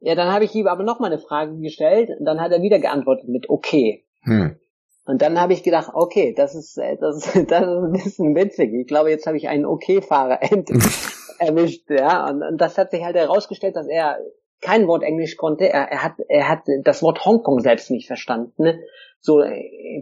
Ja, 0.00 0.14
dann 0.14 0.32
habe 0.32 0.44
ich 0.44 0.54
ihm 0.54 0.66
aber 0.66 0.82
noch 0.82 1.00
mal 1.00 1.06
eine 1.06 1.18
Frage 1.18 1.58
gestellt 1.60 2.10
und 2.18 2.24
dann 2.24 2.40
hat 2.40 2.52
er 2.52 2.60
wieder 2.60 2.78
geantwortet 2.78 3.28
mit 3.28 3.48
okay. 3.48 4.04
Hm. 4.22 4.56
Und 5.06 5.20
dann 5.20 5.40
habe 5.40 5.52
ich 5.52 5.62
gedacht, 5.62 5.90
okay, 5.92 6.34
das 6.36 6.54
ist, 6.54 6.78
äh, 6.78 6.96
das 6.98 7.26
ist, 7.26 7.34
das 7.50 7.62
ist 7.62 7.82
ein 7.82 7.92
bisschen 7.92 8.34
witzig. 8.34 8.72
Ich 8.74 8.86
glaube, 8.86 9.10
jetzt 9.10 9.26
habe 9.26 9.36
ich 9.36 9.48
einen 9.48 9.66
Okay-Fahrer 9.66 10.40
erwischt, 11.38 11.90
ja. 11.90 12.28
Und, 12.28 12.42
und 12.42 12.60
das 12.60 12.78
hat 12.78 12.90
sich 12.90 13.02
halt 13.04 13.16
herausgestellt, 13.16 13.76
dass 13.76 13.86
er 13.86 14.18
kein 14.60 14.86
Wort 14.86 15.02
Englisch 15.02 15.36
konnte. 15.36 15.68
Er, 15.68 15.90
er 15.90 16.02
hat, 16.02 16.14
er 16.28 16.48
hat 16.48 16.60
das 16.84 17.02
Wort 17.02 17.24
Hongkong 17.24 17.60
selbst 17.60 17.90
nicht 17.90 18.06
verstanden. 18.06 18.62
Ne? 18.62 18.80
so, 19.24 19.42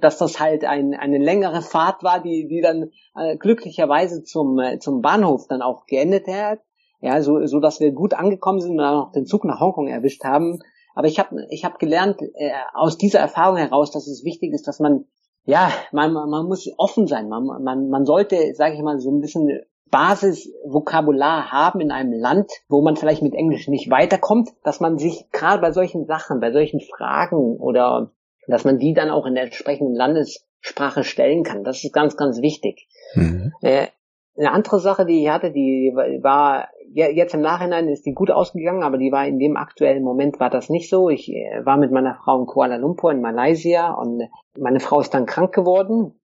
dass 0.00 0.18
das 0.18 0.40
halt 0.40 0.64
ein, 0.64 0.94
eine 0.94 1.18
längere 1.18 1.62
Fahrt 1.62 2.02
war, 2.02 2.20
die, 2.20 2.48
die 2.48 2.60
dann 2.60 2.90
äh, 3.14 3.36
glücklicherweise 3.36 4.24
zum, 4.24 4.58
äh, 4.58 4.80
zum 4.80 5.00
Bahnhof 5.00 5.46
dann 5.46 5.62
auch 5.62 5.86
geendet 5.86 6.26
hat. 6.26 6.58
Ja, 7.00 7.22
so, 7.22 7.46
so 7.46 7.60
dass 7.60 7.78
wir 7.78 7.92
gut 7.92 8.14
angekommen 8.14 8.60
sind 8.60 8.72
und 8.72 8.78
dann 8.78 8.96
auch 8.96 9.12
den 9.12 9.24
Zug 9.24 9.44
nach 9.44 9.60
Hongkong 9.60 9.86
erwischt 9.86 10.24
haben. 10.24 10.58
Aber 10.96 11.06
ich 11.06 11.20
habe 11.20 11.46
ich 11.50 11.64
hab 11.64 11.78
gelernt 11.78 12.20
äh, 12.20 12.50
aus 12.74 12.98
dieser 12.98 13.20
Erfahrung 13.20 13.58
heraus, 13.58 13.92
dass 13.92 14.08
es 14.08 14.24
wichtig 14.24 14.52
ist, 14.52 14.66
dass 14.66 14.80
man 14.80 15.04
ja, 15.44 15.70
man, 15.92 16.12
man 16.12 16.46
muss 16.46 16.68
offen 16.76 17.06
sein. 17.06 17.28
Man, 17.28 17.44
man, 17.44 17.88
man 17.90 18.04
sollte, 18.04 18.54
sage 18.54 18.74
ich 18.74 18.82
mal, 18.82 18.98
so 18.98 19.10
ein 19.10 19.20
bisschen 19.20 19.48
Basisvokabular 19.92 21.52
haben 21.52 21.80
in 21.80 21.92
einem 21.92 22.14
Land, 22.14 22.50
wo 22.68 22.80
man 22.80 22.96
vielleicht 22.96 23.22
mit 23.22 23.34
Englisch 23.34 23.68
nicht 23.68 23.90
weiterkommt, 23.90 24.48
dass 24.64 24.80
man 24.80 24.96
sich 24.96 25.30
gerade 25.32 25.60
bei 25.60 25.70
solchen 25.70 26.06
Sachen, 26.06 26.40
bei 26.40 26.50
solchen 26.50 26.80
Fragen 26.80 27.58
oder 27.58 28.10
dass 28.48 28.64
man 28.64 28.78
die 28.78 28.94
dann 28.94 29.10
auch 29.10 29.26
in 29.26 29.34
der 29.34 29.44
entsprechenden 29.44 29.94
Landessprache 29.94 31.04
stellen 31.04 31.44
kann. 31.44 31.62
Das 31.62 31.84
ist 31.84 31.92
ganz, 31.92 32.16
ganz 32.16 32.40
wichtig. 32.40 32.88
Mhm. 33.14 33.52
Äh, 33.60 33.88
eine 34.34 34.52
andere 34.52 34.80
Sache, 34.80 35.04
die 35.04 35.24
ich 35.24 35.28
hatte, 35.28 35.52
die 35.52 35.92
war 35.94 36.68
jetzt 36.94 37.34
im 37.34 37.42
Nachhinein 37.42 37.88
ist 37.88 38.06
die 38.06 38.12
gut 38.12 38.30
ausgegangen, 38.30 38.82
aber 38.82 38.96
die 38.96 39.12
war 39.12 39.26
in 39.26 39.38
dem 39.38 39.56
aktuellen 39.56 40.02
Moment 40.02 40.40
war 40.40 40.48
das 40.48 40.70
nicht 40.70 40.88
so. 40.88 41.10
Ich 41.10 41.30
äh, 41.30 41.64
war 41.64 41.76
mit 41.76 41.90
meiner 41.90 42.14
Frau 42.14 42.40
in 42.40 42.46
Kuala 42.46 42.76
Lumpur 42.76 43.12
in 43.12 43.20
Malaysia 43.20 43.92
und 43.92 44.22
meine 44.58 44.80
Frau 44.80 45.00
ist 45.00 45.12
dann 45.12 45.26
krank 45.26 45.54
geworden 45.54 46.18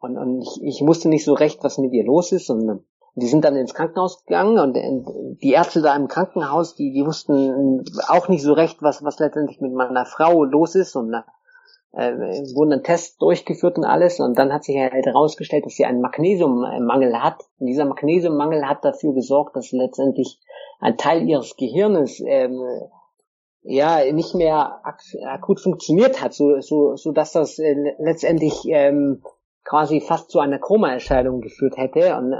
und, 0.00 0.18
und 0.18 0.42
ich, 0.42 0.80
ich 0.80 0.86
wusste 0.86 1.08
nicht 1.08 1.24
so 1.24 1.34
recht, 1.34 1.62
was 1.62 1.78
mit 1.78 1.92
ihr 1.92 2.04
los 2.04 2.32
ist 2.32 2.50
und 2.50 2.84
die 3.16 3.26
sind 3.26 3.44
dann 3.44 3.56
ins 3.56 3.72
Krankenhaus 3.72 4.24
gegangen 4.24 4.58
und 4.58 4.76
die 5.42 5.52
Ärzte 5.52 5.80
da 5.80 5.96
im 5.96 6.06
Krankenhaus, 6.06 6.74
die, 6.74 6.92
die 6.92 7.06
wussten 7.06 7.82
auch 8.08 8.28
nicht 8.28 8.42
so 8.42 8.52
recht, 8.52 8.82
was, 8.82 9.02
was 9.02 9.18
letztendlich 9.18 9.58
mit 9.60 9.72
meiner 9.72 10.04
Frau 10.04 10.44
los 10.44 10.74
ist 10.74 10.96
und 10.96 11.14
äh, 11.92 12.12
wurden 12.54 12.70
dann 12.70 12.82
Tests 12.82 13.16
durchgeführt 13.16 13.78
und 13.78 13.84
alles 13.84 14.20
und 14.20 14.38
dann 14.38 14.52
hat 14.52 14.64
sich 14.64 14.76
halt 14.76 15.06
herausgestellt, 15.06 15.64
dass 15.64 15.76
sie 15.76 15.86
einen 15.86 16.02
Magnesiummangel 16.02 17.22
hat. 17.22 17.40
Und 17.58 17.68
dieser 17.68 17.86
Magnesiummangel 17.86 18.68
hat 18.68 18.84
dafür 18.84 19.14
gesorgt, 19.14 19.56
dass 19.56 19.72
letztendlich 19.72 20.38
ein 20.80 20.98
Teil 20.98 21.26
ihres 21.26 21.56
Gehirnes 21.56 22.20
ähm, 22.20 22.60
ja 23.62 24.12
nicht 24.12 24.34
mehr 24.34 24.80
ak 24.84 25.00
akut 25.24 25.58
funktioniert 25.58 26.22
hat, 26.22 26.34
so 26.34 26.60
so 26.60 26.96
so 26.96 27.12
dass 27.12 27.32
das 27.32 27.58
äh, 27.58 27.94
letztendlich 27.98 28.60
ähm, 28.66 29.22
quasi 29.68 30.00
fast 30.00 30.30
zu 30.30 30.38
einer 30.38 30.58
Koma-Erscheinung 30.58 31.40
geführt 31.40 31.76
hätte. 31.76 32.16
Und 32.16 32.34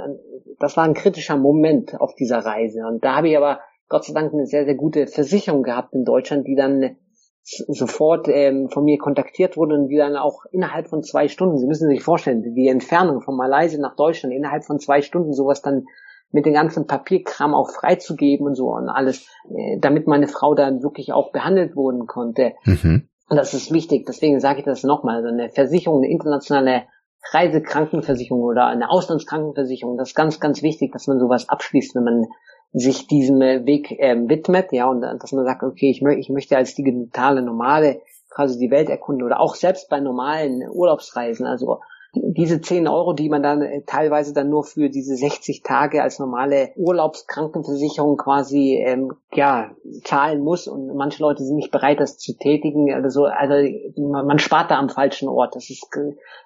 das 0.59 0.77
war 0.77 0.85
ein 0.85 0.93
kritischer 0.93 1.37
Moment 1.37 1.99
auf 1.99 2.15
dieser 2.15 2.39
Reise. 2.39 2.87
Und 2.87 3.03
da 3.03 3.17
habe 3.17 3.29
ich 3.29 3.37
aber 3.37 3.59
Gott 3.89 4.05
sei 4.05 4.13
Dank 4.13 4.33
eine 4.33 4.45
sehr, 4.45 4.65
sehr 4.65 4.75
gute 4.75 5.07
Versicherung 5.07 5.63
gehabt 5.63 5.93
in 5.93 6.05
Deutschland, 6.05 6.47
die 6.47 6.55
dann 6.55 6.97
sofort 7.43 8.27
ähm, 8.27 8.69
von 8.69 8.83
mir 8.83 8.97
kontaktiert 8.97 9.55
wurde 9.55 9.75
und 9.75 9.87
die 9.87 9.95
dann 9.95 10.17
auch 10.17 10.43
innerhalb 10.51 10.87
von 10.87 11.01
zwei 11.01 11.29
Stunden, 11.29 11.57
Sie 11.57 11.67
müssen 11.67 11.87
sich 11.87 12.03
vorstellen, 12.03 12.43
die 12.55 12.67
Entfernung 12.67 13.21
von 13.21 13.37
Malaysia 13.37 13.79
nach 13.79 13.95
Deutschland 13.95 14.35
innerhalb 14.35 14.65
von 14.65 14.79
zwei 14.79 15.01
Stunden 15.01 15.31
sowas 15.31 15.61
dann 15.61 15.85
mit 16.31 16.45
dem 16.45 16.53
ganzen 16.53 16.87
Papierkram 16.87 17.55
auch 17.55 17.69
freizugeben 17.69 18.47
und 18.47 18.55
so 18.55 18.73
und 18.73 18.89
alles, 18.89 19.27
äh, 19.49 19.79
damit 19.79 20.07
meine 20.07 20.27
Frau 20.27 20.55
dann 20.55 20.83
wirklich 20.83 21.13
auch 21.13 21.31
behandelt 21.31 21.77
worden 21.77 22.05
konnte. 22.05 22.53
Mhm. 22.65 23.07
Und 23.29 23.37
das 23.37 23.53
ist 23.53 23.71
wichtig, 23.71 24.05
deswegen 24.05 24.41
sage 24.41 24.59
ich 24.59 24.65
das 24.65 24.83
nochmal. 24.83 25.17
Also 25.17 25.29
eine 25.29 25.49
Versicherung, 25.49 26.03
eine 26.03 26.11
internationale 26.11 26.83
Reisekrankenversicherung 27.31 28.41
oder 28.41 28.67
eine 28.67 28.89
Auslandskrankenversicherung, 28.89 29.97
das 29.97 30.09
ist 30.09 30.15
ganz, 30.15 30.39
ganz 30.39 30.61
wichtig, 30.61 30.91
dass 30.93 31.07
man 31.07 31.19
sowas 31.19 31.49
abschließt, 31.49 31.95
wenn 31.95 32.03
man 32.03 32.25
sich 32.73 33.07
diesem 33.07 33.39
Weg 33.39 33.91
äh, 33.91 34.15
widmet, 34.27 34.71
ja, 34.71 34.87
und 34.87 35.01
dass 35.01 35.31
man 35.31 35.45
sagt, 35.45 35.63
okay, 35.63 35.89
ich, 35.89 36.01
mö 36.01 36.13
ich 36.13 36.29
möchte 36.29 36.57
als 36.57 36.75
digitale 36.75 37.41
Nomade 37.41 38.01
quasi 38.29 38.59
die 38.59 38.71
Welt 38.71 38.89
erkunden 38.89 39.23
oder 39.23 39.39
auch 39.39 39.55
selbst 39.55 39.89
bei 39.89 39.99
normalen 39.99 40.69
Urlaubsreisen, 40.69 41.45
also 41.45 41.79
diese 42.23 42.61
10 42.61 42.87
Euro, 42.87 43.13
die 43.13 43.29
man 43.29 43.43
dann 43.43 43.61
äh, 43.61 43.81
teilweise 43.85 44.33
dann 44.33 44.49
nur 44.49 44.63
für 44.63 44.89
diese 44.89 45.15
60 45.15 45.63
Tage 45.63 46.03
als 46.03 46.19
normale 46.19 46.71
Urlaubskrankenversicherung 46.75 48.17
quasi 48.17 48.77
ähm, 48.85 49.13
ja 49.33 49.71
zahlen 50.03 50.43
muss 50.43 50.67
und 50.67 50.95
manche 50.95 51.21
Leute 51.21 51.43
sind 51.43 51.55
nicht 51.55 51.71
bereit, 51.71 51.99
das 51.99 52.17
zu 52.17 52.37
tätigen. 52.37 52.93
Also, 52.93 53.25
also 53.25 53.55
man, 53.97 54.39
spart 54.39 54.71
da 54.71 54.77
am 54.77 54.89
falschen 54.89 55.29
Ort. 55.29 55.55
Das 55.55 55.69
ist, 55.69 55.87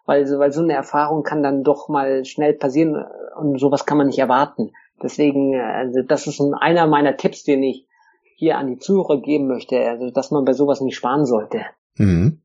weil, 0.05 0.25
weil 0.39 0.51
so 0.51 0.61
eine 0.61 0.73
Erfahrung 0.73 1.23
kann 1.23 1.43
dann 1.43 1.63
doch 1.63 1.89
mal 1.89 2.25
schnell 2.25 2.53
passieren 2.53 3.03
und 3.37 3.59
sowas 3.59 3.85
kann 3.85 3.97
man 3.97 4.07
nicht 4.07 4.19
erwarten. 4.19 4.71
Deswegen, 5.01 5.59
also 5.59 6.01
das 6.03 6.27
ist 6.27 6.41
einer 6.59 6.87
meiner 6.87 7.17
Tipps, 7.17 7.43
den 7.43 7.63
ich 7.63 7.87
hier 8.35 8.57
an 8.57 8.67
die 8.67 8.77
Zuhörer 8.77 9.21
geben 9.21 9.47
möchte, 9.47 9.79
also 9.87 10.09
dass 10.09 10.31
man 10.31 10.45
bei 10.45 10.53
sowas 10.53 10.81
nicht 10.81 10.95
sparen 10.95 11.25
sollte. 11.25 11.65
Mhm. 11.97 12.41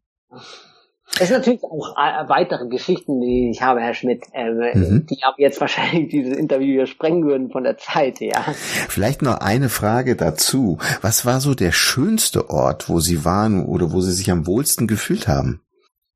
Es 1.19 1.29
sind 1.29 1.39
natürlich 1.39 1.63
auch 1.63 1.97
äh, 1.97 2.29
weitere 2.29 2.69
Geschichten, 2.69 3.21
die 3.21 3.51
ich 3.51 3.63
habe, 3.63 3.81
Herr 3.81 3.95
Schmidt, 3.95 4.25
äh, 4.33 4.75
mhm. 4.75 5.07
die 5.07 5.23
aber 5.23 5.39
jetzt 5.39 5.61
wahrscheinlich 5.61 6.09
dieses 6.11 6.37
Interview 6.37 6.73
hier 6.75 6.87
sprengen 6.87 7.25
würden 7.25 7.51
von 7.51 7.65
der 7.65 7.79
Zeit, 7.79 8.21
ja. 8.21 8.41
Vielleicht 8.89 9.23
noch 9.23 9.39
eine 9.39 9.69
Frage 9.69 10.17
dazu. 10.17 10.79
Was 11.01 11.25
war 11.25 11.41
so 11.41 11.55
der 11.55 11.73
schönste 11.73 12.51
Ort, 12.51 12.89
wo 12.89 13.01
Sie 13.01 13.25
waren 13.25 13.65
oder 13.65 13.93
wo 13.93 14.01
Sie 14.01 14.13
sich 14.13 14.31
am 14.31 14.47
wohlsten 14.47 14.87
gefühlt 14.87 15.27
haben? 15.27 15.63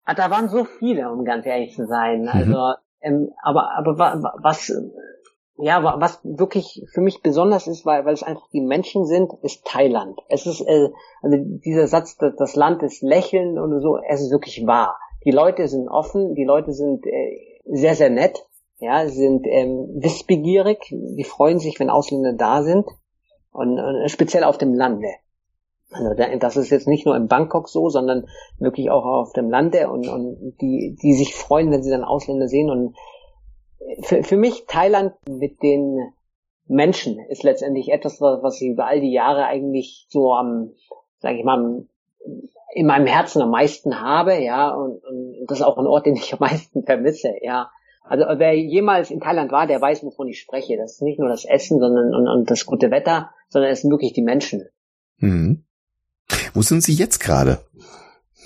Ah, 0.05 0.15
da 0.15 0.31
waren 0.31 0.49
so 0.49 0.65
viele, 0.65 1.11
um 1.11 1.25
ganz 1.25 1.47
ehrlich 1.47 1.75
zu 1.75 1.87
sein. 1.87 2.23
Mhm. 2.23 2.29
Also, 2.29 2.75
ähm, 3.01 3.31
aber, 3.43 3.71
aber 3.79 3.99
was, 4.43 4.73
ja, 5.63 5.83
was 6.01 6.21
wirklich 6.23 6.85
für 6.93 7.01
mich 7.01 7.23
besonders 7.23 7.67
ist, 7.67 7.85
weil, 7.87 8.05
weil 8.05 8.15
es 8.15 8.23
einfach 8.23 8.49
die 8.53 8.61
Menschen 8.61 9.07
sind, 9.07 9.33
ist 9.43 9.65
Thailand. 9.65 10.19
Es 10.29 10.47
ist, 10.47 10.61
äh, 10.61 10.91
also 11.23 11.37
dieser 11.39 11.87
Satz, 11.87 12.17
das 12.17 12.57
Land 12.57 12.83
ist 12.83 13.03
lächeln 13.03 13.59
und 13.59 13.81
so, 13.81 13.99
es 14.09 14.21
ist 14.21 14.31
wirklich 14.31 14.67
wahr. 14.67 14.97
Die 15.25 15.31
Leute 15.31 15.69
sind 15.69 15.89
offen, 15.89 16.35
die 16.35 16.45
Leute 16.45 16.73
sind 16.73 17.07
äh, 17.07 17.61
sehr, 17.67 17.95
sehr 17.95 18.11
nett, 18.11 18.47
ja, 18.79 19.07
sind 19.09 19.47
ähm, 19.47 19.89
wissbegierig, 20.01 20.79
die 20.91 21.25
freuen 21.25 21.59
sich, 21.59 21.79
wenn 21.79 21.91
Ausländer 21.91 22.33
da 22.33 22.63
sind 22.63 22.87
und, 23.53 23.79
und 23.79 24.09
speziell 24.11 24.45
auf 24.45 24.59
dem 24.59 24.75
Lande. 24.75 25.09
Also 25.93 26.15
das 26.39 26.57
ist 26.57 26.71
jetzt 26.71 26.87
nicht 26.87 27.05
nur 27.05 27.17
in 27.17 27.27
Bangkok 27.27 27.69
so, 27.69 27.89
sondern 27.89 28.27
wirklich 28.59 28.91
auch 28.91 29.05
auf 29.05 29.33
dem 29.33 29.51
Lande 29.51 29.91
und, 29.91 30.09
und 30.09 30.57
die, 30.61 30.97
die 31.03 31.15
sich 31.15 31.35
freuen, 31.35 31.71
wenn 31.73 31.83
sie 31.83 31.91
dann 31.91 32.05
Ausländer 32.05 32.47
sehen 32.47 32.71
und 32.71 32.95
für, 34.03 34.23
für 34.23 34.37
mich 34.37 34.65
Thailand 34.67 35.15
mit 35.29 35.63
den 35.63 36.13
Menschen 36.67 37.19
ist 37.29 37.43
letztendlich 37.43 37.91
etwas, 37.91 38.21
was 38.21 38.61
ich 38.61 38.69
über 38.69 38.87
all 38.87 39.01
die 39.01 39.13
Jahre 39.13 39.47
eigentlich 39.47 40.07
so 40.09 40.33
am, 40.33 40.71
sage 41.19 41.39
ich 41.39 41.45
mal, 41.45 41.85
in 42.73 42.87
meinem 42.87 43.07
Herzen 43.07 43.43
am 43.43 43.51
meisten 43.51 44.01
habe, 44.01 44.39
ja, 44.39 44.71
und, 44.71 45.05
und 45.05 45.47
das 45.49 45.59
ist 45.59 45.65
auch 45.65 45.79
ein 45.79 45.87
Ort, 45.87 46.07
den 46.07 46.15
ich 46.15 46.33
am 46.33 46.39
meisten 46.41 46.85
vermisse, 46.85 47.35
ja. 47.43 47.71
Also 48.03 48.25
wer 48.39 48.57
jemals 48.57 49.11
in 49.11 49.21
Thailand 49.21 49.53
war, 49.53 49.67
der 49.67 49.81
weiß, 49.81 50.03
wovon 50.03 50.27
ich 50.29 50.41
spreche. 50.41 50.77
Das 50.77 50.95
ist 50.95 51.03
nicht 51.03 51.21
nur 51.21 51.29
das 51.29 51.45
Essen, 51.45 51.79
sondern 51.79 52.13
und, 52.15 52.27
und 52.27 52.51
das 52.51 52.67
gute 52.67 52.91
Wetter, 52.91 53.31
sondern 53.49 53.71
es 53.71 53.83
sind 53.83 53.91
wirklich 53.91 54.13
die 54.13 54.23
Menschen. 54.23 54.69
Mhm. 55.19 55.65
Wo 56.55 56.63
sind 56.63 56.83
Sie 56.83 56.95
jetzt 56.95 57.21
gerade? 57.21 57.61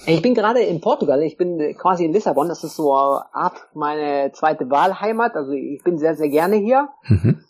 Ich 0.07 0.21
bin 0.21 0.35
gerade 0.35 0.61
in 0.61 0.81
Portugal, 0.81 1.23
ich 1.23 1.37
bin 1.37 1.77
quasi 1.79 2.05
in 2.05 2.13
Lissabon, 2.13 2.49
das 2.49 2.63
ist 2.63 2.77
so 2.77 2.93
Art 2.93 3.69
meine 3.75 4.33
zweite 4.33 4.69
Wahlheimat, 4.71 5.35
also 5.35 5.53
ich 5.53 5.83
bin 5.83 5.99
sehr, 5.99 6.15
sehr 6.15 6.29
gerne 6.29 6.57
hier. 6.57 6.89
Mhm. 7.05 7.41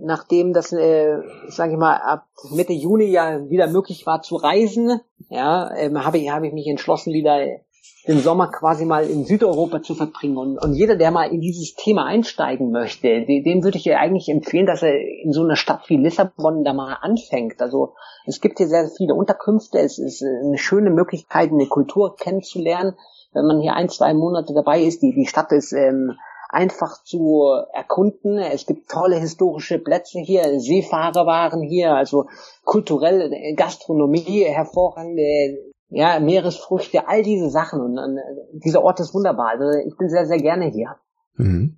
Nachdem 0.00 0.54
das, 0.54 0.72
äh, 0.72 1.18
sage 1.48 1.72
ich 1.72 1.78
mal, 1.78 1.96
ab 1.96 2.26
Mitte 2.50 2.72
Juni 2.72 3.04
ja 3.04 3.50
wieder 3.50 3.66
möglich 3.66 4.06
war 4.06 4.22
zu 4.22 4.36
reisen, 4.36 5.00
ja, 5.28 5.74
ähm, 5.76 6.04
habe 6.04 6.18
ich, 6.18 6.30
hab 6.30 6.42
ich 6.42 6.52
mich 6.54 6.66
entschlossen, 6.66 7.12
wieder 7.12 7.38
den 8.06 8.20
Sommer 8.20 8.48
quasi 8.50 8.84
mal 8.84 9.04
in 9.08 9.24
Südeuropa 9.24 9.82
zu 9.82 9.94
verbringen. 9.94 10.36
Und, 10.36 10.58
und 10.58 10.74
jeder, 10.74 10.96
der 10.96 11.10
mal 11.10 11.32
in 11.32 11.40
dieses 11.40 11.74
Thema 11.74 12.06
einsteigen 12.06 12.70
möchte, 12.70 13.26
dem 13.26 13.64
würde 13.64 13.78
ich 13.78 13.92
eigentlich 13.94 14.28
empfehlen, 14.28 14.66
dass 14.66 14.82
er 14.82 14.94
in 14.96 15.32
so 15.32 15.42
einer 15.42 15.56
Stadt 15.56 15.88
wie 15.88 15.96
Lissabon 15.96 16.64
da 16.64 16.72
mal 16.72 16.98
anfängt. 17.00 17.60
Also 17.60 17.94
es 18.26 18.40
gibt 18.40 18.58
hier 18.58 18.68
sehr 18.68 18.88
viele 18.96 19.14
Unterkünfte, 19.14 19.78
es 19.78 19.98
ist 19.98 20.22
eine 20.22 20.58
schöne 20.58 20.90
Möglichkeit, 20.90 21.50
eine 21.50 21.66
Kultur 21.66 22.16
kennenzulernen. 22.16 22.94
Wenn 23.32 23.46
man 23.46 23.60
hier 23.60 23.74
ein, 23.74 23.88
zwei 23.88 24.14
Monate 24.14 24.54
dabei 24.54 24.80
ist, 24.82 25.02
die, 25.02 25.12
die 25.12 25.26
Stadt 25.26 25.52
ist 25.52 25.72
ähm, 25.72 26.12
einfach 26.48 27.02
zu 27.02 27.44
erkunden. 27.72 28.38
Es 28.38 28.66
gibt 28.66 28.88
tolle 28.88 29.16
historische 29.16 29.78
Plätze 29.78 30.20
hier, 30.20 30.60
Seefahrer 30.60 31.26
waren 31.26 31.60
hier, 31.60 31.92
also 31.92 32.26
kulturelle 32.64 33.30
Gastronomie, 33.56 34.44
hervorragende 34.44 35.74
ja, 35.88 36.18
Meeresfrüchte, 36.20 37.08
all 37.08 37.22
diese 37.22 37.50
Sachen. 37.50 37.80
Und, 37.80 37.98
und 37.98 38.18
dieser 38.64 38.82
Ort 38.82 39.00
ist 39.00 39.14
wunderbar. 39.14 39.50
Also 39.50 39.78
ich 39.86 39.96
bin 39.96 40.08
sehr, 40.08 40.26
sehr 40.26 40.38
gerne 40.38 40.66
hier. 40.66 40.96
Mhm. 41.34 41.76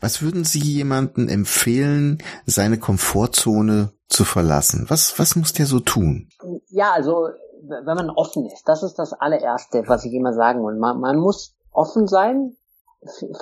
Was 0.00 0.22
würden 0.22 0.44
Sie 0.44 0.60
jemandem 0.60 1.28
empfehlen, 1.28 2.18
seine 2.46 2.78
Komfortzone 2.78 3.92
zu 4.08 4.24
verlassen? 4.24 4.86
Was, 4.88 5.18
was 5.18 5.36
muss 5.36 5.52
der 5.52 5.66
so 5.66 5.80
tun? 5.80 6.28
Ja, 6.68 6.92
also 6.92 7.28
wenn 7.62 7.96
man 7.96 8.10
offen 8.10 8.46
ist, 8.46 8.64
das 8.66 8.82
ist 8.82 8.98
das 8.98 9.12
allererste, 9.12 9.84
was 9.86 10.04
ich 10.04 10.12
immer 10.12 10.32
sagen 10.32 10.64
will. 10.64 10.76
Man, 10.76 11.00
man 11.00 11.16
muss 11.18 11.54
offen 11.70 12.06
sein 12.06 12.56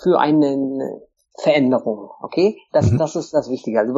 für 0.03 0.19
eine 0.19 1.01
Veränderung, 1.39 2.11
okay? 2.21 2.59
Das, 2.73 2.91
mhm. 2.91 2.99
das 2.99 3.17
ist 3.17 3.33
das 3.33 3.49
Wichtige. 3.49 3.81
Also 3.81 3.95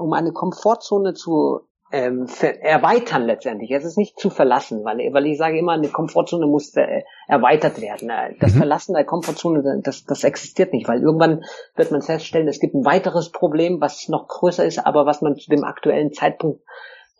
um 0.00 0.12
eine 0.12 0.32
Komfortzone 0.32 1.14
zu 1.14 1.60
ähm, 1.94 2.26
erweitern 2.60 3.24
letztendlich. 3.24 3.70
Es 3.70 3.84
ist 3.84 3.96
nicht 3.96 4.18
zu 4.18 4.28
verlassen, 4.28 4.84
weil, 4.84 4.98
weil 5.12 5.26
ich 5.26 5.38
sage 5.38 5.58
immer, 5.58 5.72
eine 5.72 5.88
Komfortzone 5.88 6.46
muss 6.46 6.74
äh, 6.74 7.02
erweitert 7.28 7.80
werden. 7.80 8.10
Äh, 8.10 8.34
das 8.40 8.54
mhm. 8.54 8.58
Verlassen 8.58 8.94
der 8.94 9.04
Komfortzone, 9.04 9.80
das, 9.82 10.04
das 10.04 10.24
existiert 10.24 10.72
nicht, 10.72 10.88
weil 10.88 11.00
irgendwann 11.00 11.44
wird 11.76 11.92
man 11.92 12.02
feststellen, 12.02 12.48
es 12.48 12.58
gibt 12.58 12.74
ein 12.74 12.84
weiteres 12.84 13.30
Problem, 13.30 13.80
was 13.80 14.08
noch 14.08 14.26
größer 14.26 14.64
ist, 14.64 14.84
aber 14.84 15.06
was 15.06 15.22
man 15.22 15.36
zu 15.36 15.48
dem 15.48 15.62
aktuellen 15.62 16.12
Zeitpunkt 16.12 16.62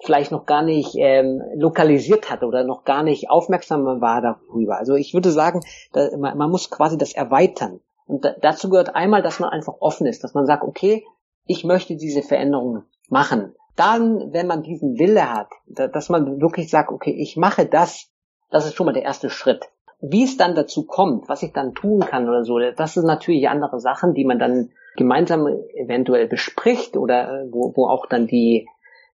vielleicht 0.03 0.33
noch 0.33 0.45
gar 0.45 0.63
nicht 0.63 0.97
ähm, 0.97 1.41
lokalisiert 1.55 2.29
hat 2.29 2.43
oder 2.43 2.65
noch 2.65 2.85
gar 2.85 3.05
nicht 3.05 3.31
aufmerksam 3.31 3.85
war 3.85 4.21
darüber. 4.21 4.77
Also 4.77 4.97
ich 4.97 5.15
würde 5.15 5.31
sagen, 5.31 5.61
da, 5.93 6.09
man, 6.19 6.37
man 6.37 6.51
muss 6.51 6.69
quasi 6.69 6.99
das 6.99 7.15
erweitern. 7.15 7.81
Und 8.07 8.25
da, 8.25 8.35
dazu 8.41 8.69
gehört 8.69 8.97
einmal, 8.97 9.23
dass 9.23 9.39
man 9.39 9.51
einfach 9.51 9.75
offen 9.79 10.07
ist, 10.07 10.25
dass 10.25 10.35
man 10.35 10.47
sagt, 10.47 10.65
okay, 10.65 11.05
ich 11.47 11.63
möchte 11.63 11.97
diese 11.97 12.23
Veränderungen 12.23 12.85
machen 13.09 13.55
dann, 13.77 14.33
wenn 14.33 14.47
man 14.47 14.63
diesen 14.63 14.99
Wille 14.99 15.33
hat, 15.33 15.49
dass 15.67 16.09
man 16.09 16.41
wirklich 16.41 16.71
sagt, 16.71 16.91
okay, 16.91 17.15
ich 17.17 17.37
mache 17.37 17.67
das, 17.67 18.11
das 18.51 18.67
ist 18.67 18.75
schon 18.75 18.87
mal 18.87 18.93
der 18.93 19.03
erste 19.03 19.31
Schritt. 19.31 19.65
Wie 20.01 20.25
es 20.25 20.37
dann 20.37 20.55
dazu 20.55 20.85
kommt, 20.85 21.29
was 21.29 21.43
ich 21.43 21.53
dann 21.53 21.75
tun 21.75 22.01
kann 22.01 22.29
oder 22.29 22.45
so, 22.45 22.59
das 22.59 22.95
sind 22.95 23.07
natürlich 23.07 23.49
andere 23.49 23.81
Sachen, 23.81 24.15
die 24.15 24.25
man 24.25 24.39
dann 24.39 24.71
gemeinsam 24.97 25.47
eventuell 25.75 26.29
bespricht 26.29 26.97
oder 26.97 27.43
äh, 27.43 27.47
wo, 27.51 27.73
wo 27.75 27.89
auch 27.89 28.07
dann 28.07 28.27
die, 28.27 28.69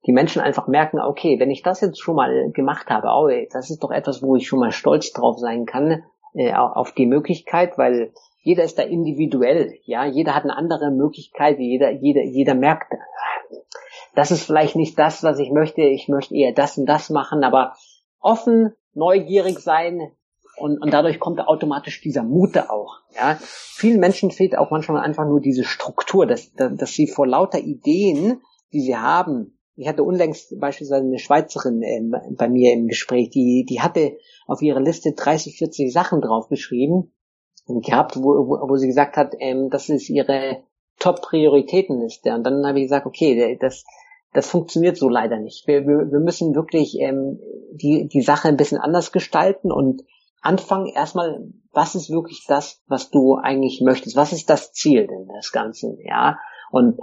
die 0.06 0.12
Menschen 0.12 0.41
einfach 0.41 0.67
merken, 0.67 1.00
okay, 1.00 1.39
wenn 1.39 1.52
ich 1.52 1.62
das 1.62 1.82
jetzt 1.82 2.00
schon 2.00 2.15
mal 2.15 2.52
gemacht 2.52 2.89
habe, 2.89 3.10
oh, 3.10 3.30
das 3.52 3.70
ist 3.70 3.84
doch 3.84 3.91
etwas, 3.91 4.24
wo 4.24 4.36
ich 4.36 4.48
schon 4.48 4.60
mal 4.60 4.72
stolz 4.72 5.12
drauf 5.12 5.38
sein 5.38 5.65
kann, 5.65 6.04
äh, 6.34 6.54
auf 6.54 6.93
die 6.93 7.06
Möglichkeit, 7.06 7.78
weil 7.78 8.12
jeder 8.41 8.63
ist 8.63 8.80
da 8.80 8.84
individuell, 8.84 9.74
ja, 9.84 10.06
jeder 10.06 10.34
hat 10.34 10.43
eine 10.43 10.55
andere 10.55 10.89
Möglichkeit, 10.89 11.60
jeder, 11.60 11.91
jeder, 11.91 12.24
jeder 12.24 12.55
merkt, 12.55 12.93
das 14.18 14.32
ist 14.32 14.41
vielleicht 14.41 14.76
nicht 14.76 14.97
das, 14.97 15.22
was 15.22 15.38
ich 15.38 15.51
möchte, 15.51 15.84
ich 15.84 16.07
möchte 16.07 16.36
eher 16.36 16.51
das 16.51 16.76
und 16.80 16.88
das 16.88 17.11
machen, 17.11 17.43
aber 17.43 17.76
offen, 18.20 18.74
neugierig 18.95 19.59
sein 19.59 20.11
und, 20.57 20.82
und 20.82 20.91
dadurch 20.91 21.20
kommt 21.20 21.39
automatisch 21.39 22.01
dieser 22.01 22.24
Mute 22.24 22.72
auch. 22.72 22.95
Ja? 23.15 23.38
Vielen 23.39 23.99
Menschen 23.99 24.32
fehlt 24.32 24.57
auch 24.57 24.72
manchmal 24.72 25.03
einfach 25.03 25.26
nur 25.26 25.39
diese 25.39 25.63
Struktur, 25.63 26.26
dass, 26.26 26.51
dass 26.55 26.93
sie 26.93 27.05
vor 27.05 27.28
lauter 27.28 27.59
Ideen, 27.59 28.41
die 28.74 28.82
sie 28.82 28.97
haben, 28.97 29.59
ich 29.76 29.88
hatte 29.88 30.01
unlängst 30.01 30.59
beispielsweise 30.59 31.05
eine 31.05 31.20
Schweizerin 31.20 31.84
äh, 31.84 32.01
bei 32.32 32.49
mir 32.49 32.74
im 32.74 32.88
Gespräch, 32.88 33.30
die, 33.30 33.68
die 33.70 33.82
hatte 33.82 34.18
auf 34.47 34.63
ihre 34.63 34.82
Liste 34.82 35.11
30, 35.11 35.59
40 35.59 35.93
Sachen 35.93 36.22
draufgeschrieben 36.22 37.13
gehabt, 37.68 38.18
wo, 38.18 38.47
wo, 38.47 38.68
wo 38.68 38.78
sie 38.78 38.88
gesagt 38.88 39.15
hat, 39.15 39.36
ähm, 39.38 39.70
das 39.70 39.89
ist 39.89 40.09
ihre 40.09 40.63
Top-Prioritätenliste. 40.97 42.34
Und 42.34 42.43
dann 42.43 42.65
habe 42.65 42.80
ich 42.80 42.86
gesagt, 42.86 43.05
okay, 43.05 43.55
das, 43.61 43.84
das 44.34 44.49
funktioniert 44.49 44.97
so 44.97 45.09
leider 45.09 45.39
nicht. 45.39 45.67
Wir, 45.67 45.88
wir, 45.88 46.11
wir 46.11 46.19
müssen 46.19 46.55
wirklich 46.55 46.99
ähm, 46.99 47.39
die, 47.71 48.07
die 48.07 48.21
Sache 48.21 48.47
ein 48.47 48.57
bisschen 48.57 48.78
anders 48.78 49.11
gestalten 49.11 49.71
und 49.71 50.03
anfangen 50.41 50.88
erstmal, 50.88 51.47
was 51.71 51.95
ist 51.95 52.09
wirklich 52.09 52.45
das, 52.47 52.82
was 52.88 53.09
du 53.09 53.36
eigentlich 53.36 53.82
möchtest? 53.82 54.15
Was 54.15 54.34
ist 54.34 54.49
das 54.49 54.71
Ziel 54.73 55.07
denn 55.07 55.28
des 55.36 55.51
Ganzen? 55.51 55.97
Ja. 56.03 56.38
Und 56.71 56.99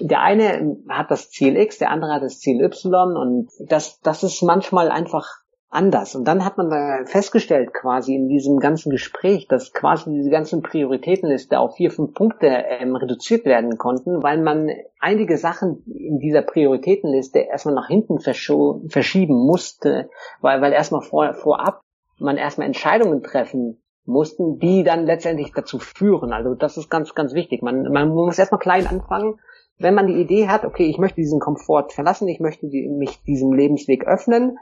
der 0.00 0.20
eine 0.20 0.76
hat 0.88 1.10
das 1.10 1.30
Ziel 1.30 1.56
X, 1.56 1.78
der 1.78 1.90
andere 1.90 2.12
hat 2.12 2.22
das 2.22 2.38
Ziel 2.38 2.62
Y 2.62 3.16
und 3.16 3.50
das, 3.68 4.00
das 4.00 4.22
ist 4.22 4.42
manchmal 4.42 4.90
einfach 4.90 5.41
anders. 5.72 6.14
Und 6.14 6.28
dann 6.28 6.44
hat 6.44 6.58
man 6.58 7.06
festgestellt 7.06 7.72
quasi 7.72 8.14
in 8.14 8.28
diesem 8.28 8.58
ganzen 8.58 8.90
Gespräch, 8.90 9.48
dass 9.48 9.72
quasi 9.72 10.10
diese 10.10 10.30
ganzen 10.30 10.62
Prioritätenliste 10.62 11.58
auf 11.58 11.76
vier, 11.76 11.90
fünf 11.90 12.12
Punkte 12.14 12.46
ähm, 12.46 12.94
reduziert 12.94 13.46
werden 13.46 13.78
konnten, 13.78 14.22
weil 14.22 14.40
man 14.42 14.70
einige 15.00 15.38
Sachen 15.38 15.82
in 15.86 16.18
dieser 16.18 16.42
Prioritätenliste 16.42 17.40
erstmal 17.40 17.74
nach 17.74 17.88
hinten 17.88 18.18
verschieben 18.20 19.34
musste, 19.34 20.10
weil, 20.40 20.60
weil 20.60 20.72
erstmal 20.72 21.02
vor, 21.02 21.32
vorab 21.34 21.80
man 22.18 22.36
erstmal 22.36 22.66
Entscheidungen 22.66 23.22
treffen 23.22 23.82
mussten, 24.04 24.58
die 24.58 24.84
dann 24.84 25.06
letztendlich 25.06 25.52
dazu 25.52 25.78
führen. 25.78 26.32
Also 26.32 26.54
das 26.54 26.76
ist 26.76 26.90
ganz, 26.90 27.14
ganz 27.14 27.34
wichtig. 27.34 27.62
Man, 27.62 27.90
man 27.90 28.10
muss 28.10 28.38
erstmal 28.38 28.60
klein 28.60 28.86
anfangen. 28.86 29.38
Wenn 29.78 29.94
man 29.94 30.06
die 30.06 30.20
Idee 30.20 30.48
hat, 30.48 30.64
okay, 30.64 30.84
ich 30.84 30.98
möchte 30.98 31.16
diesen 31.16 31.40
Komfort 31.40 31.92
verlassen, 31.92 32.28
ich 32.28 32.40
möchte 32.40 32.68
die, 32.68 32.88
mich 32.88 33.22
diesem 33.22 33.52
Lebensweg 33.52 34.06
öffnen, 34.06 34.58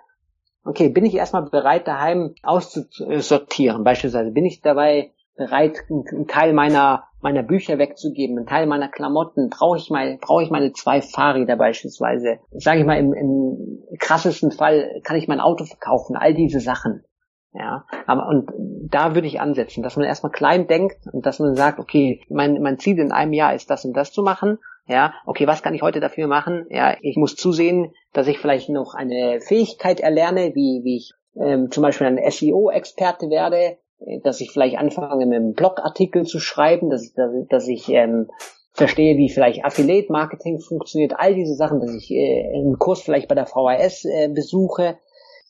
okay, 0.65 0.89
bin 0.89 1.05
ich 1.05 1.15
erstmal 1.15 1.43
bereit, 1.43 1.87
daheim 1.87 2.35
auszusortieren? 2.43 3.85
Beispielsweise 3.85 4.31
bin 4.31 4.45
ich 4.45 4.61
dabei 4.61 5.13
bereit, 5.37 5.85
einen 5.89 6.27
Teil 6.27 6.53
meiner 6.53 7.05
meiner 7.23 7.43
Bücher 7.43 7.79
wegzugeben, 7.79 8.39
einen 8.39 8.47
Teil 8.47 8.67
meiner 8.67 8.89
Klamotten, 8.89 9.51
brauche 9.51 9.77
ich 9.77 9.91
mal, 9.91 10.19
brauche 10.21 10.43
ich 10.43 10.51
meine 10.51 10.73
zwei 10.73 11.03
Fahrräder 11.03 11.57
beispielsweise. 11.57 12.39
Sage 12.53 12.81
ich 12.81 12.87
mal, 12.87 12.99
im, 12.99 13.13
im 13.13 13.99
krassesten 13.99 14.53
Fall 14.53 15.01
kann 15.05 15.17
ich 15.17 15.29
mein 15.29 15.41
Auto 15.41 15.65
verkaufen, 15.65 16.17
all 16.17 16.35
diese 16.35 16.61
Sachen. 16.61 17.05
Ja, 17.53 17.85
aber 18.07 18.29
und 18.29 18.51
da 18.89 19.15
würde 19.15 19.27
ich 19.27 19.41
ansetzen, 19.41 19.83
dass 19.83 19.97
man 19.97 20.07
erstmal 20.07 20.31
klein 20.31 20.69
denkt 20.69 21.09
und 21.13 21.27
dass 21.27 21.41
man 21.41 21.57
sagt, 21.57 21.81
okay, 21.81 22.23
mein, 22.29 22.63
mein 22.63 22.79
Ziel 22.79 22.99
in 22.99 23.11
einem 23.11 23.33
Jahr 23.33 23.55
ist 23.55 23.71
das 23.71 23.85
und 23.85 23.93
das 23.95 24.13
zu 24.13 24.23
machen. 24.23 24.59
Ja, 24.87 25.15
okay, 25.27 25.47
was 25.47 25.63
kann 25.63 25.75
ich 25.75 25.83
heute 25.83 26.01
dafür 26.01 26.27
machen? 26.27 26.67
Ja, 26.71 26.97
ich 27.01 27.17
muss 27.17 27.37
zusehen, 27.37 27.93
dass 28.13 28.27
ich 28.27 28.39
vielleicht 28.39 28.69
noch 28.69 28.95
eine 28.95 29.41
Fähigkeit 29.41 30.01
erlerne, 30.01 30.55
wie, 30.55 30.83
wie 30.85 30.97
ich 30.97 31.13
ähm, 31.41 31.71
zum 31.71 31.83
Beispiel 31.83 32.07
ein 32.07 32.31
SEO-Experte 32.31 33.31
werde, 33.31 33.79
äh, 34.01 34.21
dass 34.25 34.41
ich 34.41 34.51
vielleicht 34.51 34.79
anfange, 34.79 35.27
mit 35.27 35.37
einem 35.37 35.53
Blogartikel 35.53 36.25
zu 36.25 36.41
schreiben, 36.41 36.91
dass, 36.91 37.13
dass, 37.13 37.31
dass 37.49 37.69
ich 37.69 37.89
ähm, 37.89 38.29
verstehe, 38.73 39.17
wie 39.17 39.29
vielleicht 39.29 39.65
Affiliate-Marketing 39.65 40.59
funktioniert, 40.61 41.15
all 41.17 41.35
diese 41.35 41.55
Sachen, 41.55 41.81
dass 41.81 41.95
ich 41.95 42.11
äh, 42.11 42.53
einen 42.55 42.79
Kurs 42.79 43.03
vielleicht 43.03 43.29
bei 43.29 43.35
der 43.35 43.47
VHS 43.47 44.05
äh, 44.05 44.29
besuche. 44.29 44.99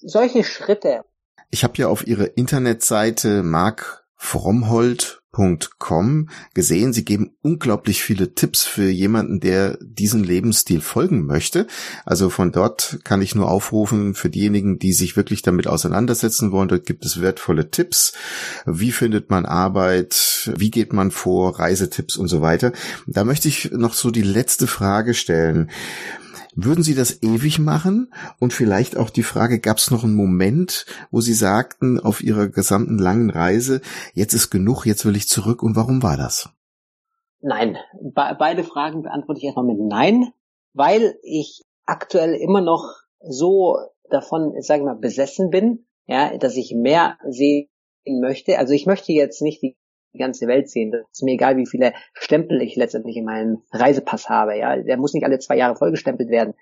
Solche 0.02 0.44
Schritte 0.44 1.02
ich 1.50 1.64
habe 1.64 1.76
ja 1.78 1.88
auf 1.88 2.06
ihrer 2.06 2.36
Internetseite 2.36 3.42
markfromhold.com 5.32 6.28
gesehen, 6.54 6.92
sie 6.92 7.04
geben 7.04 7.32
unglaublich 7.42 8.02
viele 8.02 8.34
Tipps 8.34 8.64
für 8.64 8.88
jemanden, 8.88 9.40
der 9.40 9.78
diesen 9.80 10.24
Lebensstil 10.24 10.80
folgen 10.80 11.26
möchte. 11.26 11.66
Also 12.04 12.30
von 12.30 12.52
dort 12.52 13.00
kann 13.04 13.22
ich 13.22 13.34
nur 13.34 13.50
aufrufen 13.50 14.14
für 14.14 14.30
diejenigen, 14.30 14.78
die 14.78 14.92
sich 14.92 15.16
wirklich 15.16 15.42
damit 15.42 15.66
auseinandersetzen 15.66 16.52
wollen. 16.52 16.68
Dort 16.68 16.86
gibt 16.86 17.04
es 17.04 17.20
wertvolle 17.20 17.70
Tipps. 17.70 18.12
Wie 18.66 18.92
findet 18.92 19.30
man 19.30 19.46
Arbeit? 19.46 20.50
Wie 20.56 20.70
geht 20.70 20.92
man 20.92 21.10
vor? 21.10 21.58
Reisetipps 21.58 22.16
und 22.16 22.28
so 22.28 22.40
weiter. 22.40 22.72
Da 23.06 23.24
möchte 23.24 23.48
ich 23.48 23.70
noch 23.72 23.94
so 23.94 24.10
die 24.10 24.22
letzte 24.22 24.66
Frage 24.66 25.14
stellen. 25.14 25.70
Würden 26.56 26.82
Sie 26.82 26.94
das 26.94 27.22
ewig 27.22 27.58
machen? 27.58 28.12
Und 28.38 28.52
vielleicht 28.52 28.96
auch 28.96 29.10
die 29.10 29.22
Frage, 29.22 29.60
gab 29.60 29.78
es 29.78 29.90
noch 29.90 30.02
einen 30.02 30.14
Moment, 30.14 30.84
wo 31.10 31.20
Sie 31.20 31.34
sagten 31.34 32.00
auf 32.00 32.22
Ihrer 32.22 32.48
gesamten 32.48 32.98
langen 32.98 33.30
Reise, 33.30 33.80
jetzt 34.14 34.34
ist 34.34 34.50
genug, 34.50 34.84
jetzt 34.84 35.04
will 35.04 35.16
ich 35.16 35.19
zurück 35.28 35.62
und 35.62 35.76
warum 35.76 36.02
war 36.02 36.16
das? 36.16 36.50
Nein, 37.40 37.76
Be 38.00 38.36
beide 38.38 38.64
Fragen 38.64 39.02
beantworte 39.02 39.38
ich 39.38 39.44
erstmal 39.44 39.64
mit 39.64 39.78
Nein, 39.80 40.32
weil 40.72 41.18
ich 41.22 41.62
aktuell 41.86 42.34
immer 42.34 42.60
noch 42.60 42.84
so 43.20 43.78
davon, 44.10 44.54
sage 44.60 44.80
ich 44.80 44.86
mal, 44.86 44.96
besessen 44.96 45.50
bin, 45.50 45.86
ja, 46.06 46.36
dass 46.36 46.56
ich 46.56 46.74
mehr 46.76 47.18
sehen 47.28 47.68
möchte. 48.06 48.58
Also 48.58 48.74
ich 48.74 48.86
möchte 48.86 49.12
jetzt 49.12 49.42
nicht 49.42 49.62
die 49.62 49.76
die 50.12 50.18
ganze 50.18 50.46
Welt 50.46 50.68
sehen. 50.68 50.90
Das 50.90 51.02
ist 51.12 51.22
mir 51.22 51.34
egal, 51.34 51.56
wie 51.56 51.66
viele 51.66 51.92
Stempel 52.14 52.62
ich 52.62 52.76
letztendlich 52.76 53.16
in 53.16 53.24
meinem 53.24 53.62
Reisepass 53.70 54.28
habe. 54.28 54.56
Ja, 54.58 54.76
der 54.76 54.96
muss 54.96 55.14
nicht 55.14 55.24
alle 55.24 55.38
zwei 55.38 55.56
Jahre 55.56 55.76
vollgestempelt 55.76 56.30
werden. 56.30 56.54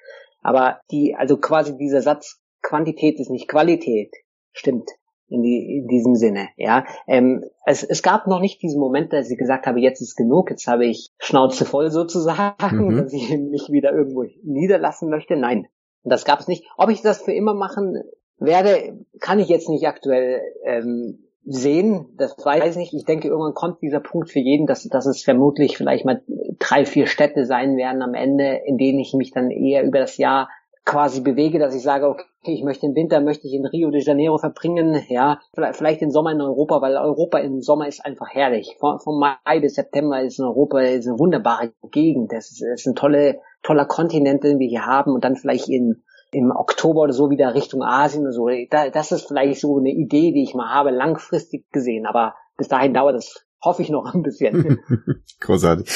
Aber 0.43 0.81
die, 0.91 1.15
also 1.17 1.37
quasi 1.39 1.77
dieser 1.77 2.03
Satz, 2.03 2.41
Quantität 2.63 3.19
ist 3.21 3.31
nicht 3.31 3.49
Qualität, 3.49 4.15
stimmt 4.53 4.91
in, 5.29 5.43
die, 5.43 5.79
in 5.79 5.89
diesem 5.89 6.14
Sinne. 6.14 6.49
Ja, 6.57 6.85
ähm, 7.07 7.45
es, 7.66 7.83
es 7.83 8.03
gab 8.03 8.26
noch 8.26 8.41
nicht 8.41 8.62
diesen 8.62 8.81
Moment, 8.81 9.12
dass 9.12 9.31
ich 9.31 9.39
gesagt 9.39 9.66
habe, 9.66 9.81
jetzt 9.81 10.01
ist 10.01 10.16
genug, 10.16 10.51
jetzt 10.51 10.66
habe 10.66 10.87
ich 10.87 11.11
Schnauze 11.18 11.64
voll 11.64 11.91
sozusagen, 11.91 12.89
mhm. 12.89 12.97
dass 12.97 13.12
ich 13.12 13.31
mich 13.37 13.68
wieder 13.70 13.93
irgendwo 13.93 14.24
niederlassen 14.43 15.11
möchte. 15.11 15.37
Nein, 15.37 15.66
das 16.05 16.24
gab 16.24 16.41
es 16.41 16.49
nicht. 16.49 16.66
Ob 16.76 16.91
ich 16.91 17.03
das 17.03 17.22
für 17.22 17.33
immer 17.33 17.55
machen 17.55 18.03
werde, 18.39 19.05
kann 19.20 19.39
ich 19.39 19.49
jetzt 19.49 19.68
nicht 19.68 19.87
aktuell 19.87 20.41
ähm, 20.64 21.24
sehen, 21.45 22.07
das 22.16 22.37
weiß 22.43 22.72
ich 22.72 22.76
nicht. 22.76 22.95
Ich 22.95 23.05
denke, 23.05 23.29
irgendwann 23.29 23.55
kommt 23.55 23.81
dieser 23.81 24.01
Punkt 24.01 24.31
für 24.31 24.39
jeden, 24.39 24.66
dass, 24.66 24.85
dass 24.85 25.07
es 25.07 25.22
vermutlich 25.22 25.76
vielleicht 25.76 26.05
mal 26.05 26.22
drei, 26.59 26.85
vier 26.85 27.07
Städte 27.07 27.47
sein 27.47 27.76
werden 27.76 28.03
am 28.03 28.14
Ende, 28.14 28.61
in 28.66 28.76
denen 28.76 28.99
ich 28.99 29.14
mich 29.14 29.31
dann 29.31 29.51
eher 29.51 29.83
über 29.85 29.99
das 29.99 30.18
Jahr 30.18 30.51
quasi 30.89 31.20
bewege, 31.20 31.59
dass 31.59 31.74
ich 31.74 31.82
sage, 31.82 32.09
okay, 32.09 32.24
ich 32.43 32.64
möchte 32.64 32.86
im 32.86 32.95
Winter, 32.95 33.20
möchte 33.20 33.47
ich 33.47 33.53
in 33.53 33.66
Rio 33.66 33.91
de 33.91 34.03
Janeiro 34.03 34.39
verbringen, 34.39 35.01
ja, 35.09 35.39
vielleicht 35.72 36.01
den 36.01 36.11
Sommer 36.11 36.32
in 36.32 36.41
Europa, 36.41 36.80
weil 36.80 36.97
Europa 36.97 37.39
im 37.39 37.61
Sommer 37.61 37.86
ist 37.86 38.05
einfach 38.05 38.28
herrlich. 38.30 38.74
Von, 38.80 38.99
von 38.99 39.20
Mai 39.20 39.61
bis 39.61 39.74
September 39.74 40.22
ist 40.22 40.39
in 40.39 40.47
Europa 40.47 40.80
ist 40.80 41.07
eine 41.07 41.18
wunderbare 41.18 41.72
Gegend. 41.93 42.32
Das 42.32 42.51
ist, 42.51 42.62
ist 42.62 42.86
ein 42.86 42.95
tolle, 42.95 43.41
toller 43.62 43.84
Kontinent, 43.84 44.43
den 44.45 44.59
wir 44.59 44.66
hier 44.66 44.86
haben 44.86 45.12
und 45.12 45.22
dann 45.24 45.36
vielleicht 45.36 45.68
in 45.68 46.03
im 46.30 46.51
Oktober 46.51 47.01
oder 47.01 47.14
so 47.14 47.30
wieder 47.30 47.55
Richtung 47.55 47.82
Asien 47.82 48.22
oder 48.22 48.32
so. 48.32 48.49
das 48.93 49.12
ist 49.12 49.28
vielleicht 49.28 49.61
so 49.61 49.78
eine 49.78 49.91
Idee, 49.91 50.32
die 50.32 50.43
ich 50.43 50.55
mal 50.55 50.68
habe, 50.68 50.91
langfristig 50.91 51.70
gesehen. 51.72 52.05
Aber 52.07 52.34
bis 52.59 52.68
dahin 52.68 52.93
dauert 52.93 53.14
das, 53.14 53.47
hoffe 53.62 53.80
ich, 53.80 53.89
noch 53.89 54.12
ein 54.12 54.22
bisschen. 54.22 54.78
Großartig. 55.41 55.89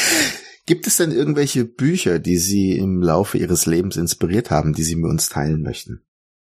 Gibt 0.66 0.86
es 0.86 0.96
denn 0.96 1.10
irgendwelche 1.10 1.64
Bücher, 1.64 2.18
die 2.18 2.36
Sie 2.36 2.78
im 2.78 3.02
Laufe 3.02 3.36
Ihres 3.36 3.66
Lebens 3.66 3.96
inspiriert 3.96 4.50
haben, 4.50 4.74
die 4.74 4.82
Sie 4.82 4.96
mit 4.96 5.10
uns 5.10 5.28
teilen 5.28 5.62
möchten? 5.62 6.04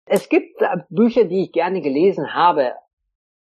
Es 0.05 0.29
gibt 0.29 0.61
äh, 0.61 0.79
Bücher, 0.89 1.25
die 1.25 1.45
ich 1.45 1.53
gerne 1.53 1.81
gelesen 1.81 2.35
habe. 2.35 2.73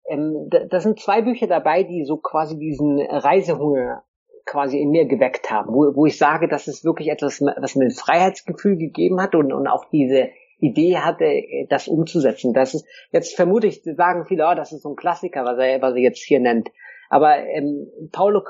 Ähm, 0.08 0.48
da 0.70 0.80
sind 0.80 1.00
zwei 1.00 1.22
Bücher 1.22 1.46
dabei, 1.46 1.82
die 1.82 2.04
so 2.04 2.16
quasi 2.16 2.58
diesen 2.58 2.98
Reisehunger 3.00 4.04
quasi 4.46 4.78
in 4.78 4.90
mir 4.90 5.06
geweckt 5.06 5.50
haben, 5.50 5.72
wo, 5.72 5.94
wo 5.94 6.06
ich 6.06 6.18
sage, 6.18 6.48
dass 6.48 6.66
es 6.66 6.84
wirklich 6.84 7.08
etwas, 7.08 7.40
was 7.40 7.76
mir 7.76 7.86
ein 7.86 7.90
Freiheitsgefühl 7.90 8.76
gegeben 8.76 9.20
hat 9.20 9.34
und, 9.34 9.52
und 9.52 9.66
auch 9.66 9.86
diese 9.90 10.28
Idee 10.58 10.98
hatte, 10.98 11.42
das 11.68 11.88
umzusetzen. 11.88 12.52
Das 12.52 12.74
ist, 12.74 12.86
jetzt 13.10 13.34
vermute 13.36 13.66
ich, 13.66 13.82
sagen 13.82 14.26
viele, 14.26 14.46
oh, 14.46 14.54
das 14.54 14.72
ist 14.72 14.82
so 14.82 14.90
ein 14.90 14.96
Klassiker, 14.96 15.44
was 15.44 15.58
er, 15.58 15.82
was 15.82 15.94
er 15.94 16.00
jetzt 16.00 16.22
hier 16.22 16.40
nennt. 16.40 16.70
Aber 17.14 17.36
ähm, 17.38 17.92
Paulo 18.10 18.42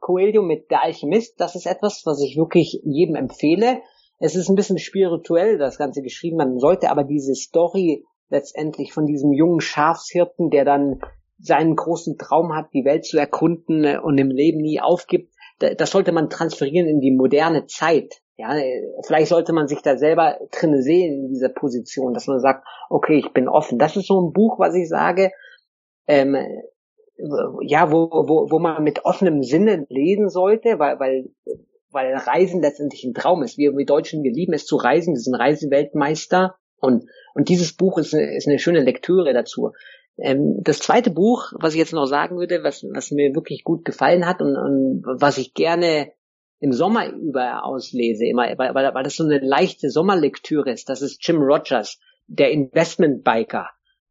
Coelho 0.00 0.42
mit 0.42 0.72
Der 0.72 0.82
Alchemist, 0.82 1.40
das 1.40 1.54
ist 1.54 1.66
etwas, 1.66 2.02
was 2.04 2.20
ich 2.20 2.36
wirklich 2.36 2.80
jedem 2.82 3.14
empfehle. 3.14 3.80
Es 4.18 4.34
ist 4.34 4.48
ein 4.48 4.56
bisschen 4.56 4.78
spirituell, 4.78 5.56
das 5.56 5.78
Ganze 5.78 6.02
geschrieben. 6.02 6.36
Man 6.36 6.58
sollte 6.58 6.90
aber 6.90 7.04
diese 7.04 7.36
Story 7.36 8.04
letztendlich 8.28 8.92
von 8.92 9.06
diesem 9.06 9.32
jungen 9.32 9.60
Schafshirten, 9.60 10.50
der 10.50 10.64
dann 10.64 10.98
seinen 11.38 11.76
großen 11.76 12.18
Traum 12.18 12.56
hat, 12.56 12.72
die 12.74 12.84
Welt 12.84 13.04
zu 13.04 13.18
erkunden 13.18 13.86
und 14.00 14.18
im 14.18 14.32
Leben 14.32 14.62
nie 14.62 14.80
aufgibt, 14.80 15.32
das 15.60 15.92
sollte 15.92 16.10
man 16.10 16.28
transferieren 16.28 16.88
in 16.88 16.98
die 16.98 17.12
moderne 17.12 17.66
Zeit. 17.66 18.16
Ja, 18.36 18.52
vielleicht 19.06 19.28
sollte 19.28 19.52
man 19.52 19.68
sich 19.68 19.80
da 19.82 19.96
selber 19.96 20.38
drin 20.50 20.82
sehen 20.82 21.26
in 21.26 21.28
dieser 21.28 21.50
Position, 21.50 22.14
dass 22.14 22.26
man 22.26 22.40
sagt, 22.40 22.66
okay, 22.90 23.18
ich 23.24 23.32
bin 23.32 23.48
offen. 23.48 23.78
Das 23.78 23.96
ist 23.96 24.08
so 24.08 24.20
ein 24.20 24.32
Buch, 24.32 24.58
was 24.58 24.74
ich 24.74 24.88
sage, 24.88 25.30
ähm, 26.08 26.36
ja, 27.62 27.90
wo, 27.90 28.08
wo, 28.10 28.50
wo 28.50 28.58
man 28.58 28.82
mit 28.82 29.04
offenem 29.04 29.42
Sinne 29.42 29.86
lesen 29.88 30.28
sollte, 30.28 30.78
weil, 30.78 30.98
weil, 31.00 31.30
weil 31.90 32.14
Reisen 32.14 32.62
letztendlich 32.62 33.04
ein 33.04 33.14
Traum 33.14 33.42
ist. 33.42 33.58
Wir, 33.58 33.76
wir 33.76 33.86
Deutschen, 33.86 34.22
wir 34.22 34.32
lieben 34.32 34.52
es 34.52 34.66
zu 34.66 34.76
reisen, 34.76 35.14
wir 35.14 35.20
sind 35.20 35.34
Reiseweltmeister 35.34 36.54
und, 36.80 37.04
und 37.34 37.48
dieses 37.48 37.72
Buch 37.74 37.98
ist, 37.98 38.14
ist 38.14 38.46
eine 38.46 38.58
schöne 38.58 38.80
Lektüre 38.80 39.32
dazu. 39.32 39.72
Ähm, 40.16 40.58
das 40.62 40.78
zweite 40.78 41.10
Buch, 41.10 41.52
was 41.58 41.74
ich 41.74 41.78
jetzt 41.78 41.92
noch 41.92 42.06
sagen 42.06 42.38
würde, 42.38 42.62
was, 42.62 42.84
was 42.92 43.10
mir 43.10 43.34
wirklich 43.34 43.64
gut 43.64 43.84
gefallen 43.84 44.26
hat 44.26 44.40
und, 44.40 44.56
und 44.56 45.02
was 45.04 45.38
ich 45.38 45.54
gerne 45.54 46.12
im 46.60 46.72
Sommer 46.72 47.08
über 47.12 47.64
auslese, 47.64 48.26
immer, 48.26 48.42
weil, 48.56 48.74
weil, 48.74 48.94
weil 48.94 49.04
das 49.04 49.16
so 49.16 49.24
eine 49.24 49.38
leichte 49.38 49.90
Sommerlektüre 49.90 50.70
ist, 50.70 50.88
das 50.88 51.02
ist 51.02 51.26
Jim 51.26 51.40
Rogers, 51.40 52.00
der 52.26 52.50
Investment 52.50 53.24
Biker. 53.24 53.70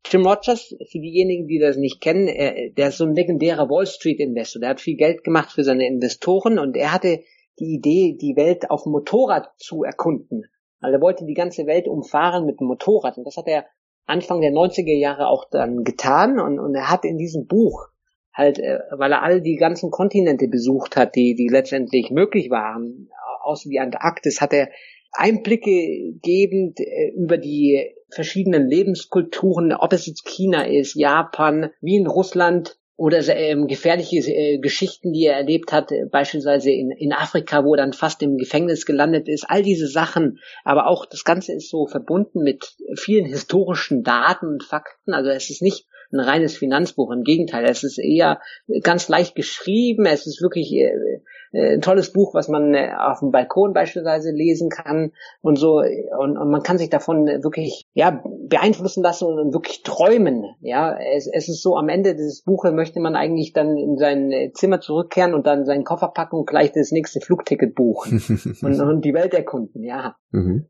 Jim 0.10 0.26
Rogers, 0.26 0.76
für 0.90 1.00
diejenigen, 1.00 1.48
die 1.48 1.60
das 1.60 1.78
nicht 1.78 2.02
kennen, 2.02 2.28
er, 2.28 2.70
der 2.72 2.90
ist 2.90 2.98
so 2.98 3.06
ein 3.06 3.16
legendärer 3.16 3.70
Wall 3.70 3.86
Street 3.86 4.20
Investor. 4.20 4.62
Der 4.62 4.70
hat 4.70 4.82
viel 4.82 4.96
Geld 4.96 5.24
gemacht 5.24 5.52
für 5.52 5.64
seine 5.64 5.88
Investoren 5.88 6.60
und 6.60 6.78
er 6.78 6.94
hatte 6.94 7.22
die 7.60 7.76
Idee, 7.76 8.18
die 8.20 8.36
Welt 8.36 8.70
auf 8.70 8.84
dem 8.84 8.92
Motorrad 8.92 9.50
zu 9.58 9.84
erkunden. 9.84 10.46
Also 10.80 10.98
er 10.98 11.02
wollte 11.02 11.26
die 11.26 11.34
ganze 11.34 11.66
Welt 11.66 11.88
umfahren 11.88 12.46
mit 12.46 12.60
dem 12.60 12.68
Motorrad 12.68 13.18
und 13.18 13.26
das 13.26 13.38
hat 13.38 13.48
er 13.48 13.66
Anfang 14.06 14.42
der 14.42 14.52
90er 14.52 14.96
Jahre 14.96 15.28
auch 15.28 15.50
dann 15.50 15.84
getan 15.84 16.40
und, 16.40 16.60
und 16.60 16.76
er 16.76 16.90
hat 16.90 17.04
in 17.04 17.18
diesem 17.18 17.48
Buch 17.48 17.88
halt, 18.34 18.60
äh, 18.60 18.80
weil 18.92 19.12
er 19.12 19.24
all 19.24 19.42
die 19.42 19.56
ganzen 19.56 19.92
Kontinente 19.92 20.48
besucht 20.48 20.96
hat, 20.96 21.16
die, 21.16 21.36
die 21.36 21.50
letztendlich 21.50 22.12
möglich 22.12 22.50
waren, 22.50 23.10
außer 23.44 23.70
die 23.70 23.80
Antarktis, 23.80 24.40
hat 24.40 24.54
er 24.54 24.70
Einblicke 25.12 26.14
gebend 26.22 26.80
äh, 26.80 27.12
über 27.16 27.38
die 27.38 27.97
verschiedenen 28.10 28.68
Lebenskulturen, 28.68 29.74
ob 29.74 29.94
es 29.94 30.06
jetzt 30.06 30.26
China 30.26 30.66
ist, 30.66 30.96
Japan, 30.96 31.72
wie 31.82 31.98
in 31.98 32.08
Russland 32.08 32.78
oder 32.98 33.20
ähm, 33.28 33.68
gefährliche 33.68 34.18
äh, 34.18 34.58
Geschichten, 34.58 35.14
die 35.14 35.26
er 35.26 35.36
erlebt 35.36 35.72
hat, 35.72 35.92
äh, 35.92 36.06
beispielsweise 36.12 36.72
in, 36.72 36.90
in 36.90 37.14
Afrika, 37.14 37.64
wo 37.64 37.76
er 37.76 37.78
dann 37.78 37.94
fast 37.94 38.24
im 38.24 38.38
Gefängnis 38.38 38.88
gelandet 38.88 39.30
ist, 39.30 39.46
all 39.48 39.62
diese 39.62 39.88
Sachen. 39.88 40.40
Aber 40.64 40.88
auch 40.88 41.06
das 41.06 41.24
Ganze 41.24 41.54
ist 41.54 41.70
so 41.70 41.86
verbunden 41.86 42.42
mit 42.42 42.76
vielen 42.96 43.26
historischen 43.26 44.04
Daten 44.04 44.48
und 44.48 44.64
Fakten. 44.64 45.14
Also 45.14 45.30
es 45.30 45.52
ist 45.52 45.62
nicht 45.62 45.86
ein 46.12 46.20
reines 46.20 46.58
Finanzbuch. 46.58 47.12
Im 47.12 47.24
Gegenteil, 47.24 47.66
es 47.66 47.84
ist 47.84 47.98
eher 47.98 48.40
ganz 48.84 49.08
leicht 49.10 49.36
geschrieben. 49.36 50.06
Es 50.06 50.28
ist 50.28 50.42
wirklich 50.42 50.74
äh, 50.74 51.22
äh, 51.52 51.74
ein 51.74 51.82
tolles 51.82 52.12
Buch, 52.12 52.34
was 52.34 52.48
man 52.48 52.74
äh, 52.74 52.92
auf 52.98 53.20
dem 53.20 53.32
Balkon 53.32 53.74
beispielsweise 53.74 54.32
lesen 54.32 54.70
kann 54.70 55.12
und 55.42 55.58
so. 55.58 55.82
Und, 56.20 56.38
und 56.38 56.52
man 56.52 56.64
kann 56.64 56.78
sich 56.78 56.90
davon 56.90 57.26
wirklich 57.26 57.88
ja 57.94 58.22
beeinflussen 58.48 59.04
lassen 59.04 59.26
und 59.26 59.54
wirklich 59.54 59.84
träumen. 59.84 60.44
Ja, 60.62 60.98
es, 61.16 61.28
es 61.32 61.50
ist 61.50 61.62
so 61.62 61.78
am 61.78 61.90
Ende 61.90 62.16
dieses 62.16 62.44
Buches 62.44 62.74
möchte 62.74 63.00
man 63.00 63.16
eigentlich 63.16 63.54
dann 63.54 63.78
in 63.78 63.98
sein 63.98 64.52
Zimmer 64.54 64.80
zurückkehren 64.80 65.34
und 65.34 65.48
dann 65.48 65.66
seinen 65.66 65.84
Koffer 65.84 66.10
packen 66.10 66.38
und 66.38 66.48
gleich 66.48 66.72
das 66.72 66.92
nächste 66.92 67.22
Flugticket 67.22 67.76
buchen 67.76 68.22
und, 68.62 68.80
und 68.80 69.06
die 69.06 69.14
Welt 69.14 69.34
erkunden. 69.34 69.84
Ja. 69.84 70.16
Mhm. 70.32 70.68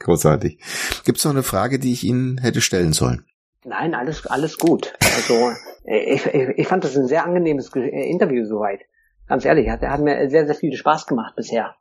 Großartig. 0.00 0.58
Gibt 1.04 1.18
es 1.18 1.24
noch 1.24 1.32
eine 1.32 1.42
Frage, 1.42 1.78
die 1.78 1.92
ich 1.92 2.04
Ihnen 2.04 2.38
hätte 2.38 2.60
stellen 2.60 2.92
sollen? 2.92 3.24
Nein, 3.64 3.94
alles, 3.94 4.26
alles 4.26 4.58
gut. 4.58 4.92
Also 5.00 5.52
ich, 5.84 6.26
ich, 6.26 6.48
ich 6.56 6.66
fand 6.66 6.84
das 6.84 6.96
ein 6.96 7.06
sehr 7.06 7.24
angenehmes 7.24 7.70
Interview 7.74 8.46
soweit. 8.46 8.80
Ganz 9.26 9.44
ehrlich, 9.44 9.68
hat, 9.68 9.82
hat 9.82 10.00
mir 10.00 10.28
sehr, 10.28 10.46
sehr 10.46 10.54
viel 10.54 10.74
Spaß 10.74 11.06
gemacht 11.06 11.34
bisher. 11.36 11.74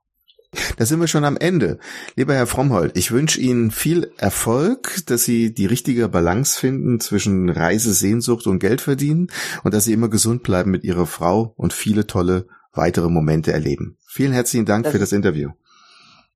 Da 0.77 0.85
sind 0.85 0.99
wir 0.99 1.07
schon 1.07 1.25
am 1.25 1.37
Ende. 1.37 1.79
Lieber 2.15 2.35
Herr 2.35 2.47
Frommhold, 2.47 2.95
ich 2.95 3.11
wünsche 3.11 3.41
Ihnen 3.41 3.71
viel 3.71 4.11
Erfolg, 4.17 4.97
dass 5.07 5.23
Sie 5.23 5.53
die 5.53 5.65
richtige 5.65 6.07
Balance 6.09 6.59
finden 6.59 6.99
zwischen 6.99 7.49
Reisesehnsucht 7.49 8.45
und 8.47 8.59
Geld 8.59 8.81
verdienen 8.81 9.27
und 9.63 9.73
dass 9.73 9.85
Sie 9.85 9.93
immer 9.93 10.09
gesund 10.09 10.43
bleiben 10.43 10.71
mit 10.71 10.83
Ihrer 10.83 11.07
Frau 11.07 11.53
und 11.57 11.73
viele 11.73 12.05
tolle 12.05 12.47
weitere 12.71 13.09
Momente 13.09 13.51
erleben. 13.51 13.97
Vielen 14.07 14.31
herzlichen 14.31 14.65
Dank 14.65 14.83
das, 14.83 14.93
für 14.93 14.99
das 14.99 15.11
Interview. 15.11 15.49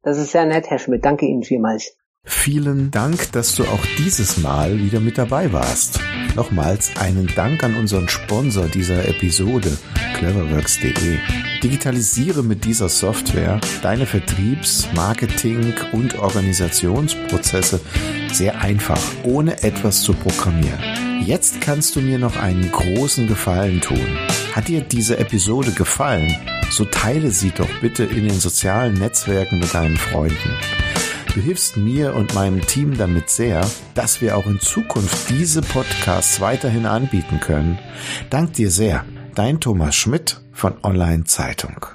Das 0.01 0.17
ist 0.17 0.31
sehr 0.31 0.45
nett, 0.45 0.67
Herr 0.67 0.79
Schmidt. 0.79 1.05
Danke 1.05 1.25
Ihnen 1.25 1.43
vielmals. 1.43 1.95
Vielen 2.30 2.91
Dank, 2.91 3.32
dass 3.32 3.55
du 3.55 3.63
auch 3.63 3.84
dieses 3.97 4.38
Mal 4.38 4.80
wieder 4.80 4.99
mit 4.99 5.17
dabei 5.17 5.53
warst. 5.53 5.99
Nochmals 6.36 6.91
einen 6.97 7.28
Dank 7.36 7.63
an 7.63 7.75
unseren 7.75 8.09
Sponsor 8.09 8.67
dieser 8.67 9.07
Episode, 9.07 9.78
cleverworks.de. 10.17 11.17
Digitalisiere 11.63 12.43
mit 12.43 12.65
dieser 12.65 12.89
Software 12.89 13.61
deine 13.82 14.05
Vertriebs-, 14.05 14.89
Marketing- 14.93 15.73
und 15.93 16.19
Organisationsprozesse 16.19 17.80
sehr 18.34 18.61
einfach, 18.61 19.01
ohne 19.23 19.63
etwas 19.63 20.01
zu 20.01 20.13
programmieren. 20.13 21.23
Jetzt 21.25 21.61
kannst 21.61 21.95
du 21.95 22.01
mir 22.01 22.19
noch 22.19 22.36
einen 22.36 22.69
großen 22.71 23.28
Gefallen 23.28 23.80
tun. 23.80 24.05
Hat 24.53 24.67
dir 24.67 24.82
diese 24.82 25.17
Episode 25.17 25.71
gefallen? 25.71 26.36
So 26.69 26.84
teile 26.84 27.32
sie 27.32 27.51
doch 27.51 27.69
bitte 27.82 28.03
in 28.03 28.28
den 28.28 28.39
sozialen 28.39 28.95
Netzwerken 28.95 29.59
mit 29.59 29.73
deinen 29.73 29.97
Freunden. 29.97 30.51
Du 31.38 31.43
hilfst 31.43 31.77
mir 31.77 32.15
und 32.15 32.33
meinem 32.33 32.65
Team 32.65 32.97
damit 32.97 33.29
sehr, 33.29 33.63
dass 33.93 34.21
wir 34.21 34.35
auch 34.35 34.47
in 34.47 34.59
Zukunft 34.59 35.29
diese 35.29 35.61
Podcasts 35.61 36.41
weiterhin 36.41 36.88
anbieten 36.88 37.39
können. 37.39 37.77
Dank 38.31 38.53
dir 38.53 38.71
sehr. 38.71 39.05
Dein 39.35 39.59
Thomas 39.59 39.95
Schmidt 39.95 40.41
von 40.51 40.83
Online 40.83 41.25
Zeitung. 41.25 41.85